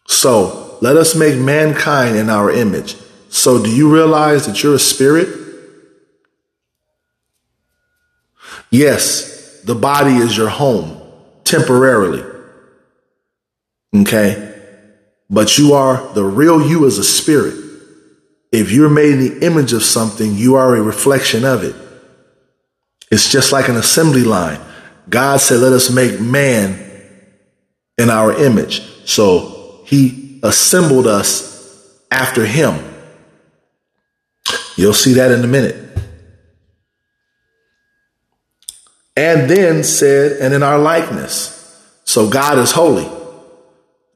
So 0.06 0.78
let 0.80 0.96
us 0.96 1.14
make 1.14 1.38
mankind 1.38 2.16
in 2.16 2.28
our 2.28 2.50
image. 2.50 2.96
So 3.28 3.62
do 3.62 3.74
you 3.74 3.92
realize 3.92 4.46
that 4.46 4.62
you're 4.62 4.74
a 4.74 4.78
spirit? 4.78 5.28
Yes, 8.70 9.62
the 9.62 9.74
body 9.74 10.14
is 10.14 10.36
your 10.36 10.48
home 10.48 11.00
temporarily. 11.44 12.22
Okay. 13.94 14.52
But 15.30 15.56
you 15.58 15.72
are 15.74 16.12
the 16.14 16.24
real 16.24 16.66
you 16.68 16.86
as 16.86 16.98
a 16.98 17.04
spirit. 17.04 17.54
If 18.52 18.70
you're 18.70 18.90
made 18.90 19.14
in 19.14 19.20
the 19.20 19.46
image 19.46 19.72
of 19.72 19.82
something, 19.82 20.34
you 20.34 20.56
are 20.56 20.76
a 20.76 20.82
reflection 20.82 21.44
of 21.44 21.64
it. 21.64 21.74
It's 23.10 23.30
just 23.30 23.52
like 23.52 23.68
an 23.68 23.76
assembly 23.76 24.24
line. 24.24 24.60
God 25.08 25.40
said, 25.40 25.60
let 25.60 25.72
us 25.72 25.90
make 25.90 26.20
man 26.20 26.78
in 27.98 28.10
our 28.10 28.32
image. 28.32 28.82
So 29.06 29.53
he 29.84 30.40
assembled 30.42 31.06
us 31.06 31.98
after 32.10 32.44
him. 32.44 32.82
You'll 34.76 34.94
see 34.94 35.14
that 35.14 35.30
in 35.30 35.44
a 35.44 35.46
minute. 35.46 35.80
And 39.16 39.48
then 39.48 39.84
said, 39.84 40.40
and 40.40 40.52
in 40.52 40.62
our 40.62 40.78
likeness. 40.78 41.52
So 42.04 42.28
God 42.28 42.58
is 42.58 42.72
holy 42.72 43.08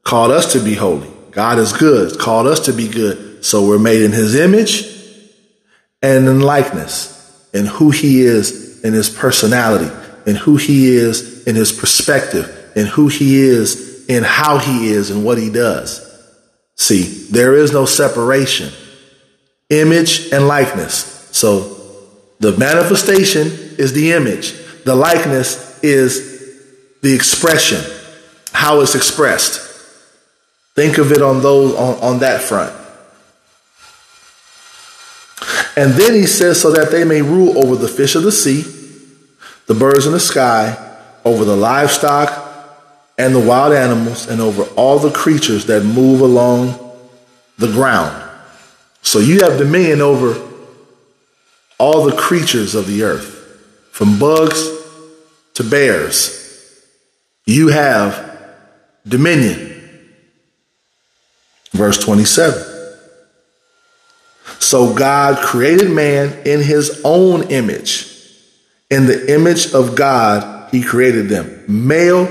called 0.09 0.31
us 0.31 0.53
to 0.53 0.59
be 0.59 0.73
holy. 0.73 1.07
God 1.29 1.59
is 1.59 1.71
good, 1.71 2.17
called 2.17 2.47
us 2.47 2.61
to 2.61 2.73
be 2.73 2.87
good. 2.87 3.45
So 3.45 3.67
we're 3.67 3.77
made 3.77 4.01
in 4.01 4.11
his 4.11 4.33
image 4.33 4.83
and 6.01 6.27
in 6.27 6.41
likeness, 6.41 7.47
in 7.53 7.67
who 7.67 7.91
he 7.91 8.21
is 8.21 8.83
in 8.83 8.93
his 8.93 9.07
personality, 9.07 9.91
in 10.25 10.35
who 10.35 10.57
he 10.57 10.87
is 10.87 11.45
in 11.45 11.55
his 11.55 11.71
perspective, 11.71 12.71
in 12.75 12.87
who 12.87 13.07
he 13.07 13.39
is 13.39 13.88
in 14.09 14.23
how 14.23 14.57
he 14.57 14.89
is 14.89 15.11
and 15.11 15.23
what 15.23 15.37
he 15.37 15.49
does. 15.49 16.05
See, 16.75 17.03
there 17.29 17.55
is 17.55 17.71
no 17.71 17.85
separation. 17.85 18.73
Image 19.69 20.33
and 20.33 20.47
likeness. 20.47 21.29
So 21.31 21.77
the 22.39 22.57
manifestation 22.57 23.47
is 23.77 23.93
the 23.93 24.11
image. 24.13 24.53
The 24.83 24.95
likeness 24.95 25.81
is 25.83 26.27
the 27.01 27.13
expression, 27.13 27.79
how 28.51 28.81
it's 28.81 28.95
expressed. 28.95 29.67
Think 30.75 30.97
of 30.97 31.11
it 31.11 31.21
on 31.21 31.41
those 31.41 31.75
on, 31.75 31.95
on 32.01 32.19
that 32.19 32.41
front. 32.41 32.75
And 35.77 35.93
then 35.93 36.13
he 36.13 36.25
says, 36.25 36.59
so 36.59 36.71
that 36.71 36.91
they 36.91 37.03
may 37.03 37.21
rule 37.21 37.57
over 37.63 37.75
the 37.75 37.87
fish 37.87 38.15
of 38.15 38.23
the 38.23 38.31
sea, 38.31 38.63
the 39.67 39.75
birds 39.75 40.07
in 40.07 40.13
the 40.13 40.19
sky, 40.19 40.97
over 41.23 41.45
the 41.45 41.55
livestock 41.55 42.48
and 43.19 43.35
the 43.35 43.39
wild 43.39 43.73
animals, 43.73 44.27
and 44.27 44.39
over 44.39 44.63
all 44.75 44.97
the 44.97 45.11
creatures 45.11 45.65
that 45.65 45.83
move 45.83 46.21
along 46.21 46.73
the 47.57 47.67
ground. 47.67 48.15
So 49.01 49.19
you 49.19 49.41
have 49.41 49.57
dominion 49.57 50.01
over 50.01 50.41
all 51.77 52.05
the 52.05 52.15
creatures 52.15 52.75
of 52.75 52.87
the 52.87 53.03
earth, 53.03 53.59
from 53.91 54.17
bugs 54.17 54.67
to 55.55 55.63
bears. 55.63 56.37
You 57.45 57.67
have 57.67 58.39
dominion. 59.05 59.75
Verse 61.73 61.97
27. 61.97 62.63
So 64.59 64.93
God 64.93 65.43
created 65.43 65.91
man 65.91 66.47
in 66.47 66.61
his 66.61 67.01
own 67.03 67.49
image. 67.49 68.05
In 68.89 69.07
the 69.07 69.33
image 69.33 69.73
of 69.73 69.95
God, 69.95 70.69
he 70.71 70.81
created 70.81 71.27
them. 71.27 71.65
Male 71.67 72.27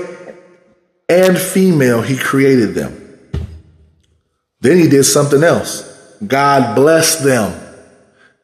and 1.09 1.37
female, 1.37 2.01
he 2.01 2.17
created 2.17 2.75
them. 2.75 2.95
Then 4.61 4.77
he 4.77 4.87
did 4.87 5.05
something 5.05 5.43
else. 5.43 5.85
God 6.25 6.75
blessed 6.75 7.23
them 7.23 7.59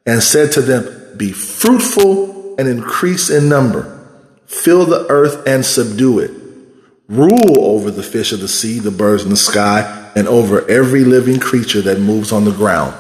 and 0.05 0.24
said 0.24 0.51
to 0.53 0.61
them, 0.61 1.18
Be 1.18 1.32
fruitful 1.32 2.55
and 2.57 2.68
increase 2.68 3.30
in 3.30 3.49
number. 3.49 3.91
Fill 4.45 4.86
the 4.86 5.05
earth 5.09 5.47
and 5.47 5.66
subdue 5.66 6.20
it. 6.20 6.32
Rule 7.07 7.59
over 7.59 7.91
the 7.91 8.03
fish 8.03 8.32
of 8.32 8.39
the 8.39 8.47
sea, 8.47 8.80
the 8.80 8.91
birds 8.91 9.24
in 9.24 9.30
the 9.30 9.38
sky, 9.38 10.11
and 10.16 10.28
over 10.28 10.68
every 10.70 11.03
living 11.03 11.39
creature 11.39 11.82
that 11.82 11.99
moves 11.99 12.32
on 12.32 12.45
the 12.45 12.51
ground. 12.51 12.95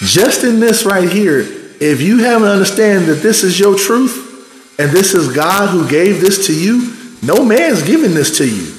Just 0.00 0.44
in 0.44 0.60
this 0.60 0.84
right 0.84 1.08
here, 1.08 1.40
if 1.40 2.02
you 2.02 2.18
haven't 2.18 2.48
understand 2.48 3.06
that 3.06 3.16
this 3.16 3.44
is 3.44 3.58
your 3.58 3.76
truth 3.78 4.78
and 4.78 4.90
this 4.90 5.14
is 5.14 5.34
God 5.34 5.70
who 5.70 5.88
gave 5.88 6.20
this 6.20 6.46
to 6.48 6.54
you, 6.54 6.93
no 7.26 7.44
man's 7.44 7.82
giving 7.82 8.14
this 8.14 8.38
to 8.38 8.48
you. 8.48 8.74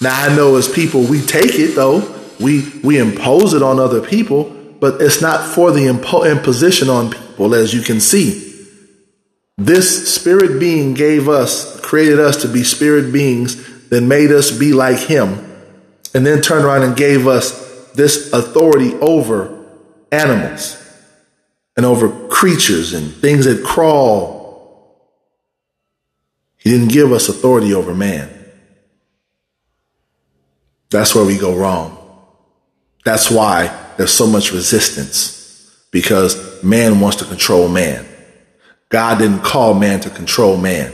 Now 0.00 0.30
I 0.30 0.34
know 0.34 0.56
as 0.56 0.68
people 0.68 1.02
we 1.02 1.20
take 1.20 1.54
it 1.54 1.74
though, 1.74 2.14
we 2.40 2.80
we 2.82 2.98
impose 2.98 3.54
it 3.54 3.62
on 3.62 3.78
other 3.78 4.00
people, 4.00 4.44
but 4.80 5.00
it's 5.00 5.20
not 5.20 5.44
for 5.54 5.70
the 5.70 5.86
impo- 5.86 6.30
imposition 6.30 6.88
on 6.88 7.10
people 7.10 7.54
as 7.54 7.74
you 7.74 7.82
can 7.82 8.00
see. 8.00 8.44
This 9.56 10.14
spirit 10.14 10.60
being 10.60 10.94
gave 10.94 11.28
us, 11.28 11.80
created 11.80 12.20
us 12.20 12.42
to 12.42 12.48
be 12.48 12.62
spirit 12.62 13.12
beings 13.12 13.66
then 13.88 14.08
made 14.08 14.30
us 14.30 14.56
be 14.56 14.72
like 14.72 14.98
him 14.98 15.44
and 16.14 16.24
then 16.24 16.40
turned 16.40 16.64
around 16.64 16.82
and 16.82 16.96
gave 16.96 17.26
us 17.26 17.92
this 17.92 18.32
authority 18.32 18.94
over 18.96 19.66
animals 20.12 20.76
and 21.76 21.84
over 21.84 22.28
creatures 22.28 22.92
and 22.92 23.12
things 23.14 23.44
that 23.46 23.64
crawl. 23.64 24.37
He 26.68 26.74
didn't 26.74 26.92
give 26.92 27.12
us 27.12 27.30
authority 27.30 27.72
over 27.72 27.94
man. 27.94 28.28
That's 30.90 31.14
where 31.14 31.24
we 31.24 31.38
go 31.38 31.56
wrong. 31.56 31.96
That's 33.06 33.30
why 33.30 33.74
there's 33.96 34.12
so 34.12 34.26
much 34.26 34.52
resistance 34.52 35.86
because 35.90 36.62
man 36.62 37.00
wants 37.00 37.16
to 37.16 37.24
control 37.24 37.68
man. 37.68 38.06
God 38.90 39.16
didn't 39.16 39.44
call 39.44 39.72
man 39.72 40.00
to 40.00 40.10
control 40.10 40.58
man. 40.58 40.92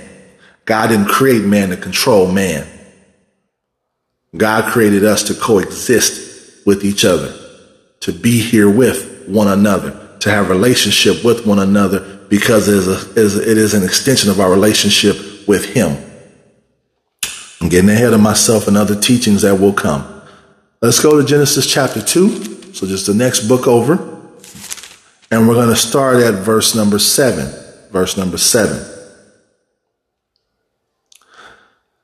God 0.65 0.91
didn't 0.91 1.09
create 1.09 1.45
man 1.45 1.71
to 1.71 1.77
control 1.77 2.31
man. 2.31 2.69
God 4.37 4.73
created 4.73 5.03
us 5.05 5.25
to 5.25 5.35
coexist 5.35 6.65
with 6.65 6.85
each 6.85 7.05
other, 7.05 7.37
to 7.99 8.13
be 8.13 8.39
here 8.39 8.71
with 8.71 9.27
one 9.27 9.49
another, 9.49 10.19
to 10.21 10.31
have 10.31 10.51
relationship 10.51 11.25
with 11.25 11.45
one 11.45 11.59
another 11.59 12.27
because 12.29 12.69
it 12.69 12.77
is, 13.19 13.37
a, 13.37 13.51
it 13.51 13.59
is 13.59 13.75
an 13.75 13.83
extension 13.83 14.31
of 14.31 14.39
our 14.39 14.49
relationship 14.53 15.34
with 15.47 15.75
Him. 15.75 15.97
I'm 17.61 17.69
getting 17.69 17.91
ahead 17.91 18.13
of 18.13 18.21
myself 18.21 18.69
and 18.69 18.77
other 18.77 18.99
teachings 18.99 19.43
that 19.43 19.57
will 19.57 19.73
come. 19.73 20.23
Let's 20.83 21.01
go 21.01 21.19
to 21.19 21.27
Genesis 21.27 21.71
chapter 21.71 22.03
2. 22.03 22.75
So 22.75 22.87
just 22.87 23.07
the 23.07 23.15
next 23.15 23.49
book 23.49 23.67
over. 23.67 23.95
And 25.31 25.49
we're 25.49 25.55
going 25.55 25.71
to 25.71 25.77
start 25.77 26.19
at 26.19 26.35
verse 26.35 26.75
number 26.75 26.99
7. 26.99 27.91
Verse 27.91 28.17
number 28.17 28.37
7. 28.37 28.91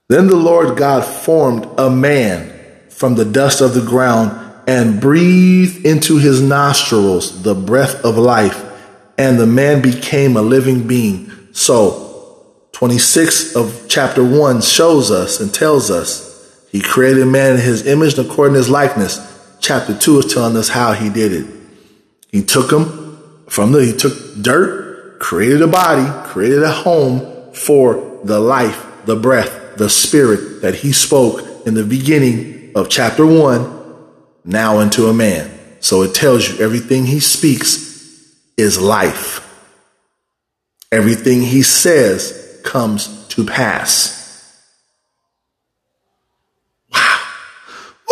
Then 0.09 0.27
the 0.27 0.37
Lord 0.37 0.77
God 0.77 1.05
formed 1.05 1.69
a 1.79 1.91
man 1.91 2.53
from 2.89 3.15
the 3.15 3.25
dust 3.25 3.61
of 3.61 3.75
the 3.75 3.85
ground 3.85 4.37
and 4.67 5.01
breathed 5.01 5.85
into 5.85 6.19
his 6.19 6.41
nostrils 6.41 7.43
the 7.43 7.55
breath 7.55 8.05
of 8.05 8.17
life, 8.17 8.65
and 9.19 9.39
the 9.39 9.47
man 9.47 9.83
became 9.83 10.37
a 10.37 10.43
living 10.43 10.87
being. 10.87 11.31
So, 11.53 12.10
26 12.81 13.57
of 13.57 13.85
chapter 13.91 14.25
1 14.25 14.63
shows 14.63 15.11
us 15.11 15.39
and 15.39 15.53
tells 15.53 15.91
us 15.91 16.67
he 16.73 16.81
created 16.81 17.27
man 17.27 17.57
in 17.57 17.61
his 17.61 17.87
image 17.87 18.17
and 18.17 18.27
according 18.27 18.55
to 18.55 18.59
his 18.59 18.71
likeness. 18.71 19.21
Chapter 19.61 19.95
2 19.95 20.21
is 20.21 20.33
telling 20.33 20.57
us 20.57 20.71
how 20.71 20.95
he 20.95 21.11
did 21.11 21.31
it. 21.31 21.47
He 22.31 22.43
took 22.43 22.73
him 22.73 23.45
from 23.51 23.73
the, 23.73 23.85
he 23.85 23.93
took 23.93 24.15
dirt, 24.41 25.19
created 25.21 25.61
a 25.61 25.67
body, 25.67 26.27
created 26.31 26.63
a 26.63 26.73
home 26.73 27.53
for 27.53 28.19
the 28.25 28.41
life, 28.41 28.87
the 29.05 29.17
breath, 29.17 29.77
the 29.77 29.91
spirit 29.91 30.63
that 30.63 30.77
he 30.77 30.93
spoke 30.93 31.67
in 31.67 31.75
the 31.75 31.85
beginning 31.85 32.73
of 32.75 32.89
chapter 32.89 33.27
one 33.27 33.95
now 34.43 34.79
into 34.79 35.09
a 35.09 35.13
man. 35.13 35.51
So 35.81 36.01
it 36.01 36.15
tells 36.15 36.49
you 36.49 36.65
everything 36.65 37.05
he 37.05 37.21
speaks 37.21 38.35
is 38.57 38.81
life. 38.81 39.47
Everything 40.91 41.43
he 41.43 41.63
says 41.63 42.47
comes 42.65 43.27
to 43.29 43.45
pass. 43.45 44.17
Wow. 46.93 47.21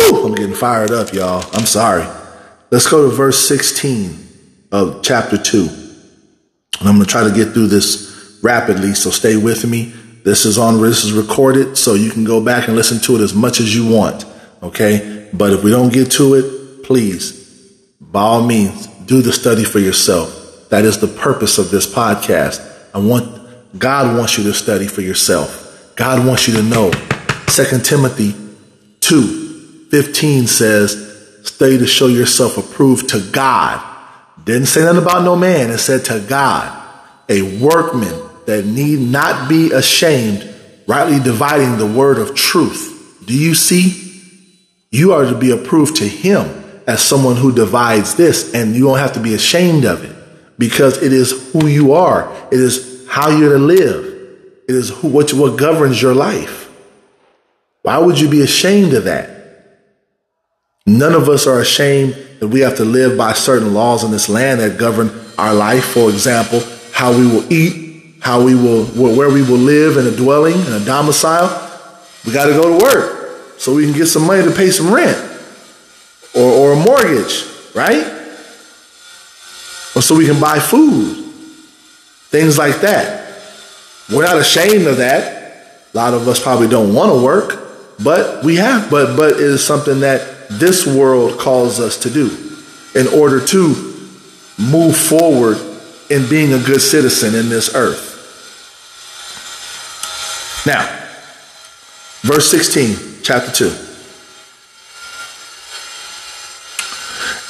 Ooh, 0.03 0.26
I'm 0.26 0.34
getting 0.34 0.55
fired 0.55 0.90
up, 0.90 1.12
y'all. 1.12 1.44
I'm 1.53 1.66
sorry. 1.66 2.07
Let's 2.70 2.88
go 2.88 3.09
to 3.09 3.14
verse 3.14 3.46
16 3.49 4.28
of 4.72 5.03
chapter 5.03 5.38
2. 5.38 5.61
And 5.61 6.88
I'm 6.88 6.96
going 6.96 7.07
to 7.07 7.07
try 7.07 7.24
to 7.24 7.34
get 7.34 7.53
through 7.53 7.68
this 7.68 8.38
rapidly, 8.42 8.94
so 8.94 9.11
stay 9.11 9.36
with 9.36 9.66
me. 9.66 9.92
This 10.24 10.44
is 10.44 10.59
on, 10.59 10.80
this 10.80 11.05
is 11.05 11.12
recorded, 11.12 11.76
so 11.78 11.94
you 11.94 12.11
can 12.11 12.24
go 12.24 12.44
back 12.44 12.68
and 12.68 12.76
listen 12.76 13.01
to 13.01 13.16
it 13.16 13.20
as 13.22 13.34
much 13.34 13.61
as 13.61 13.74
you 13.74 13.90
want. 13.90 14.24
Okay. 14.62 15.28
But 15.32 15.53
if 15.53 15.64
we 15.64 15.70
don't 15.70 15.92
get 15.92 16.12
to 16.12 16.34
it, 16.34 16.84
please, 16.84 17.32
by 18.01 18.20
all 18.20 18.44
means, 18.44 18.86
do 18.86 19.22
the 19.22 19.32
study 19.32 19.64
for 19.64 19.78
yourself. 19.78 20.68
That 20.70 20.84
is 20.84 20.99
the 21.01 21.09
purpose 21.09 21.59
of 21.59 21.70
this 21.70 21.86
podcast. 21.92 22.61
I 22.94 22.99
want, 22.99 23.26
God 23.77 24.16
wants 24.16 24.39
you 24.39 24.45
to 24.45 24.55
study 24.55 24.87
for 24.87 25.03
yourself. 25.03 25.93
God 25.97 26.27
wants 26.27 26.49
you 26.49 26.55
to 26.55 26.62
know. 26.62 26.91
Second 27.49 27.85
Timothy 27.85 28.35
2, 29.01 29.89
15 29.91 30.47
says, 30.47 31.41
study 31.45 31.79
to 31.79 31.87
show 31.87 32.07
yourself 32.07 32.57
approved 32.57 33.11
to 33.11 33.21
God. 33.33 33.85
Didn't 34.45 34.66
say 34.66 34.85
nothing 34.85 35.03
about 35.03 35.25
no 35.25 35.37
man. 35.37 35.71
It 35.71 35.79
said 35.79 36.05
to 36.07 36.21
God, 36.21 36.75
a 37.29 37.59
workman 37.59 38.14
that 38.47 38.64
need 38.64 39.01
not 39.01 39.49
be 39.49 39.73
ashamed, 39.73 40.49
rightly 40.87 41.19
dividing 41.19 41.77
the 41.77 41.87
word 41.87 42.19
of 42.19 42.35
truth. 42.35 43.23
Do 43.27 43.37
you 43.37 43.55
see? 43.55 44.05
You 44.91 45.12
are 45.12 45.25
to 45.25 45.37
be 45.37 45.51
approved 45.51 45.97
to 45.97 46.09
him 46.09 46.47
as 46.87 47.03
someone 47.03 47.37
who 47.37 47.55
divides 47.55 48.14
this, 48.14 48.55
and 48.55 48.75
you 48.75 48.85
don't 48.85 48.99
have 48.99 49.12
to 49.14 49.21
be 49.21 49.35
ashamed 49.35 49.85
of 49.85 50.03
it 50.03 50.16
because 50.59 51.03
it 51.03 51.12
is 51.12 51.53
who 51.53 51.66
you 51.66 51.93
are. 51.93 52.33
It 52.51 52.59
is 52.59 52.97
how 53.09 53.30
you're 53.30 53.54
to 53.54 53.59
live. 53.59 54.04
It 54.68 54.74
is 54.74 54.90
what, 55.02 55.32
what 55.32 55.59
governs 55.59 56.00
your 56.00 56.14
life. 56.14 56.70
Why 57.82 57.98
would 57.98 58.20
you 58.20 58.28
be 58.28 58.42
ashamed 58.42 58.92
of 58.92 59.04
that? 59.04 59.30
None 60.86 61.14
of 61.14 61.28
us 61.28 61.46
are 61.46 61.61
ashamed 61.61 62.14
that 62.40 62.48
we 62.48 62.61
have 62.61 62.76
to 62.76 62.84
live 62.84 63.16
by 63.16 63.32
certain 63.32 63.74
laws 63.74 64.04
in 64.04 64.11
this 64.11 64.28
land 64.28 64.61
that 64.61 64.78
govern 64.78 65.11
our 65.36 65.54
life. 65.54 65.84
For 65.86 66.11
example, 66.11 66.61
how 66.92 67.16
we 67.16 67.26
will 67.26 67.52
eat, 67.52 68.14
how 68.20 68.42
we 68.42 68.54
will, 68.54 68.84
where 68.86 69.30
we 69.30 69.42
will 69.42 69.59
live 69.59 69.96
in 69.96 70.06
a 70.06 70.16
dwelling, 70.16 70.59
in 70.61 70.72
a 70.72 70.84
domicile. 70.84 71.48
We 72.26 72.32
got 72.32 72.46
to 72.46 72.52
go 72.52 72.78
to 72.78 72.84
work 72.84 73.59
so 73.59 73.74
we 73.74 73.84
can 73.84 73.94
get 73.94 74.06
some 74.06 74.26
money 74.26 74.44
to 74.44 74.50
pay 74.50 74.70
some 74.70 74.92
rent 74.92 75.16
or, 76.34 76.42
or 76.42 76.72
a 76.72 76.76
mortgage, 76.76 77.44
right? 77.74 78.04
Or 79.96 80.02
so 80.02 80.16
we 80.16 80.26
can 80.26 80.40
buy 80.40 80.59
food, 80.59 81.18
things 82.31 82.59
like 82.59 82.81
that. 82.83 83.26
We're 84.11 84.24
not 84.24 84.39
ashamed 84.39 84.87
of 84.87 84.99
that. 84.99 85.37
A 85.93 85.97
lot 85.97 86.14
of 86.14 86.26
us 86.29 86.43
probably 86.43 86.68
don't 86.68 86.95
want 86.95 87.12
to 87.12 87.22
work, 87.22 87.97
but 88.03 88.45
we 88.45 88.57
have. 88.57 88.91
But 88.91 89.16
but 89.16 89.33
it 89.33 89.41
is 89.41 89.64
something 89.64 90.01
that 90.01 90.49
this 90.49 90.87
world 90.87 91.39
calls 91.39 91.81
us 91.81 91.99
to 91.99 92.11
do 92.11 92.31
in 92.95 93.07
order 93.09 93.45
to 93.45 93.74
move 94.59 94.97
forward 94.97 95.59
in 96.11 96.29
being 96.29 96.53
a 96.53 96.59
good 96.59 96.81
citizen 96.81 97.35
in 97.35 97.49
this 97.49 97.74
earth. 97.74 98.09
Now, 100.66 100.85
verse 102.22 102.51
16, 102.51 103.22
chapter 103.22 103.53
2. 103.53 103.66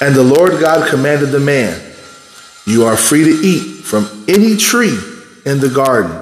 And 0.01 0.15
the 0.15 0.23
Lord 0.23 0.61
God 0.61 0.89
commanded 0.89 1.31
the 1.31 1.41
man, 1.41 1.81
You 2.69 2.85
are 2.85 2.99
free 2.99 3.25
to 3.25 3.31
eat 3.31 3.83
from 3.83 4.27
any 4.29 4.55
tree 4.59 4.95
in 5.47 5.59
the 5.59 5.71
garden, 5.75 6.13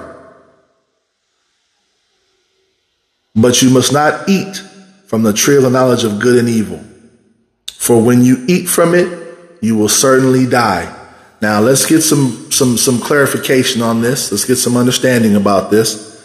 but 3.35 3.61
you 3.61 3.69
must 3.69 3.91
not 3.91 4.29
eat 4.29 4.55
from 5.07 5.23
the 5.23 5.33
tree 5.33 5.57
of 5.57 5.63
the 5.63 5.69
knowledge 5.69 6.05
of 6.05 6.21
good 6.21 6.39
and 6.39 6.47
evil. 6.47 6.81
For 7.73 8.01
when 8.01 8.23
you 8.23 8.45
eat 8.47 8.69
from 8.69 8.95
it, 8.95 9.59
you 9.61 9.75
will 9.75 9.89
certainly 9.89 10.47
die. 10.47 10.93
Now 11.41 11.59
let's 11.59 11.85
get 11.85 11.99
some, 11.99 12.49
some, 12.49 12.77
some 12.77 13.01
clarification 13.01 13.81
on 13.81 14.01
this. 14.01 14.31
Let's 14.31 14.45
get 14.45 14.55
some 14.55 14.77
understanding 14.77 15.35
about 15.35 15.69
this. 15.69 16.15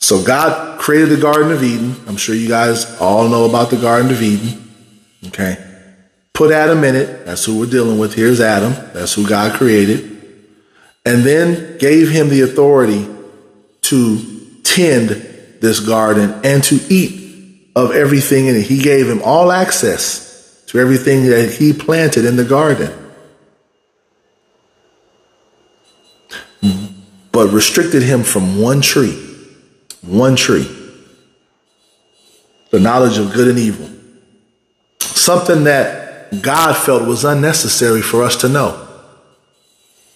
So 0.00 0.24
God 0.24 0.80
created 0.80 1.10
the 1.10 1.22
Garden 1.22 1.52
of 1.52 1.62
Eden. 1.62 1.94
I'm 2.08 2.16
sure 2.16 2.34
you 2.34 2.48
guys 2.48 3.00
all 3.00 3.28
know 3.28 3.48
about 3.48 3.70
the 3.70 3.76
Garden 3.76 4.10
of 4.10 4.20
Eden. 4.20 4.68
Okay 5.28 5.65
put 6.36 6.52
Adam 6.52 6.84
in 6.84 6.94
it. 6.94 7.24
That's 7.24 7.44
who 7.46 7.58
we're 7.58 7.70
dealing 7.70 7.98
with. 7.98 8.14
Here's 8.14 8.40
Adam. 8.40 8.74
That's 8.92 9.14
who 9.14 9.26
God 9.26 9.54
created. 9.54 10.12
And 11.04 11.22
then 11.22 11.78
gave 11.78 12.10
him 12.10 12.28
the 12.28 12.42
authority 12.42 13.08
to 13.82 14.60
tend 14.62 15.08
this 15.60 15.80
garden 15.80 16.38
and 16.44 16.62
to 16.64 16.78
eat 16.90 17.70
of 17.74 17.92
everything 17.92 18.48
in 18.48 18.56
it. 18.56 18.62
He 18.62 18.82
gave 18.82 19.08
him 19.08 19.22
all 19.24 19.50
access 19.50 20.62
to 20.66 20.78
everything 20.78 21.26
that 21.26 21.50
he 21.52 21.72
planted 21.72 22.26
in 22.26 22.36
the 22.36 22.44
garden. 22.44 22.92
But 27.32 27.50
restricted 27.50 28.02
him 28.02 28.22
from 28.22 28.60
one 28.60 28.82
tree. 28.82 29.14
One 30.02 30.36
tree. 30.36 30.68
The 32.70 32.80
knowledge 32.80 33.16
of 33.16 33.32
good 33.32 33.48
and 33.48 33.58
evil. 33.58 33.88
Something 35.00 35.64
that 35.64 36.05
God 36.42 36.76
felt 36.76 37.06
was 37.06 37.24
unnecessary 37.24 38.02
for 38.02 38.22
us 38.22 38.36
to 38.36 38.48
know. 38.48 38.82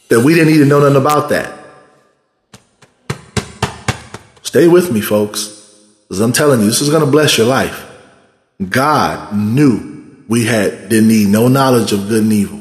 That 0.08 0.24
we 0.24 0.34
didn't 0.34 0.52
need 0.52 0.58
to 0.58 0.64
know 0.64 0.80
nothing 0.80 1.00
about 1.00 1.28
that. 1.28 1.56
Stay 4.42 4.66
with 4.66 4.90
me, 4.90 5.00
folks. 5.00 5.46
Because 6.02 6.20
I'm 6.20 6.32
telling 6.32 6.60
you, 6.60 6.66
this 6.66 6.80
is 6.80 6.90
going 6.90 7.04
to 7.04 7.10
bless 7.10 7.38
your 7.38 7.46
life. 7.46 7.86
God 8.68 9.34
knew 9.34 10.24
we 10.28 10.44
had 10.44 10.88
didn't 10.88 11.08
need 11.08 11.28
no 11.28 11.48
knowledge 11.48 11.92
of 11.92 12.08
good 12.08 12.24
and 12.24 12.32
evil. 12.32 12.60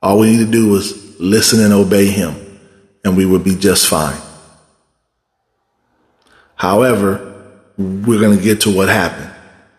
All 0.00 0.18
we 0.18 0.30
need 0.30 0.44
to 0.44 0.50
do 0.50 0.68
was 0.68 1.18
listen 1.20 1.60
and 1.60 1.72
obey 1.72 2.06
him, 2.06 2.34
and 3.04 3.16
we 3.16 3.26
would 3.26 3.44
be 3.44 3.56
just 3.56 3.88
fine. 3.88 4.20
However, 6.54 7.26
we're 7.76 8.20
going 8.20 8.36
to 8.36 8.42
get 8.42 8.62
to 8.62 8.74
what 8.74 8.88
happened. 8.88 9.30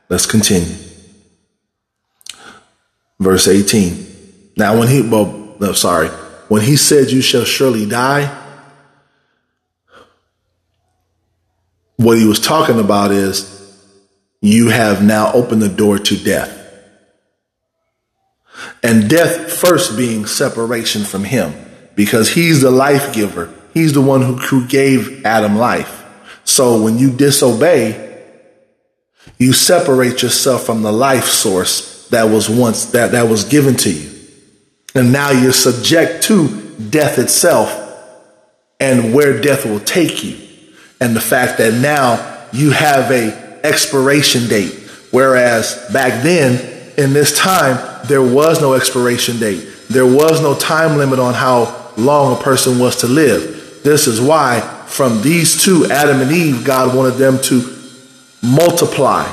Let's 0.10 0.26
continue 0.26 0.91
verse 3.22 3.48
18. 3.48 4.54
Now, 4.58 4.78
when 4.78 4.90
he, 4.90 5.02
well, 5.02 5.56
no, 5.60 5.74
sorry, 5.74 6.10
when 6.50 6.64
he 6.64 6.76
said, 6.76 7.12
You 7.12 7.22
shall 7.22 7.46
surely 7.46 7.86
die, 7.86 8.38
what 11.96 12.18
he 12.18 12.26
was 12.26 12.40
talking 12.40 12.80
about 12.80 13.12
is, 13.12 13.48
You 14.42 14.70
have 14.70 15.04
now 15.04 15.32
opened 15.34 15.62
the 15.62 15.70
door 15.70 16.00
to 16.00 16.18
death. 16.18 16.58
And 18.84 19.10
death 19.10 19.52
first 19.52 19.96
being 19.96 20.26
separation 20.26 21.04
from 21.04 21.24
him, 21.24 21.54
because 21.96 22.30
he's 22.30 22.62
the 22.62 22.72
life 22.72 23.14
giver. 23.14 23.54
He's 23.74 23.94
the 23.94 24.02
one 24.02 24.22
who, 24.22 24.36
who 24.36 24.68
gave 24.68 25.26
Adam 25.26 25.58
life. 25.58 26.04
So 26.44 26.82
when 26.82 26.98
you 26.98 27.12
disobey, 27.12 28.24
you 29.38 29.54
separate 29.54 30.22
yourself 30.22 30.66
from 30.66 30.82
the 30.82 30.92
life 30.92 31.26
source 31.26 31.91
that 32.12 32.26
was 32.26 32.50
once 32.50 32.86
that, 32.88 33.14
that 33.14 33.28
was 33.28 33.46
given 33.46 33.76
to 33.76 33.92
you. 33.92 34.12
And 34.94 35.12
now 35.12 35.32
you're 35.32 35.54
subject 35.54 36.24
to 36.24 36.76
death 36.90 37.18
itself 37.18 37.78
and 38.80 39.14
where 39.14 39.40
death 39.42 39.66
will 39.66 39.80
take 39.80 40.24
you. 40.24 40.38
And 41.00 41.16
the 41.16 41.22
fact 41.22 41.58
that 41.58 41.74
now 41.74 42.48
you 42.52 42.72
have 42.72 43.10
a 43.12 43.62
expiration 43.64 44.48
date. 44.48 44.74
Whereas 45.12 45.90
back 45.94 46.22
then 46.22 46.94
in 46.98 47.14
this 47.14 47.38
time, 47.38 48.06
there 48.08 48.22
was 48.22 48.60
no 48.62 48.74
expiration 48.74 49.40
date. 49.40 49.68
There 49.90 50.06
was 50.06 50.42
no 50.42 50.56
time 50.56 50.98
limit 50.98 51.20
on 51.20 51.34
how 51.34 51.94
long 51.98 52.38
a 52.38 52.44
person 52.44 52.80
was 52.80 52.98
to 52.98 53.08
live. 53.08 53.82
This 53.84 54.08
is 54.08 54.20
why 54.20 54.60
from 54.88 55.22
these 55.22 55.64
two, 55.64 55.88
Adam 55.90 56.20
and 56.20 56.32
Eve, 56.32 56.66
God 56.66 56.96
wanted 56.96 57.14
them 57.16 57.42
to 57.44 57.78
multiply, 58.44 59.24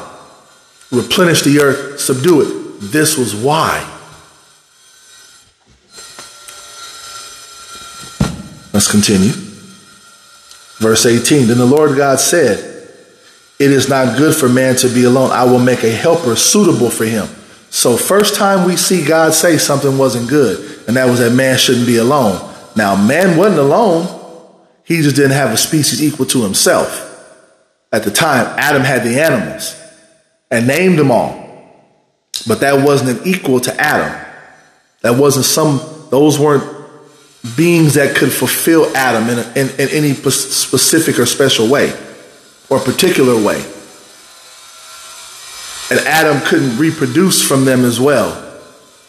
replenish 0.92 1.42
the 1.42 1.60
earth, 1.60 2.00
subdue 2.00 2.42
it 2.42 2.67
this 2.80 3.18
was 3.18 3.34
why. 3.34 3.78
Let's 8.72 8.90
continue. 8.90 9.32
Verse 10.78 11.04
18 11.06 11.48
Then 11.48 11.58
the 11.58 11.66
Lord 11.66 11.96
God 11.96 12.20
said, 12.20 12.58
It 13.58 13.70
is 13.70 13.88
not 13.88 14.16
good 14.16 14.34
for 14.34 14.48
man 14.48 14.76
to 14.76 14.88
be 14.88 15.04
alone. 15.04 15.30
I 15.30 15.44
will 15.44 15.58
make 15.58 15.82
a 15.82 15.90
helper 15.90 16.36
suitable 16.36 16.90
for 16.90 17.04
him. 17.04 17.26
So, 17.70 17.96
first 17.96 18.34
time 18.34 18.66
we 18.66 18.76
see 18.76 19.04
God 19.04 19.34
say 19.34 19.58
something 19.58 19.98
wasn't 19.98 20.28
good, 20.28 20.86
and 20.86 20.96
that 20.96 21.06
was 21.06 21.18
that 21.18 21.32
man 21.32 21.58
shouldn't 21.58 21.86
be 21.86 21.98
alone. 21.98 22.54
Now, 22.76 22.96
man 22.96 23.36
wasn't 23.36 23.58
alone, 23.58 24.06
he 24.84 25.02
just 25.02 25.16
didn't 25.16 25.32
have 25.32 25.52
a 25.52 25.56
species 25.56 26.02
equal 26.02 26.26
to 26.26 26.42
himself. 26.42 27.04
At 27.92 28.04
the 28.04 28.10
time, 28.10 28.46
Adam 28.58 28.82
had 28.82 29.02
the 29.02 29.20
animals 29.20 29.78
and 30.50 30.66
named 30.66 30.98
them 30.98 31.10
all. 31.10 31.47
But 32.48 32.60
that 32.60 32.84
wasn't 32.84 33.20
an 33.20 33.26
equal 33.28 33.60
to 33.60 33.80
Adam. 33.80 34.26
That 35.02 35.16
wasn't 35.16 35.44
some, 35.44 35.80
those 36.10 36.38
weren't 36.38 36.64
beings 37.56 37.94
that 37.94 38.16
could 38.16 38.32
fulfill 38.32 38.96
Adam 38.96 39.28
in, 39.28 39.38
a, 39.38 39.48
in, 39.50 39.68
in 39.78 39.88
any 39.90 40.14
specific 40.14 41.18
or 41.18 41.26
special 41.26 41.68
way 41.68 41.92
or 42.70 42.80
particular 42.80 43.34
way. 43.36 43.62
And 45.90 46.00
Adam 46.06 46.40
couldn't 46.42 46.78
reproduce 46.78 47.46
from 47.46 47.64
them 47.64 47.84
as 47.84 48.00
well. 48.00 48.44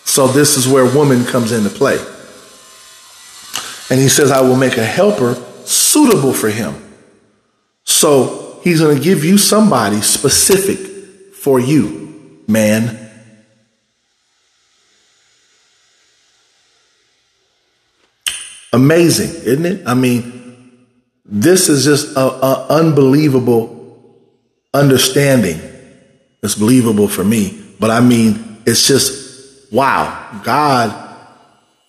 So 0.06 0.28
this 0.28 0.58
is 0.58 0.68
where 0.68 0.86
woman 0.86 1.26
comes 1.26 1.52
into 1.52 1.70
play. 1.70 1.98
And 3.90 4.00
he 4.00 4.08
says, 4.08 4.32
I 4.32 4.42
will 4.42 4.56
make 4.56 4.78
a 4.78 4.86
helper 4.86 5.36
suitable 5.66 6.34
for 6.34 6.50
him. 6.50 6.76
So 7.84 8.60
he's 8.64 8.82
going 8.82 8.98
to 8.98 9.04
give 9.04 9.24
you 9.26 9.38
somebody 9.38 10.02
specific 10.02 11.34
for 11.34 11.60
you, 11.60 12.44
man. 12.48 12.99
Amazing, 18.72 19.44
isn't 19.44 19.66
it? 19.66 19.88
I 19.88 19.94
mean, 19.94 20.40
this 21.26 21.70
is 21.70 21.86
just 21.86 22.16
an 22.16 22.34
unbelievable 22.70 23.76
understanding. 24.74 25.60
It's 26.42 26.56
believable 26.56 27.08
for 27.08 27.24
me, 27.24 27.62
but 27.80 27.90
I 27.90 28.00
mean, 28.00 28.62
it's 28.66 28.88
just 28.88 29.72
wow. 29.72 30.42
God 30.44 31.18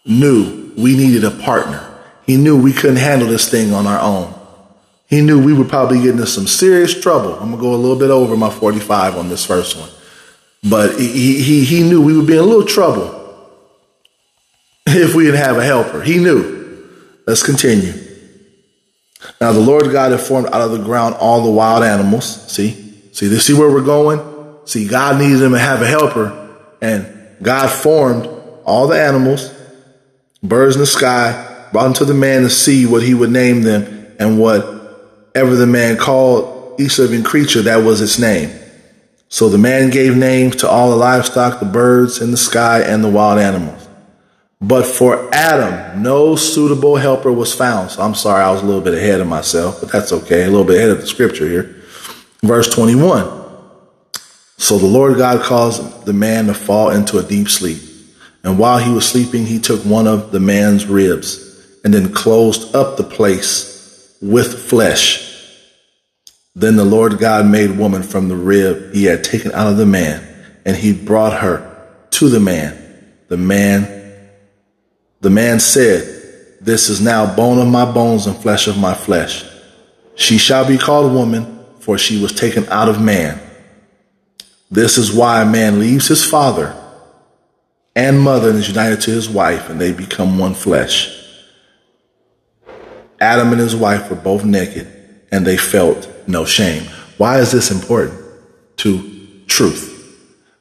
knew 0.05 0.73
we 0.77 0.97
needed 0.97 1.25
a 1.25 1.31
partner. 1.31 1.87
He 2.27 2.37
knew 2.37 2.61
we 2.61 2.73
couldn't 2.73 2.97
handle 2.97 3.29
this 3.29 3.51
thing 3.51 3.73
on 3.73 3.87
our 3.87 4.01
own. 4.01 4.35
He 5.07 5.21
knew 5.21 5.43
we 5.43 5.53
would 5.53 5.69
probably 5.69 6.01
get 6.01 6.11
into 6.11 6.27
some 6.27 6.47
serious 6.47 6.99
trouble. 6.99 7.35
I'm 7.35 7.51
gonna 7.51 7.61
go 7.61 7.75
a 7.75 7.77
little 7.77 7.99
bit 7.99 8.11
over 8.11 8.37
my 8.37 8.51
45 8.51 9.17
on 9.17 9.29
this 9.29 9.45
first 9.45 9.77
one, 9.77 9.89
but 10.69 10.99
he 10.99 11.43
he 11.43 11.65
he 11.65 11.83
knew 11.83 12.01
we 12.01 12.17
would 12.17 12.27
be 12.27 12.35
in 12.35 12.39
a 12.39 12.43
little 12.43 12.67
trouble 12.67 13.17
if 14.87 15.15
we 15.15 15.25
didn't 15.25 15.41
have 15.41 15.59
a 15.59 15.65
helper. 15.65 16.03
He 16.03 16.19
knew. 16.19 16.60
Let's 17.27 17.43
continue. 17.43 17.93
Now 19.41 19.53
the 19.53 19.61
Lord 19.61 19.91
God 19.93 20.13
had 20.13 20.21
formed 20.21 20.49
out 20.49 20.61
of 20.61 20.73
the 20.73 20.83
ground 20.83 21.15
all 21.17 21.43
the 21.43 21.51
wild 21.51 21.85
animals. 21.85 22.51
See, 22.51 23.11
see, 23.13 23.29
this, 23.29 23.47
see 23.47 23.55
where 23.55 23.71
we're 23.71 23.85
going. 23.85 24.21
See, 24.67 24.87
God 24.87 25.19
needed 25.19 25.43
him 25.43 25.53
to 25.53 25.59
have 25.59 25.83
a 25.83 25.87
helper, 25.87 26.57
and 26.81 27.37
God 27.43 27.69
formed 27.71 28.27
all 28.65 28.87
the 28.87 29.01
animals, 29.01 29.53
birds 30.43 30.77
in 30.77 30.81
the 30.81 30.87
sky, 30.87 31.69
brought 31.73 31.85
them 31.85 31.93
to 31.95 32.05
the 32.05 32.15
man 32.15 32.43
to 32.43 32.51
see 32.51 32.87
what 32.87 33.03
he 33.03 33.15
would 33.15 33.31
name 33.31 33.63
them, 33.63 34.15
and 34.19 34.39
whatever 34.39 35.57
the 35.57 35.67
man 35.67 35.97
called 35.97 36.81
each 36.81 36.99
living 36.99 37.25
creature, 37.25 37.63
that 37.63 37.79
was 37.79 38.01
its 38.01 38.19
name. 38.19 38.51
So 39.29 39.49
the 39.49 39.59
man 39.59 39.91
gave 39.91 40.17
names 40.17 40.57
to 40.57 40.69
all 40.69 40.91
the 40.91 40.97
livestock, 40.97 41.61
the 41.61 41.67
birds 41.67 42.21
in 42.21 42.31
the 42.31 42.37
sky, 42.37 42.81
and 42.81 43.03
the 43.03 43.09
wild 43.09 43.39
animals. 43.39 43.80
But 44.61 44.85
for 44.85 45.33
Adam, 45.33 46.03
no 46.03 46.37
suitable 46.37 46.97
helper 46.97 47.33
was 47.33 47.55
found. 47.55 47.91
So 47.91 48.03
I'm 48.03 48.15
sorry, 48.15 48.43
I 48.43 48.51
was 48.51 48.63
a 48.63 48.67
little 48.67 48.83
bit 48.83 48.95
ahead 48.95 49.21
of 49.21 49.27
myself, 49.27 49.81
but 49.81 49.91
that's 49.91 50.13
okay. 50.13 50.45
A 50.45 50.51
little 50.51 50.65
bit 50.65 50.77
ahead 50.77 50.91
of 50.91 51.01
the 51.01 51.07
scripture 51.07 51.49
here. 51.49 51.83
Verse 52.43 52.73
21. 52.73 53.39
So 54.59 54.77
the 54.77 54.87
Lord 54.87 55.17
God 55.17 55.43
caused 55.43 56.05
the 56.05 56.13
man 56.13 56.47
to 56.47 56.55
fall 56.55 56.91
into 56.91 57.19
a 57.19 57.23
deep 57.23 57.49
sleep. 57.49 57.81
And 58.45 58.59
while 58.59 58.79
he 58.79 58.93
was 58.93 59.09
sleeping, 59.09 59.47
he 59.47 59.59
took 59.59 59.83
one 59.85 60.07
of 60.07 60.31
the 60.31 60.41
man's 60.41 60.87
ribs 60.87 61.47
and 61.83 61.95
then 61.95 62.13
closed 62.13 62.75
up 62.75 62.97
the 62.97 63.05
place 63.05 64.17
with 64.21 64.69
flesh. 64.69 65.29
Then 66.55 66.77
the 66.77 66.85
Lord 66.85 67.19
God 67.19 67.47
made 67.47 67.79
woman 67.79 68.03
from 68.03 68.29
the 68.29 68.37
rib 68.37 68.93
he 68.93 69.05
had 69.05 69.25
taken 69.25 69.53
out 69.53 69.69
of 69.69 69.79
the 69.79 69.87
man, 69.87 70.23
and 70.67 70.77
he 70.77 70.93
brought 70.93 71.41
her 71.41 71.89
to 72.11 72.29
the 72.29 72.41
man. 72.41 72.77
The 73.29 73.39
man 73.39 74.00
the 75.21 75.31
man 75.31 75.61
said, 75.61 76.59
This 76.61 76.89
is 76.89 77.01
now 77.01 77.35
bone 77.35 77.59
of 77.59 77.69
my 77.69 77.91
bones 77.91 78.27
and 78.27 78.37
flesh 78.37 78.67
of 78.67 78.79
my 78.79 78.95
flesh. 78.95 79.45
She 80.15 80.39
shall 80.39 80.67
be 80.67 80.79
called 80.79 81.13
woman, 81.13 81.65
for 81.81 81.99
she 81.99 82.21
was 82.21 82.33
taken 82.33 82.67
out 82.69 82.89
of 82.89 83.01
man. 83.01 83.41
This 84.71 84.99
is 84.99 85.13
why 85.13 85.43
a 85.43 85.47
man 85.47 85.79
leaves 85.81 86.09
his 86.09 86.25
father 86.25 86.77
and 87.97 88.21
mother 88.21 88.51
and 88.51 88.59
is 88.59 88.69
united 88.69 89.01
to 89.03 89.11
his 89.11 89.29
wife, 89.29 89.69
and 89.69 89.81
they 89.81 89.93
become 89.93 90.39
one 90.39 90.55
flesh. 90.55 91.17
Adam 93.21 93.53
and 93.53 93.61
his 93.61 93.77
wife 93.77 94.09
were 94.09 94.17
both 94.17 94.45
naked, 94.45 94.87
and 95.31 95.47
they 95.47 95.57
felt 95.57 96.09
no 96.27 96.45
shame. 96.45 96.85
Why 97.19 97.41
is 97.41 97.53
this 97.53 97.71
important? 97.71 98.19
To 98.79 99.43
truth. 99.47 99.89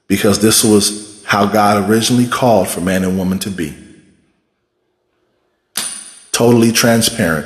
Because 0.07 0.41
this 0.41 0.63
was 0.63 1.23
how 1.23 1.45
God 1.45 1.89
originally 1.89 2.27
called 2.27 2.67
for 2.67 2.81
man 2.81 3.03
and 3.03 3.17
woman 3.17 3.39
to 3.39 3.49
be 3.49 3.73
totally 6.39 6.71
transparent 6.71 7.45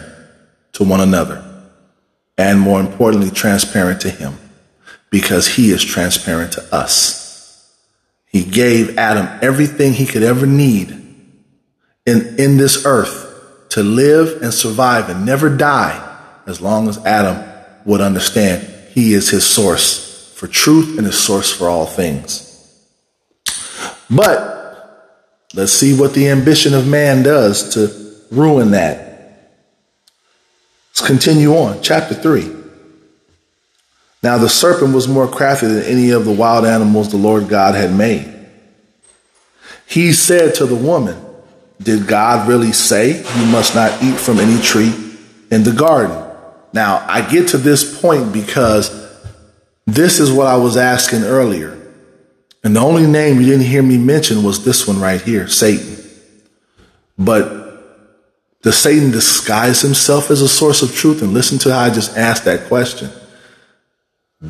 to 0.71 0.83
one 0.83 1.01
another, 1.01 1.43
and 2.37 2.59
more 2.59 2.79
importantly, 2.79 3.31
transparent 3.31 4.01
to 4.01 4.09
Him, 4.11 4.37
because 5.09 5.47
He 5.47 5.71
is 5.71 5.83
transparent 5.83 6.51
to 6.51 6.75
us. 6.75 7.75
He 8.27 8.43
gave 8.43 8.99
Adam 8.99 9.27
everything 9.41 9.93
he 9.93 10.05
could 10.05 10.21
ever 10.21 10.45
need 10.45 10.91
in, 12.05 12.35
in 12.37 12.57
this 12.57 12.85
earth 12.85 13.67
to 13.69 13.81
live 13.81 14.43
and 14.43 14.53
survive 14.53 15.09
and 15.09 15.25
never 15.25 15.49
die 15.49 16.19
as 16.45 16.61
long 16.61 16.87
as 16.87 17.03
Adam 17.03 17.43
would 17.85 17.99
understand 17.99 18.61
he 18.91 19.15
is 19.15 19.27
his 19.27 19.43
source 19.43 20.31
for 20.35 20.45
truth 20.45 20.99
and 20.99 21.07
his 21.07 21.19
source 21.19 21.51
for 21.51 21.67
all 21.67 21.87
things. 21.87 22.47
But 24.07 25.49
let's 25.55 25.71
see 25.71 25.99
what 25.99 26.13
the 26.13 26.29
ambition 26.29 26.75
of 26.75 26.87
man 26.87 27.23
does 27.23 27.73
to 27.73 28.02
ruin 28.33 28.71
that. 28.71 29.13
Let's 30.89 31.07
continue 31.07 31.53
on. 31.55 31.81
Chapter 31.81 32.13
3. 32.13 32.51
Now 34.21 34.37
the 34.37 34.49
serpent 34.49 34.93
was 34.93 35.07
more 35.07 35.27
crafty 35.27 35.67
than 35.67 35.83
any 35.83 36.11
of 36.11 36.25
the 36.25 36.31
wild 36.31 36.65
animals 36.65 37.11
the 37.11 37.17
Lord 37.17 37.49
God 37.49 37.75
had 37.75 37.93
made. 37.93 38.29
He 39.85 40.13
said 40.13 40.55
to 40.55 40.65
the 40.65 40.75
woman, 40.75 41.23
Did 41.81 42.07
God 42.07 42.47
really 42.47 42.71
say 42.71 43.17
you 43.17 43.45
must 43.47 43.75
not 43.75 44.01
eat 44.01 44.17
from 44.17 44.39
any 44.39 44.61
tree 44.61 44.93
in 45.51 45.63
the 45.63 45.73
garden? 45.73 46.19
Now, 46.73 47.05
I 47.07 47.21
get 47.29 47.49
to 47.49 47.57
this 47.57 48.01
point 48.01 48.33
because 48.33 48.89
this 49.85 50.19
is 50.19 50.31
what 50.31 50.47
I 50.47 50.57
was 50.57 50.77
asking 50.77 51.23
earlier. 51.23 51.79
And 52.63 52.75
the 52.75 52.79
only 52.79 53.05
name 53.05 53.39
you 53.39 53.45
didn't 53.45 53.65
hear 53.65 53.83
me 53.83 53.97
mention 53.97 54.43
was 54.43 54.63
this 54.63 54.87
one 54.87 54.99
right 54.99 55.21
here, 55.21 55.47
Satan. 55.47 55.97
But 57.17 57.62
does 58.63 58.77
Satan 58.77 59.11
disguise 59.11 59.81
himself 59.81 60.31
as 60.31 60.41
a 60.41 60.49
source 60.49 60.81
of 60.81 60.95
truth? 60.95 61.21
And 61.21 61.33
listen 61.33 61.59
to 61.59 61.73
how 61.73 61.79
I 61.79 61.89
just 61.89 62.17
asked 62.17 62.45
that 62.45 62.67
question. 62.67 63.11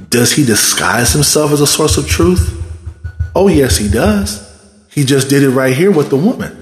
Does 0.10 0.32
he 0.32 0.46
disguise 0.46 1.14
himself 1.14 1.52
as 1.52 1.62
a 1.62 1.68
source 1.68 1.98
of 1.98 2.08
truth? 2.08 2.62
Oh, 3.36 3.48
yes, 3.48 3.78
he 3.78 3.90
does. 3.90 4.50
He 4.90 5.04
just 5.04 5.30
did 5.30 5.44
it 5.44 5.50
right 5.50 5.76
here 5.76 5.92
with 5.92 6.10
the 6.10 6.16
woman. 6.16 6.60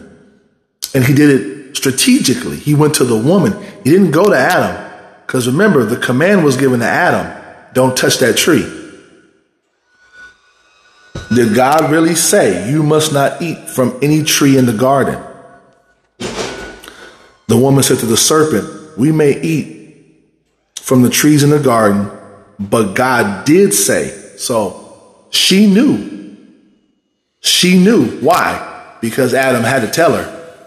And 0.96 1.04
he 1.04 1.14
did 1.14 1.30
it 1.30 1.78
strategically. 1.78 2.58
He 2.58 2.74
went 2.74 2.96
to 2.96 3.06
the 3.06 3.18
woman. 3.18 3.62
He 3.84 3.92
didn't 3.92 4.12
go 4.12 4.26
to 4.26 4.38
Adam. 4.38 4.90
Because 5.28 5.48
remember, 5.48 5.86
the 5.86 5.98
command 5.98 6.44
was 6.44 6.58
given 6.58 6.80
to 6.80 6.86
Adam 6.86 7.42
don't 7.74 7.98
touch 7.98 8.18
that 8.18 8.38
tree. 8.38 8.66
Did 11.34 11.56
God 11.56 11.92
really 11.92 12.16
say, 12.16 12.70
You 12.70 12.84
must 12.84 13.14
not 13.14 13.42
eat 13.42 13.70
from 13.70 13.98
any 14.02 14.24
tree 14.24 14.58
in 14.58 14.66
the 14.66 14.74
garden? 14.74 15.22
The 17.52 17.58
woman 17.58 17.84
said 17.84 18.00
to 18.00 18.06
the 18.06 18.16
serpent, 18.16 18.98
We 18.98 19.12
may 19.12 19.38
eat 19.42 20.06
from 20.78 21.02
the 21.02 21.10
trees 21.10 21.44
in 21.44 21.50
the 21.50 21.60
garden, 21.60 22.10
but 22.58 22.94
God 22.94 23.44
did 23.44 23.74
say. 23.74 24.08
So 24.38 25.28
she 25.32 25.68
knew. 25.68 26.38
She 27.42 27.78
knew. 27.78 28.06
Why? 28.22 28.96
Because 29.02 29.34
Adam 29.34 29.64
had 29.64 29.82
to 29.82 29.90
tell 29.90 30.14
her. 30.14 30.64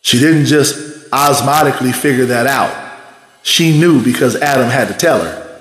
She 0.00 0.18
didn't 0.18 0.46
just 0.46 1.10
osmotically 1.10 1.94
figure 1.94 2.24
that 2.24 2.46
out. 2.46 2.74
She 3.42 3.78
knew 3.78 4.02
because 4.02 4.36
Adam 4.36 4.70
had 4.70 4.88
to 4.88 4.94
tell 4.94 5.22
her. 5.22 5.60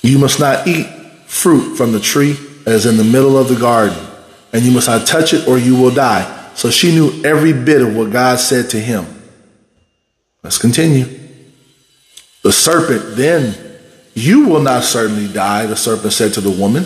You 0.00 0.18
must 0.18 0.40
not 0.40 0.66
eat 0.66 0.86
fruit 1.26 1.76
from 1.76 1.92
the 1.92 2.00
tree 2.00 2.32
that 2.64 2.72
is 2.72 2.86
in 2.86 2.96
the 2.96 3.04
middle 3.04 3.36
of 3.36 3.48
the 3.48 3.56
garden, 3.56 3.98
and 4.54 4.62
you 4.64 4.72
must 4.72 4.88
not 4.88 5.06
touch 5.06 5.34
it 5.34 5.46
or 5.46 5.58
you 5.58 5.76
will 5.76 5.90
die. 5.90 6.38
So 6.54 6.70
she 6.70 6.92
knew 6.92 7.22
every 7.24 7.52
bit 7.52 7.80
of 7.82 7.96
what 7.96 8.10
God 8.10 8.38
said 8.38 8.70
to 8.70 8.80
him. 8.80 9.06
Let's 10.42 10.58
continue. 10.58 11.06
The 12.42 12.52
serpent 12.52 13.16
then, 13.16 13.56
you 14.14 14.48
will 14.48 14.60
not 14.60 14.84
certainly 14.84 15.32
die, 15.32 15.66
the 15.66 15.76
serpent 15.76 16.12
said 16.12 16.34
to 16.34 16.40
the 16.40 16.50
woman, 16.50 16.84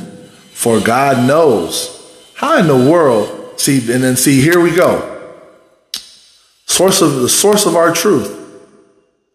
for 0.53 0.81
God 0.81 1.27
knows. 1.27 1.93
How 2.35 2.59
in 2.59 2.67
the 2.67 2.91
world? 2.91 3.59
See, 3.59 3.79
and 3.93 4.05
then 4.05 4.17
see, 4.17 4.43
here 4.43 4.61
we 4.61 4.75
go. 4.75 5.13
Source 6.67 7.01
of 7.01 7.17
the 7.17 7.29
source 7.29 7.65
of 7.65 7.75
our 7.75 7.93
truth. 7.93 8.35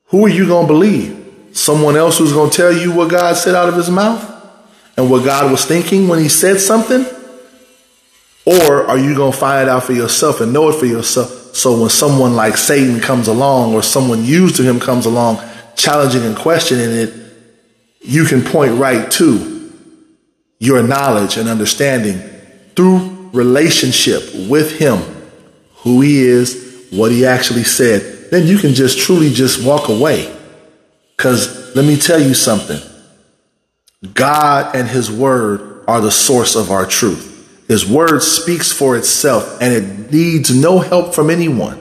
Who 0.07 0.25
are 0.25 0.29
you 0.29 0.45
going 0.45 0.67
to 0.67 0.73
believe? 0.73 1.17
Someone 1.53 1.95
else 1.97 2.19
who's 2.19 2.34
going 2.34 2.51
to 2.51 2.55
tell 2.55 2.71
you 2.71 2.93
what 2.93 3.09
God 3.09 3.36
said 3.36 3.55
out 3.55 3.69
of 3.69 3.75
his 3.75 3.89
mouth 3.89 4.23
and 4.95 5.09
what 5.09 5.25
God 5.25 5.51
was 5.51 5.65
thinking 5.65 6.07
when 6.07 6.19
he 6.19 6.29
said 6.29 6.59
something? 6.59 7.05
Or 8.51 8.85
are 8.85 8.97
you 8.97 9.15
going 9.15 9.31
to 9.31 9.37
find 9.37 9.67
it 9.67 9.71
out 9.71 9.83
for 9.83 9.93
yourself 9.93 10.41
and 10.41 10.51
know 10.51 10.67
it 10.69 10.75
for 10.75 10.85
yourself? 10.85 11.55
So 11.55 11.79
when 11.79 11.89
someone 11.89 12.35
like 12.35 12.57
Satan 12.57 12.99
comes 12.99 13.29
along 13.29 13.73
or 13.73 13.81
someone 13.81 14.25
used 14.25 14.57
to 14.57 14.63
him 14.63 14.79
comes 14.79 15.05
along, 15.05 15.39
challenging 15.75 16.23
and 16.23 16.35
questioning 16.35 16.91
it, 16.91 17.13
you 18.01 18.25
can 18.25 18.41
point 18.41 18.77
right 18.77 19.09
to 19.11 19.71
your 20.59 20.83
knowledge 20.83 21.37
and 21.37 21.47
understanding 21.47 22.17
through 22.75 23.29
relationship 23.31 24.23
with 24.49 24.77
him, 24.77 24.97
who 25.77 26.01
he 26.01 26.19
is, 26.19 26.87
what 26.91 27.11
he 27.11 27.25
actually 27.25 27.63
said. 27.63 28.31
Then 28.31 28.47
you 28.47 28.57
can 28.57 28.73
just 28.73 28.99
truly 28.99 29.31
just 29.31 29.65
walk 29.65 29.87
away. 29.87 30.35
Because 31.15 31.73
let 31.73 31.85
me 31.85 31.95
tell 31.95 32.19
you 32.19 32.33
something. 32.33 32.81
God 34.13 34.75
and 34.75 34.89
his 34.89 35.09
word 35.09 35.85
are 35.87 36.01
the 36.01 36.11
source 36.11 36.55
of 36.55 36.69
our 36.69 36.85
truth. 36.85 37.30
His 37.72 37.89
word 37.89 38.22
speaks 38.22 38.69
for 38.69 38.97
itself 38.97 39.61
and 39.61 39.74
it 39.74 40.11
needs 40.11 40.53
no 40.53 40.80
help 40.80 41.15
from 41.15 41.30
anyone 41.30 41.80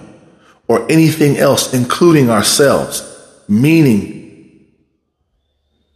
or 0.69 0.87
anything 0.89 1.37
else, 1.37 1.75
including 1.75 2.31
ourselves. 2.31 3.03
Meaning, 3.49 4.69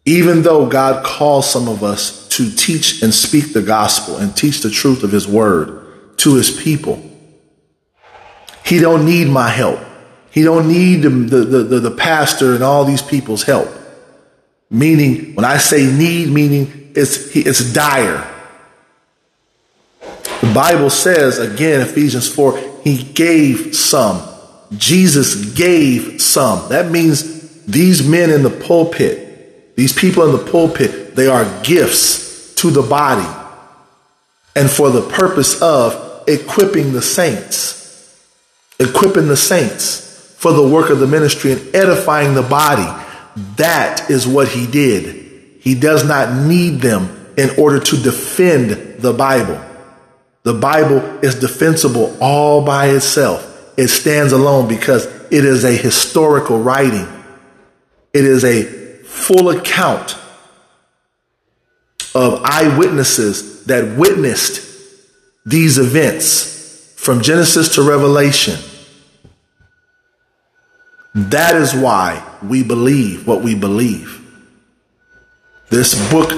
even 0.05 0.43
though 0.43 0.67
God 0.67 1.05
calls 1.05 1.49
some 1.49 1.69
of 1.69 1.85
us 1.85 2.27
to 2.31 2.51
teach 2.51 3.05
and 3.05 3.15
speak 3.15 3.53
the 3.53 3.63
gospel 3.63 4.17
and 4.17 4.37
teach 4.37 4.63
the 4.63 4.69
truth 4.69 5.05
of 5.05 5.13
his 5.13 5.29
word 5.29 6.17
to 6.17 6.35
his 6.35 6.51
people, 6.51 7.01
he 8.65 8.81
don't 8.81 9.07
need 9.07 9.29
my 9.29 9.49
help. 9.49 9.79
He 10.33 10.43
don't 10.43 10.67
need 10.67 11.03
the, 11.03 11.11
the, 11.11 11.63
the, 11.63 11.79
the 11.79 11.91
pastor 11.93 12.57
and 12.57 12.65
all 12.65 12.85
these 12.85 13.01
people's 13.01 13.45
help. 13.45 13.69
Meaning, 14.69 15.37
when 15.37 15.45
I 15.45 15.59
say 15.59 15.87
need, 15.87 16.31
meaning 16.31 16.91
it's, 16.97 17.37
it's 17.37 17.73
dire. 17.73 18.33
The 20.45 20.53
Bible 20.53 20.91
says, 20.91 21.39
again, 21.39 21.81
Ephesians 21.81 22.29
4, 22.29 22.59
he 22.85 23.03
gave 23.03 23.75
some. 23.75 24.21
Jesus 24.77 25.55
gave 25.55 26.21
some. 26.21 26.69
That 26.69 26.91
means 26.91 27.65
these 27.65 28.07
men 28.07 28.29
in 28.29 28.43
the 28.43 28.51
pulpit, 28.51 29.75
these 29.75 29.95
people 29.95 30.27
in 30.27 30.33
the 30.33 30.51
pulpit, 30.51 31.17
they 31.17 31.29
are 31.29 31.47
gifts 31.63 32.55
to 32.57 32.71
the 32.71 32.83
body 32.83 33.27
and 34.55 34.71
for 34.71 34.91
the 34.91 35.01
purpose 35.01 35.63
of 35.63 36.25
equipping 36.29 36.93
the 36.93 37.03
saints. 37.03 38.15
Equipping 38.79 39.29
the 39.29 39.39
saints 39.39 40.37
for 40.37 40.53
the 40.53 40.69
work 40.69 40.91
of 40.91 40.99
the 40.99 41.07
ministry 41.07 41.53
and 41.53 41.75
edifying 41.75 42.35
the 42.35 42.43
body. 42.43 42.87
That 43.57 44.11
is 44.11 44.27
what 44.27 44.49
he 44.49 44.67
did. 44.67 45.61
He 45.61 45.75
does 45.75 46.07
not 46.07 46.47
need 46.47 46.83
them 46.83 47.33
in 47.39 47.49
order 47.59 47.81
to 47.81 47.97
defend 47.97 49.01
the 49.01 49.15
Bible. 49.15 49.59
The 50.45 50.55
Bible 50.55 50.99
is 51.25 51.35
defensible 51.35 52.17
all 52.21 52.65
by 52.65 52.89
itself. 52.89 53.51
It 53.79 53.89
stands 53.89 54.33
alone 54.33 54.69
because 54.69 55.07
it 55.31 55.45
is 55.45 55.65
a 55.65 55.73
historical 55.73 56.59
writing. 56.59 57.09
It 58.13 58.25
is 58.25 58.45
a 58.45 58.63
full 59.05 59.49
account 59.51 60.17
of 62.15 62.43
eyewitnesses 62.45 63.65
that 63.65 63.99
witnessed 63.99 64.61
these 65.47 65.79
events 65.79 66.95
from 66.97 67.23
Genesis 67.23 67.75
to 67.75 67.83
Revelation. 67.83 68.61
That 71.15 71.57
is 71.57 71.75
why 71.75 72.23
we 72.43 72.63
believe 72.63 73.27
what 73.27 73.41
we 73.41 73.55
believe. 73.55 74.21
This 75.71 76.11
book, 76.11 76.33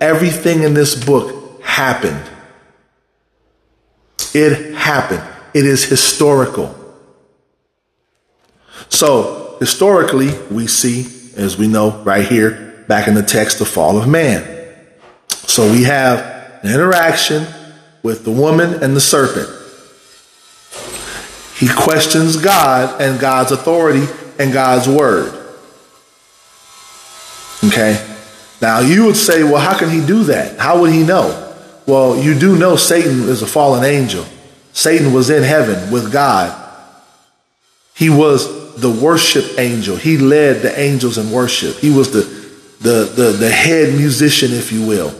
everything 0.00 0.62
in 0.62 0.74
this 0.74 1.04
book 1.04 1.62
happened. 1.62 2.31
It 4.34 4.74
happened. 4.74 5.22
It 5.54 5.66
is 5.66 5.84
historical. 5.84 6.74
So, 8.88 9.56
historically, 9.60 10.30
we 10.50 10.66
see, 10.66 11.06
as 11.36 11.56
we 11.56 11.68
know 11.68 12.02
right 12.02 12.26
here, 12.26 12.84
back 12.88 13.08
in 13.08 13.14
the 13.14 13.22
text, 13.22 13.58
the 13.58 13.64
fall 13.64 13.98
of 13.98 14.08
man. 14.08 14.48
So 15.28 15.70
we 15.70 15.84
have 15.84 16.20
an 16.62 16.72
interaction 16.72 17.46
with 18.02 18.24
the 18.24 18.30
woman 18.30 18.82
and 18.82 18.96
the 18.96 19.00
serpent. 19.00 19.48
He 21.58 21.68
questions 21.68 22.36
God 22.36 23.00
and 23.00 23.20
God's 23.20 23.52
authority 23.52 24.06
and 24.38 24.52
God's 24.52 24.88
word. 24.88 25.32
Okay? 27.64 28.04
Now 28.60 28.80
you 28.80 29.06
would 29.06 29.16
say, 29.16 29.42
well, 29.42 29.58
how 29.58 29.78
can 29.78 29.90
he 29.90 30.04
do 30.04 30.24
that? 30.24 30.58
How 30.58 30.80
would 30.80 30.92
he 30.92 31.04
know? 31.04 31.51
Well, 31.86 32.16
you 32.16 32.38
do 32.38 32.56
know 32.56 32.76
Satan 32.76 33.28
is 33.28 33.42
a 33.42 33.46
fallen 33.46 33.84
angel. 33.84 34.24
Satan 34.72 35.12
was 35.12 35.30
in 35.30 35.42
heaven 35.42 35.90
with 35.90 36.12
God. 36.12 36.58
He 37.94 38.08
was 38.08 38.76
the 38.76 38.90
worship 38.90 39.58
angel. 39.58 39.96
He 39.96 40.16
led 40.16 40.62
the 40.62 40.78
angels 40.78 41.18
in 41.18 41.30
worship. 41.30 41.76
He 41.76 41.90
was 41.90 42.12
the, 42.12 42.22
the, 42.80 43.04
the, 43.04 43.32
the 43.32 43.50
head 43.50 43.94
musician, 43.94 44.52
if 44.52 44.72
you 44.72 44.86
will. 44.86 45.14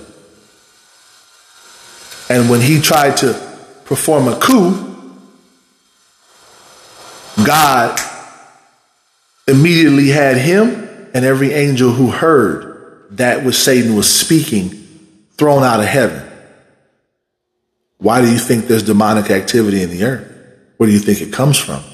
And 2.28 2.48
when 2.48 2.60
he 2.60 2.80
tried 2.80 3.18
to 3.18 3.34
perform 3.84 4.28
a 4.28 4.38
coup, 4.38 4.88
God 7.44 7.98
immediately 9.46 10.08
had 10.08 10.38
him 10.38 10.88
and 11.12 11.24
every 11.24 11.52
angel 11.52 11.90
who 11.90 12.10
heard 12.10 13.06
that 13.10 13.44
which 13.44 13.56
Satan 13.56 13.94
was 13.94 14.10
speaking 14.10 14.70
thrown 15.36 15.62
out 15.62 15.80
of 15.80 15.86
heaven. 15.86 16.31
Why 18.02 18.20
do 18.20 18.30
you 18.30 18.38
think 18.38 18.66
there's 18.66 18.82
demonic 18.82 19.30
activity 19.30 19.80
in 19.80 19.90
the 19.90 20.02
earth? 20.02 20.28
Where 20.76 20.88
do 20.88 20.92
you 20.92 20.98
think 20.98 21.20
it 21.20 21.32
comes 21.32 21.56
from? 21.56 21.84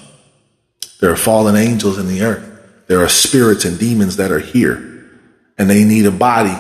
There 1.03 1.13
are 1.13 1.17
fallen 1.17 1.55
angels 1.55 1.99
in 1.99 2.09
the 2.09 2.23
earth. 2.23 2.87
There 2.87 3.05
are 3.05 3.11
spirits 3.11 3.67
and 3.67 3.79
demons 3.79 4.17
that 4.17 4.33
are 4.33 4.39
here, 4.39 5.07
and 5.59 5.69
they 5.69 5.85
need 5.85 6.07
a 6.07 6.11
body 6.11 6.57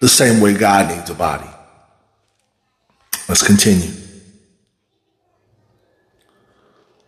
the 0.00 0.08
same 0.08 0.40
way 0.40 0.54
God 0.54 0.96
needs 0.96 1.10
a 1.10 1.14
body. 1.14 1.48
Let's 3.28 3.46
continue. 3.46 3.92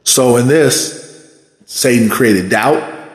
So, 0.04 0.36
in 0.36 0.48
this, 0.48 1.42
Satan 1.64 2.10
created 2.10 2.50
doubt, 2.50 3.08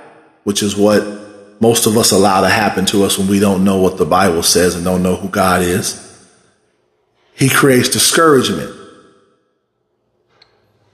which 0.43 0.63
is 0.63 0.75
what 0.75 1.61
most 1.61 1.85
of 1.85 1.97
us 1.97 2.11
allow 2.11 2.41
to 2.41 2.49
happen 2.49 2.85
to 2.87 3.03
us 3.03 3.19
when 3.19 3.27
we 3.27 3.39
don't 3.39 3.63
know 3.63 3.77
what 3.77 3.97
the 3.97 4.05
Bible 4.05 4.41
says 4.41 4.75
and 4.75 4.83
don't 4.83 5.03
know 5.03 5.15
who 5.15 5.29
God 5.29 5.61
is. 5.61 6.12
He 7.35 7.49
creates 7.49 7.89
discouragement. 7.89 8.73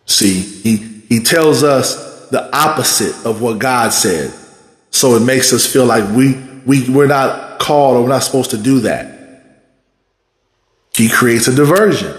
See, 0.05 0.39
he, 0.39 0.77
he 1.07 1.19
tells 1.19 1.63
us 1.63 2.29
the 2.29 2.55
opposite 2.55 3.25
of 3.25 3.41
what 3.41 3.59
God 3.59 3.93
said. 3.93 4.33
So 4.91 5.15
it 5.15 5.21
makes 5.21 5.53
us 5.53 5.71
feel 5.71 5.85
like 5.85 6.15
we, 6.15 6.35
we, 6.65 6.89
we're 6.89 7.07
not 7.07 7.59
called 7.59 7.97
or 7.97 8.03
we're 8.03 8.09
not 8.09 8.23
supposed 8.23 8.51
to 8.51 8.57
do 8.57 8.81
that. 8.81 9.19
He 10.93 11.09
creates 11.09 11.47
a 11.47 11.55
diversion. 11.55 12.15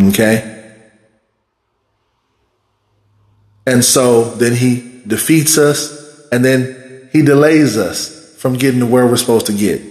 Okay? 0.00 0.54
And 3.66 3.84
so 3.84 4.24
then 4.24 4.54
he 4.54 5.02
defeats 5.06 5.58
us 5.58 6.28
and 6.32 6.44
then 6.44 7.08
he 7.12 7.22
delays 7.22 7.76
us 7.76 8.36
from 8.36 8.54
getting 8.54 8.80
to 8.80 8.86
where 8.86 9.06
we're 9.06 9.16
supposed 9.16 9.46
to 9.46 9.52
get. 9.52 9.82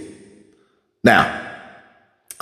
Now, 1.04 1.47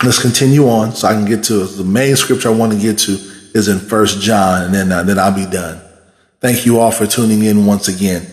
let's 0.03 0.21
continue 0.21 0.67
on 0.67 0.91
so 0.91 1.07
I 1.07 1.13
can 1.13 1.25
get 1.25 1.43
to 1.45 1.65
the 1.65 1.83
main 1.83 2.15
scripture 2.15 2.49
I 2.49 2.53
want 2.53 2.73
to 2.73 2.79
get 2.79 2.99
to 2.99 3.11
is 3.53 3.67
in 3.67 3.79
First 3.79 4.21
John 4.21 4.63
and 4.63 4.73
then, 4.73 4.91
uh, 4.91 5.03
then 5.03 5.17
I'll 5.17 5.33
be 5.33 5.45
done. 5.45 5.81
Thank 6.39 6.65
you 6.65 6.79
all 6.79 6.91
for 6.91 7.07
tuning 7.07 7.43
in 7.43 7.65
once 7.65 7.87
again. 7.87 8.27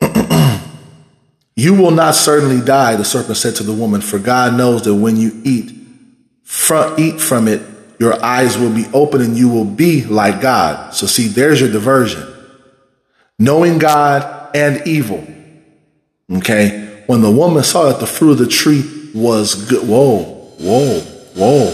you 1.56 1.74
will 1.74 1.90
not 1.90 2.14
certainly 2.14 2.62
die, 2.62 2.96
the 2.96 3.04
serpent 3.04 3.38
said 3.38 3.56
to 3.56 3.62
the 3.62 3.72
woman, 3.72 4.02
for 4.02 4.18
God 4.18 4.54
knows 4.56 4.82
that 4.82 4.94
when 4.94 5.16
you 5.16 5.40
eat, 5.44 5.72
eat 6.98 7.20
from 7.20 7.48
it, 7.48 7.62
your 7.98 8.22
eyes 8.22 8.58
will 8.58 8.74
be 8.74 8.84
open 8.92 9.22
and 9.22 9.36
you 9.36 9.48
will 9.48 9.64
be 9.64 10.04
like 10.04 10.40
God. 10.42 10.92
So 10.92 11.06
see, 11.06 11.28
there's 11.28 11.60
your 11.60 11.70
diversion. 11.70 12.28
Knowing 13.38 13.78
God 13.78 14.54
and 14.54 14.86
evil. 14.86 15.26
Okay. 16.30 17.04
When 17.06 17.22
the 17.22 17.30
woman 17.30 17.62
saw 17.62 17.88
that 17.88 18.00
the 18.00 18.06
fruit 18.06 18.32
of 18.32 18.38
the 18.38 18.46
tree 18.46 18.82
was 19.14 19.68
good. 19.68 19.86
Whoa, 19.88 20.31
whoa, 20.62 21.00
whoa. 21.34 21.64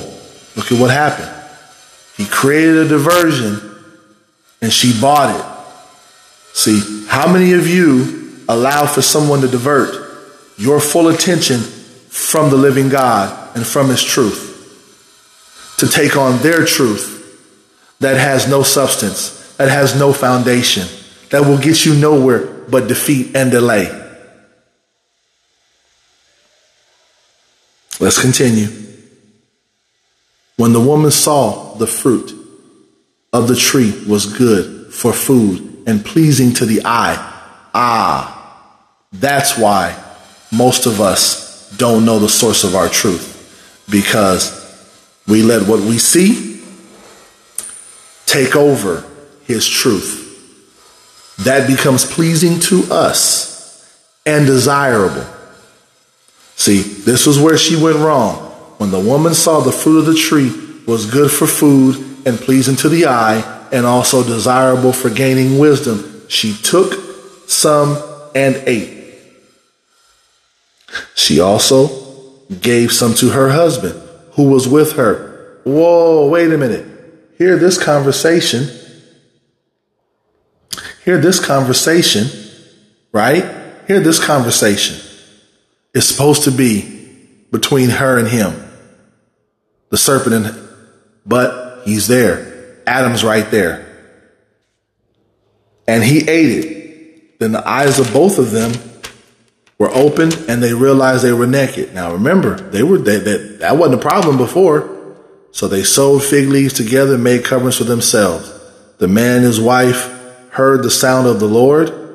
Look 0.56 0.72
at 0.72 0.80
what 0.80 0.90
happened. 0.90 1.30
He 2.16 2.26
created 2.26 2.78
a 2.78 2.88
diversion 2.88 3.60
and 4.60 4.72
she 4.72 4.98
bought 5.00 5.38
it. 5.38 6.56
See, 6.56 7.06
how 7.06 7.32
many 7.32 7.52
of 7.52 7.68
you 7.68 8.42
allow 8.48 8.86
for 8.86 9.02
someone 9.02 9.40
to 9.42 9.48
divert 9.48 9.94
your 10.56 10.80
full 10.80 11.08
attention 11.08 11.60
from 11.60 12.50
the 12.50 12.56
living 12.56 12.88
God 12.88 13.56
and 13.56 13.64
from 13.64 13.88
his 13.88 14.02
truth? 14.02 14.48
to 15.78 15.86
take 15.86 16.16
on 16.16 16.42
their 16.42 16.64
truth 16.64 17.14
that 18.00 18.16
has 18.16 18.48
no 18.48 18.62
substance, 18.62 19.56
that 19.56 19.70
has 19.70 19.98
no 19.98 20.12
foundation, 20.12 20.86
that 21.30 21.42
will 21.42 21.58
get 21.58 21.84
you 21.84 21.94
nowhere 21.94 22.46
but 22.68 22.88
defeat 22.88 23.34
and 23.34 23.50
delay. 23.50 23.86
Let's 28.00 28.20
continue. 28.20 28.68
When 30.56 30.72
the 30.72 30.80
woman 30.80 31.10
saw 31.10 31.74
the 31.74 31.86
fruit 31.86 32.32
of 33.32 33.48
the 33.48 33.56
tree 33.56 33.92
was 34.08 34.26
good 34.26 34.92
for 34.92 35.12
food 35.12 35.84
and 35.86 36.04
pleasing 36.04 36.52
to 36.54 36.66
the 36.66 36.82
eye, 36.84 37.16
ah, 37.74 38.34
that's 39.12 39.56
why 39.58 39.96
most 40.52 40.86
of 40.86 41.00
us 41.00 41.70
don't 41.76 42.04
know 42.04 42.18
the 42.18 42.28
source 42.28 42.64
of 42.64 42.74
our 42.74 42.88
truth 42.88 43.84
because 43.90 44.54
we 45.26 45.42
let 45.42 45.68
what 45.68 45.80
we 45.80 45.98
see 45.98 46.62
take 48.26 48.56
over 48.56 49.04
his 49.44 49.66
truth. 49.66 50.26
That 51.44 51.68
becomes 51.68 52.04
pleasing 52.04 52.60
to 52.60 52.84
us. 52.92 53.48
and 54.28 54.44
desirable. 54.44 55.24
See, 56.58 56.82
this 56.82 57.24
was 57.24 57.38
where 57.38 57.56
she 57.56 57.80
went 57.80 57.98
wrong. 57.98 58.34
When 58.78 58.90
the 58.90 58.98
woman 58.98 59.32
saw 59.32 59.60
the 59.60 59.70
fruit 59.70 60.00
of 60.00 60.06
the 60.06 60.14
tree 60.16 60.50
was 60.88 61.08
good 61.08 61.30
for 61.30 61.46
food 61.46 62.26
and 62.26 62.36
pleasing 62.36 62.74
to 62.76 62.88
the 62.88 63.06
eye 63.06 63.68
and 63.70 63.86
also 63.86 64.24
desirable 64.24 64.92
for 64.92 65.08
gaining 65.08 65.60
wisdom, 65.60 66.26
she 66.28 66.56
took 66.56 67.48
some 67.48 67.96
and 68.34 68.56
ate. 68.66 69.14
She 71.14 71.38
also 71.38 71.86
gave 72.60 72.92
some 72.92 73.14
to 73.14 73.30
her 73.30 73.50
husband 73.50 74.02
who 74.32 74.50
was 74.50 74.66
with 74.66 74.94
her. 74.94 75.60
Whoa, 75.62 76.28
wait 76.28 76.52
a 76.52 76.58
minute. 76.58 76.86
Hear 77.38 77.56
this 77.56 77.80
conversation. 77.80 78.68
Hear 81.04 81.18
this 81.18 81.38
conversation, 81.38 82.26
right? 83.12 83.44
Hear 83.86 84.00
this 84.00 84.22
conversation. 84.22 85.07
It's 85.94 86.06
supposed 86.06 86.44
to 86.44 86.50
be 86.50 86.98
between 87.50 87.90
her 87.90 88.18
and 88.18 88.28
him. 88.28 88.54
The 89.90 89.96
serpent 89.96 90.34
and, 90.34 90.68
but 91.24 91.82
he's 91.84 92.06
there. 92.08 92.82
Adam's 92.86 93.24
right 93.24 93.50
there. 93.50 93.86
And 95.86 96.04
he 96.04 96.28
ate 96.28 96.64
it. 96.64 97.38
Then 97.38 97.52
the 97.52 97.66
eyes 97.66 97.98
of 97.98 98.12
both 98.12 98.38
of 98.38 98.50
them 98.50 98.72
were 99.78 99.90
open 99.90 100.30
and 100.48 100.62
they 100.62 100.74
realized 100.74 101.22
they 101.22 101.32
were 101.32 101.46
naked. 101.46 101.94
Now 101.94 102.12
remember, 102.12 102.56
they 102.56 102.82
were 102.82 102.98
they, 102.98 103.18
that 103.18 103.60
that 103.60 103.76
wasn't 103.76 104.00
a 104.00 104.02
problem 104.02 104.36
before. 104.36 104.96
So 105.52 105.68
they 105.68 105.82
sewed 105.82 106.22
fig 106.22 106.48
leaves 106.48 106.74
together 106.74 107.14
and 107.14 107.24
made 107.24 107.44
coverings 107.44 107.78
for 107.78 107.84
themselves. 107.84 108.52
The 108.98 109.08
man 109.08 109.36
and 109.36 109.44
his 109.44 109.60
wife 109.60 110.14
heard 110.50 110.82
the 110.82 110.90
sound 110.90 111.26
of 111.26 111.40
the 111.40 111.48
Lord 111.48 112.07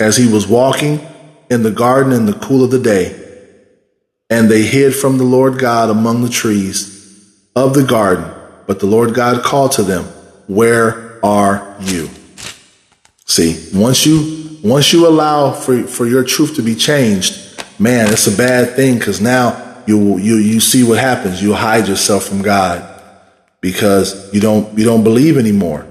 as 0.00 0.16
he 0.16 0.30
was 0.30 0.46
walking 0.46 1.06
in 1.50 1.62
the 1.62 1.70
garden 1.70 2.12
in 2.12 2.26
the 2.26 2.32
cool 2.32 2.64
of 2.64 2.70
the 2.70 2.78
day. 2.78 3.20
And 4.30 4.50
they 4.50 4.62
hid 4.62 4.94
from 4.94 5.18
the 5.18 5.24
Lord 5.24 5.58
God 5.58 5.90
among 5.90 6.22
the 6.22 6.30
trees 6.30 7.40
of 7.54 7.74
the 7.74 7.84
garden. 7.84 8.30
But 8.66 8.80
the 8.80 8.86
Lord 8.86 9.14
God 9.14 9.42
called 9.44 9.72
to 9.72 9.82
them, 9.82 10.04
Where 10.46 11.24
are 11.24 11.76
you? 11.80 12.08
See, 13.26 13.70
once 13.74 14.04
you 14.06 14.44
once 14.64 14.94
you 14.94 15.06
allow 15.06 15.52
for, 15.52 15.82
for 15.82 16.06
your 16.06 16.24
truth 16.24 16.56
to 16.56 16.62
be 16.62 16.74
changed, 16.74 17.62
man, 17.78 18.10
it's 18.10 18.26
a 18.26 18.34
bad 18.34 18.74
thing 18.74 18.98
because 18.98 19.20
now 19.20 19.82
you, 19.86 20.16
you, 20.16 20.36
you 20.36 20.58
see 20.58 20.82
what 20.82 20.98
happens. 20.98 21.42
You 21.42 21.52
hide 21.52 21.86
yourself 21.86 22.24
from 22.24 22.40
God 22.40 23.02
because 23.60 24.32
you 24.32 24.40
don't, 24.40 24.78
you 24.78 24.86
don't 24.86 25.04
believe 25.04 25.36
anymore. 25.36 25.86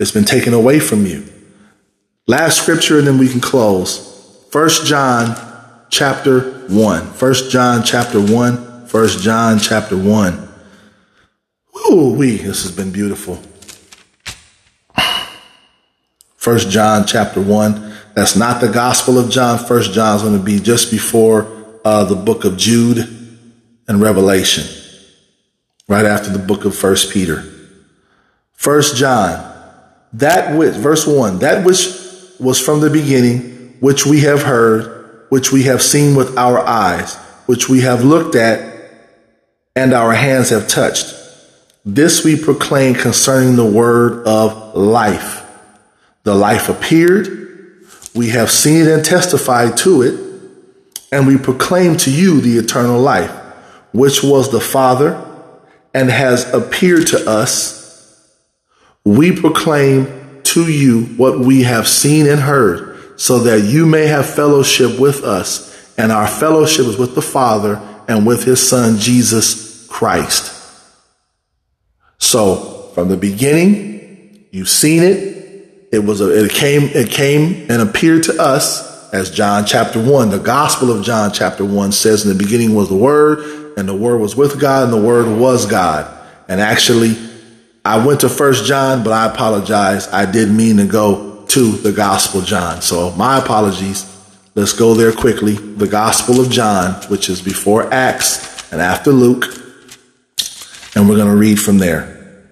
It's 0.00 0.10
been 0.10 0.24
taken 0.24 0.52
away 0.52 0.80
from 0.80 1.06
you. 1.06 1.31
Last 2.26 2.62
scripture 2.62 2.98
and 2.98 3.06
then 3.06 3.18
we 3.18 3.28
can 3.28 3.40
close. 3.40 4.46
First 4.50 4.86
John 4.86 5.36
chapter 5.90 6.40
one. 6.68 7.06
First 7.12 7.50
John 7.50 7.82
chapter 7.82 8.20
one. 8.20 8.86
First 8.86 9.20
John 9.20 9.58
chapter 9.58 9.96
one. 9.96 10.48
Ooh, 11.90 12.14
we, 12.16 12.36
this 12.36 12.62
has 12.62 12.70
been 12.70 12.92
beautiful. 12.92 13.40
First 16.36 16.70
John 16.70 17.06
chapter 17.06 17.40
one. 17.40 17.94
That's 18.14 18.36
not 18.36 18.60
the 18.60 18.68
Gospel 18.68 19.18
of 19.18 19.30
John. 19.30 19.58
First 19.58 19.92
John 19.92 20.16
is 20.16 20.22
going 20.22 20.36
to 20.36 20.44
be 20.44 20.58
just 20.58 20.90
before 20.90 21.80
uh, 21.84 22.04
the 22.04 22.14
book 22.14 22.44
of 22.44 22.56
Jude 22.56 22.98
and 23.88 24.00
Revelation, 24.00 24.64
right 25.88 26.04
after 26.04 26.30
the 26.30 26.38
book 26.38 26.64
of 26.64 26.76
First 26.76 27.12
Peter. 27.12 27.42
First 28.52 28.96
John, 28.96 29.50
that 30.12 30.56
which, 30.56 30.74
verse 30.74 31.06
one, 31.06 31.38
that 31.40 31.64
which 31.64 31.78
was 32.40 32.60
from 32.60 32.80
the 32.80 32.90
beginning, 32.90 33.76
which 33.80 34.06
we 34.06 34.20
have 34.20 34.42
heard, 34.42 35.24
which 35.28 35.52
we 35.52 35.64
have 35.64 35.82
seen 35.82 36.14
with 36.14 36.36
our 36.36 36.58
eyes, 36.58 37.16
which 37.46 37.68
we 37.68 37.80
have 37.80 38.04
looked 38.04 38.34
at, 38.34 38.74
and 39.74 39.92
our 39.92 40.12
hands 40.12 40.50
have 40.50 40.68
touched. 40.68 41.14
This 41.84 42.24
we 42.24 42.36
proclaim 42.36 42.94
concerning 42.94 43.56
the 43.56 43.64
word 43.64 44.26
of 44.26 44.74
life. 44.74 45.44
The 46.24 46.34
life 46.34 46.68
appeared 46.68 47.42
we 48.14 48.28
have 48.30 48.50
seen 48.50 48.86
and 48.88 49.04
testified 49.04 49.76
to 49.78 50.02
it, 50.02 50.20
and 51.10 51.26
we 51.26 51.38
proclaim 51.38 51.96
to 51.98 52.10
you 52.10 52.40
the 52.40 52.58
eternal 52.58 53.00
life, 53.00 53.30
which 53.92 54.22
was 54.22 54.50
the 54.50 54.60
Father 54.60 55.28
and 55.94 56.10
has 56.10 56.52
appeared 56.52 57.06
to 57.08 57.28
us. 57.28 58.28
We 59.04 59.34
proclaim 59.38 60.21
to 60.52 60.70
you 60.70 61.04
what 61.16 61.38
we 61.38 61.62
have 61.62 61.86
seen 61.86 62.26
and 62.26 62.40
heard, 62.40 63.20
so 63.20 63.40
that 63.40 63.62
you 63.62 63.86
may 63.86 64.06
have 64.06 64.26
fellowship 64.26 64.98
with 64.98 65.24
us, 65.24 65.70
and 65.96 66.10
our 66.10 66.26
fellowship 66.26 66.86
is 66.86 66.96
with 66.96 67.14
the 67.14 67.22
Father 67.22 67.80
and 68.08 68.26
with 68.26 68.44
his 68.44 68.66
Son, 68.66 68.98
Jesus 68.98 69.86
Christ. 69.88 70.50
So, 72.18 72.90
from 72.94 73.08
the 73.08 73.16
beginning, 73.16 74.46
you've 74.50 74.68
seen 74.68 75.02
it, 75.02 75.88
it 75.92 76.04
was 76.04 76.20
a, 76.20 76.44
it 76.44 76.50
came, 76.50 76.84
it 76.84 77.10
came 77.10 77.70
and 77.70 77.82
appeared 77.82 78.22
to 78.24 78.40
us 78.40 78.92
as 79.12 79.30
John 79.30 79.66
chapter 79.66 80.02
one, 80.02 80.30
the 80.30 80.38
gospel 80.38 80.90
of 80.90 81.04
John 81.04 81.32
chapter 81.32 81.64
one 81.64 81.92
says 81.92 82.24
in 82.24 82.36
the 82.36 82.42
beginning 82.42 82.74
was 82.74 82.88
the 82.88 82.96
word 82.96 83.76
and 83.76 83.86
the 83.86 83.94
word 83.94 84.18
was 84.18 84.34
with 84.34 84.58
God 84.58 84.84
and 84.84 84.92
the 84.92 85.06
word 85.06 85.38
was 85.38 85.66
God. 85.66 86.10
And 86.48 86.60
actually 86.60 87.14
I 87.84 88.04
went 88.04 88.20
to 88.20 88.28
first 88.28 88.64
John, 88.64 89.02
but 89.02 89.12
I 89.12 89.26
apologize. 89.32 90.08
I 90.08 90.30
didn't 90.30 90.56
mean 90.56 90.76
to 90.76 90.86
go 90.86 91.44
to 91.46 91.72
the 91.72 91.92
gospel 91.92 92.40
John. 92.40 92.82
So 92.82 93.10
my 93.12 93.38
apologies. 93.38 94.08
Let's 94.54 94.74
go 94.74 94.94
there 94.94 95.12
quickly. 95.12 95.54
The 95.54 95.88
gospel 95.88 96.40
of 96.40 96.50
John, 96.50 96.92
which 97.04 97.30
is 97.30 97.40
before 97.40 97.92
Acts 97.92 98.70
and 98.70 98.82
after 98.82 99.10
Luke. 99.10 99.46
And 100.94 101.08
we're 101.08 101.16
going 101.16 101.30
to 101.30 101.36
read 101.36 101.58
from 101.58 101.78
there. 101.78 102.44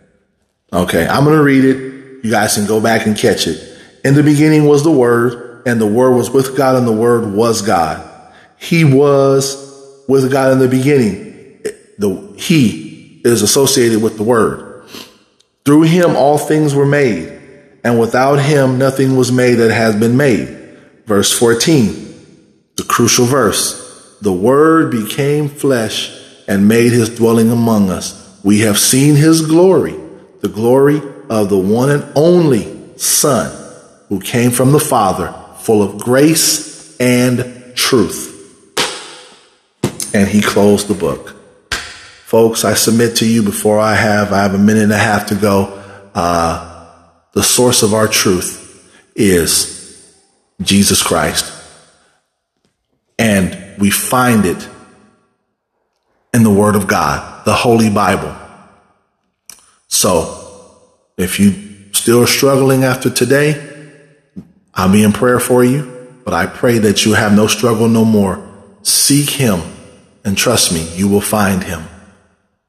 Okay. 0.73 1.07
I'm 1.07 1.25
going 1.25 1.37
to 1.37 1.45
read 1.45 1.65
it 1.65 1.91
you 2.23 2.31
guys 2.31 2.55
can 2.55 2.67
go 2.67 2.81
back 2.81 3.07
and 3.07 3.17
catch 3.17 3.47
it. 3.47 3.79
In 4.05 4.15
the 4.15 4.23
beginning 4.23 4.67
was 4.67 4.83
the 4.83 4.91
Word, 4.91 5.63
and 5.67 5.81
the 5.81 5.87
Word 5.87 6.13
was 6.13 6.31
with 6.31 6.57
God, 6.57 6.77
and 6.77 6.87
the 6.87 6.93
Word 6.93 7.33
was 7.33 7.63
God. 7.63 8.07
He 8.59 8.85
was 8.85 10.05
with 10.09 10.31
God 10.31 10.53
in 10.53 10.59
the 10.59 10.69
beginning. 10.69 11.63
The 11.99 12.35
He 12.37 13.21
is 13.25 13.43
associated 13.43 14.03
with 14.03 14.17
the 14.17 14.23
Word. 14.23 14.70
Through 15.65 15.83
Him 15.83 16.17
all 16.17 16.39
things 16.39 16.75
were 16.75 16.87
made, 16.87 17.41
and 17.85 17.99
without 17.99 18.37
Him 18.37 18.79
nothing 18.79 19.17
was 19.17 19.31
made 19.31 19.57
that 19.57 19.71
has 19.71 19.97
been 19.97 20.17
made. 20.17 20.49
Verse 21.07 21.37
14, 21.37 22.71
the 22.77 22.85
crucial 22.85 23.27
verse. 23.27 24.19
The 24.21 24.33
Word 24.33 24.91
became 24.91 25.49
flesh 25.49 26.17
and 26.47 26.69
made 26.69 26.93
His 26.93 27.09
dwelling 27.15 27.51
among 27.51 27.91
us. 27.91 28.39
We 28.45 28.61
have 28.61 28.79
seen 28.79 29.17
His 29.17 29.47
glory, 29.47 29.95
the 30.41 30.49
glory 30.49 31.01
of 31.29 31.49
the 31.49 31.59
one 31.59 31.91
and 31.91 32.05
only 32.15 32.97
Son 32.97 33.57
who 34.09 34.21
came 34.21 34.51
from 34.51 34.73
the 34.73 34.81
Father, 34.81 35.33
full 35.59 35.83
of 35.83 35.99
grace 35.99 36.99
and 36.99 37.75
truth. 37.77 38.27
And 40.13 40.29
he 40.29 40.43
closed 40.43 40.89
the 40.89 40.95
book. 40.95 41.40
Folks, 42.31 42.65
I 42.65 42.75
submit 42.75 43.17
to 43.17 43.29
you 43.29 43.43
before 43.43 43.81
I 43.81 43.97
have, 43.97 44.33
I 44.33 44.43
have 44.43 44.55
a 44.55 44.59
minute 44.59 44.85
and 44.85 44.93
a 44.93 44.97
half 44.97 45.27
to 45.31 45.35
go. 45.35 45.83
Uh, 46.15 46.89
the 47.33 47.43
source 47.43 47.83
of 47.83 47.93
our 47.93 48.07
truth 48.07 48.89
is 49.17 50.17
Jesus 50.63 51.03
Christ. 51.03 51.53
And 53.19 53.81
we 53.81 53.91
find 53.91 54.47
it 54.47 54.69
in 56.33 56.45
the 56.45 56.53
Word 56.53 56.77
of 56.77 56.87
God, 56.87 57.45
the 57.47 57.53
Holy 57.53 57.91
Bible. 57.91 58.33
So, 59.89 60.79
if 61.17 61.41
you 61.41 61.91
still 61.93 62.29
struggling 62.29 62.85
after 62.85 63.11
today, 63.11 63.99
I'll 64.73 64.93
be 64.93 65.03
in 65.03 65.13
prayer 65.13 65.41
for 65.41 65.65
you, 65.65 66.21
but 66.25 66.33
I 66.33 66.47
pray 66.47 66.79
that 66.79 67.05
you 67.05 67.15
have 67.15 67.35
no 67.35 67.49
struggle 67.49 67.89
no 67.89 68.05
more. 68.05 68.41
Seek 68.85 69.31
him 69.31 69.63
and 70.25 70.39
trust 70.39 70.73
me, 70.73 70.89
you 70.95 71.09
will 71.09 71.21
find 71.21 71.65
him. 71.65 71.83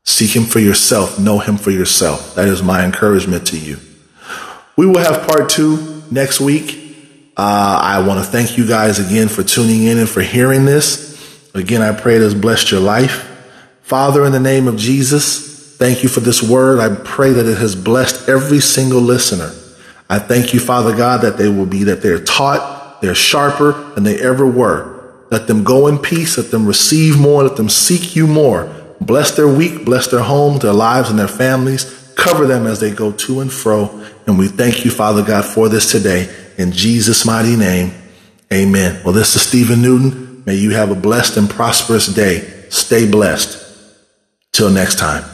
Seek 0.04 0.36
him 0.36 0.43
for 0.43 0.60
yourself. 0.60 1.20
Know 1.20 1.39
him 1.39 1.58
for 1.58 1.72
yourself. 1.72 2.36
That 2.36 2.47
is 2.47 2.64
my 2.64 2.84
encouragement 2.84 3.47
to 3.47 3.60
you. 3.60 3.78
We 4.76 4.86
will 4.86 4.99
have 4.99 5.28
part 5.28 5.49
two 5.49 6.04
next 6.10 6.39
week. 6.39 6.78
Uh, 7.38 7.80
I 7.82 8.06
want 8.06 8.24
to 8.24 8.30
thank 8.30 8.58
you 8.58 8.68
guys 8.68 8.99
again 8.99 9.28
for 9.28 9.43
tuning 9.43 9.84
in 9.84 9.97
and 9.97 10.10
for 10.10 10.22
hearing 10.22 10.66
this. 10.66 11.10
Again, 11.54 11.82
I 11.82 11.91
pray 11.93 12.16
it 12.16 12.22
has 12.22 12.36
blessed 12.36 12.72
your 12.72 12.82
life. 12.82 13.28
Father, 13.82 14.26
in 14.26 14.32
the 14.32 14.39
name 14.39 14.68
of 14.68 14.78
Jesus, 14.78 15.52
Thank 15.82 16.04
you 16.04 16.10
for 16.10 16.20
this 16.20 16.43
word. 16.43 16.80
I 16.80 16.93
pray 17.04 17.32
that 17.32 17.47
it 17.47 17.58
has 17.58 17.76
blessed 17.76 18.30
every 18.30 18.60
single 18.60 19.02
listener. 19.02 19.52
I 20.08 20.20
thank 20.20 20.54
you, 20.54 20.60
Father 20.60 20.95
God, 20.95 21.22
that 21.22 21.38
they 21.38 21.47
will 21.47 21.66
be, 21.66 21.86
that 21.86 22.04
they're 22.04 22.24
taught, 22.24 23.02
they're 23.02 23.16
sharper 23.16 23.72
than 23.95 24.04
they 24.04 24.22
ever 24.22 24.45
were. 24.45 25.26
Let 25.32 25.47
them 25.47 25.64
go 25.64 25.88
in 25.88 25.97
peace. 25.97 26.38
Let 26.38 26.52
them 26.52 26.68
receive 26.68 27.20
more. 27.20 27.41
Let 27.41 27.58
them 27.58 27.68
seek 27.68 28.16
you 28.16 28.28
more. 28.28 28.72
Bless 29.02 29.36
their 29.36 29.47
week. 29.47 29.84
Bless 29.84 30.08
their 30.08 30.22
homes, 30.22 30.62
their 30.62 30.74
lives, 30.74 31.10
and 31.10 31.18
their 31.18 31.28
families. 31.28 32.14
Cover 32.16 32.45
them 32.45 32.68
as 32.68 32.80
they 32.80 32.91
go 32.91 33.12
to 33.12 33.41
and 33.41 33.52
fro. 33.52 33.89
And 34.28 34.38
we 34.38 34.47
thank 34.47 34.86
you, 34.86 34.91
Father 34.91 35.24
God, 35.24 35.43
for 35.43 35.70
this 35.70 35.91
today. 35.91 36.34
In 36.58 36.72
Jesus' 36.72 37.26
mighty 37.26 37.56
name, 37.56 37.91
amen. 38.54 39.02
Well, 39.04 39.14
this 39.14 39.36
is 39.36 39.41
Stephen 39.41 39.82
Newton. 39.82 40.43
May 40.45 40.56
you 40.56 40.72
have 40.72 40.91
a 40.91 40.95
blessed 40.95 41.38
and 41.38 41.49
prosperous 41.49 42.08
day. 42.08 42.66
Stay 42.70 43.10
blessed. 43.10 43.58
Till 44.52 44.70
next 44.70 44.99
time. 44.99 45.31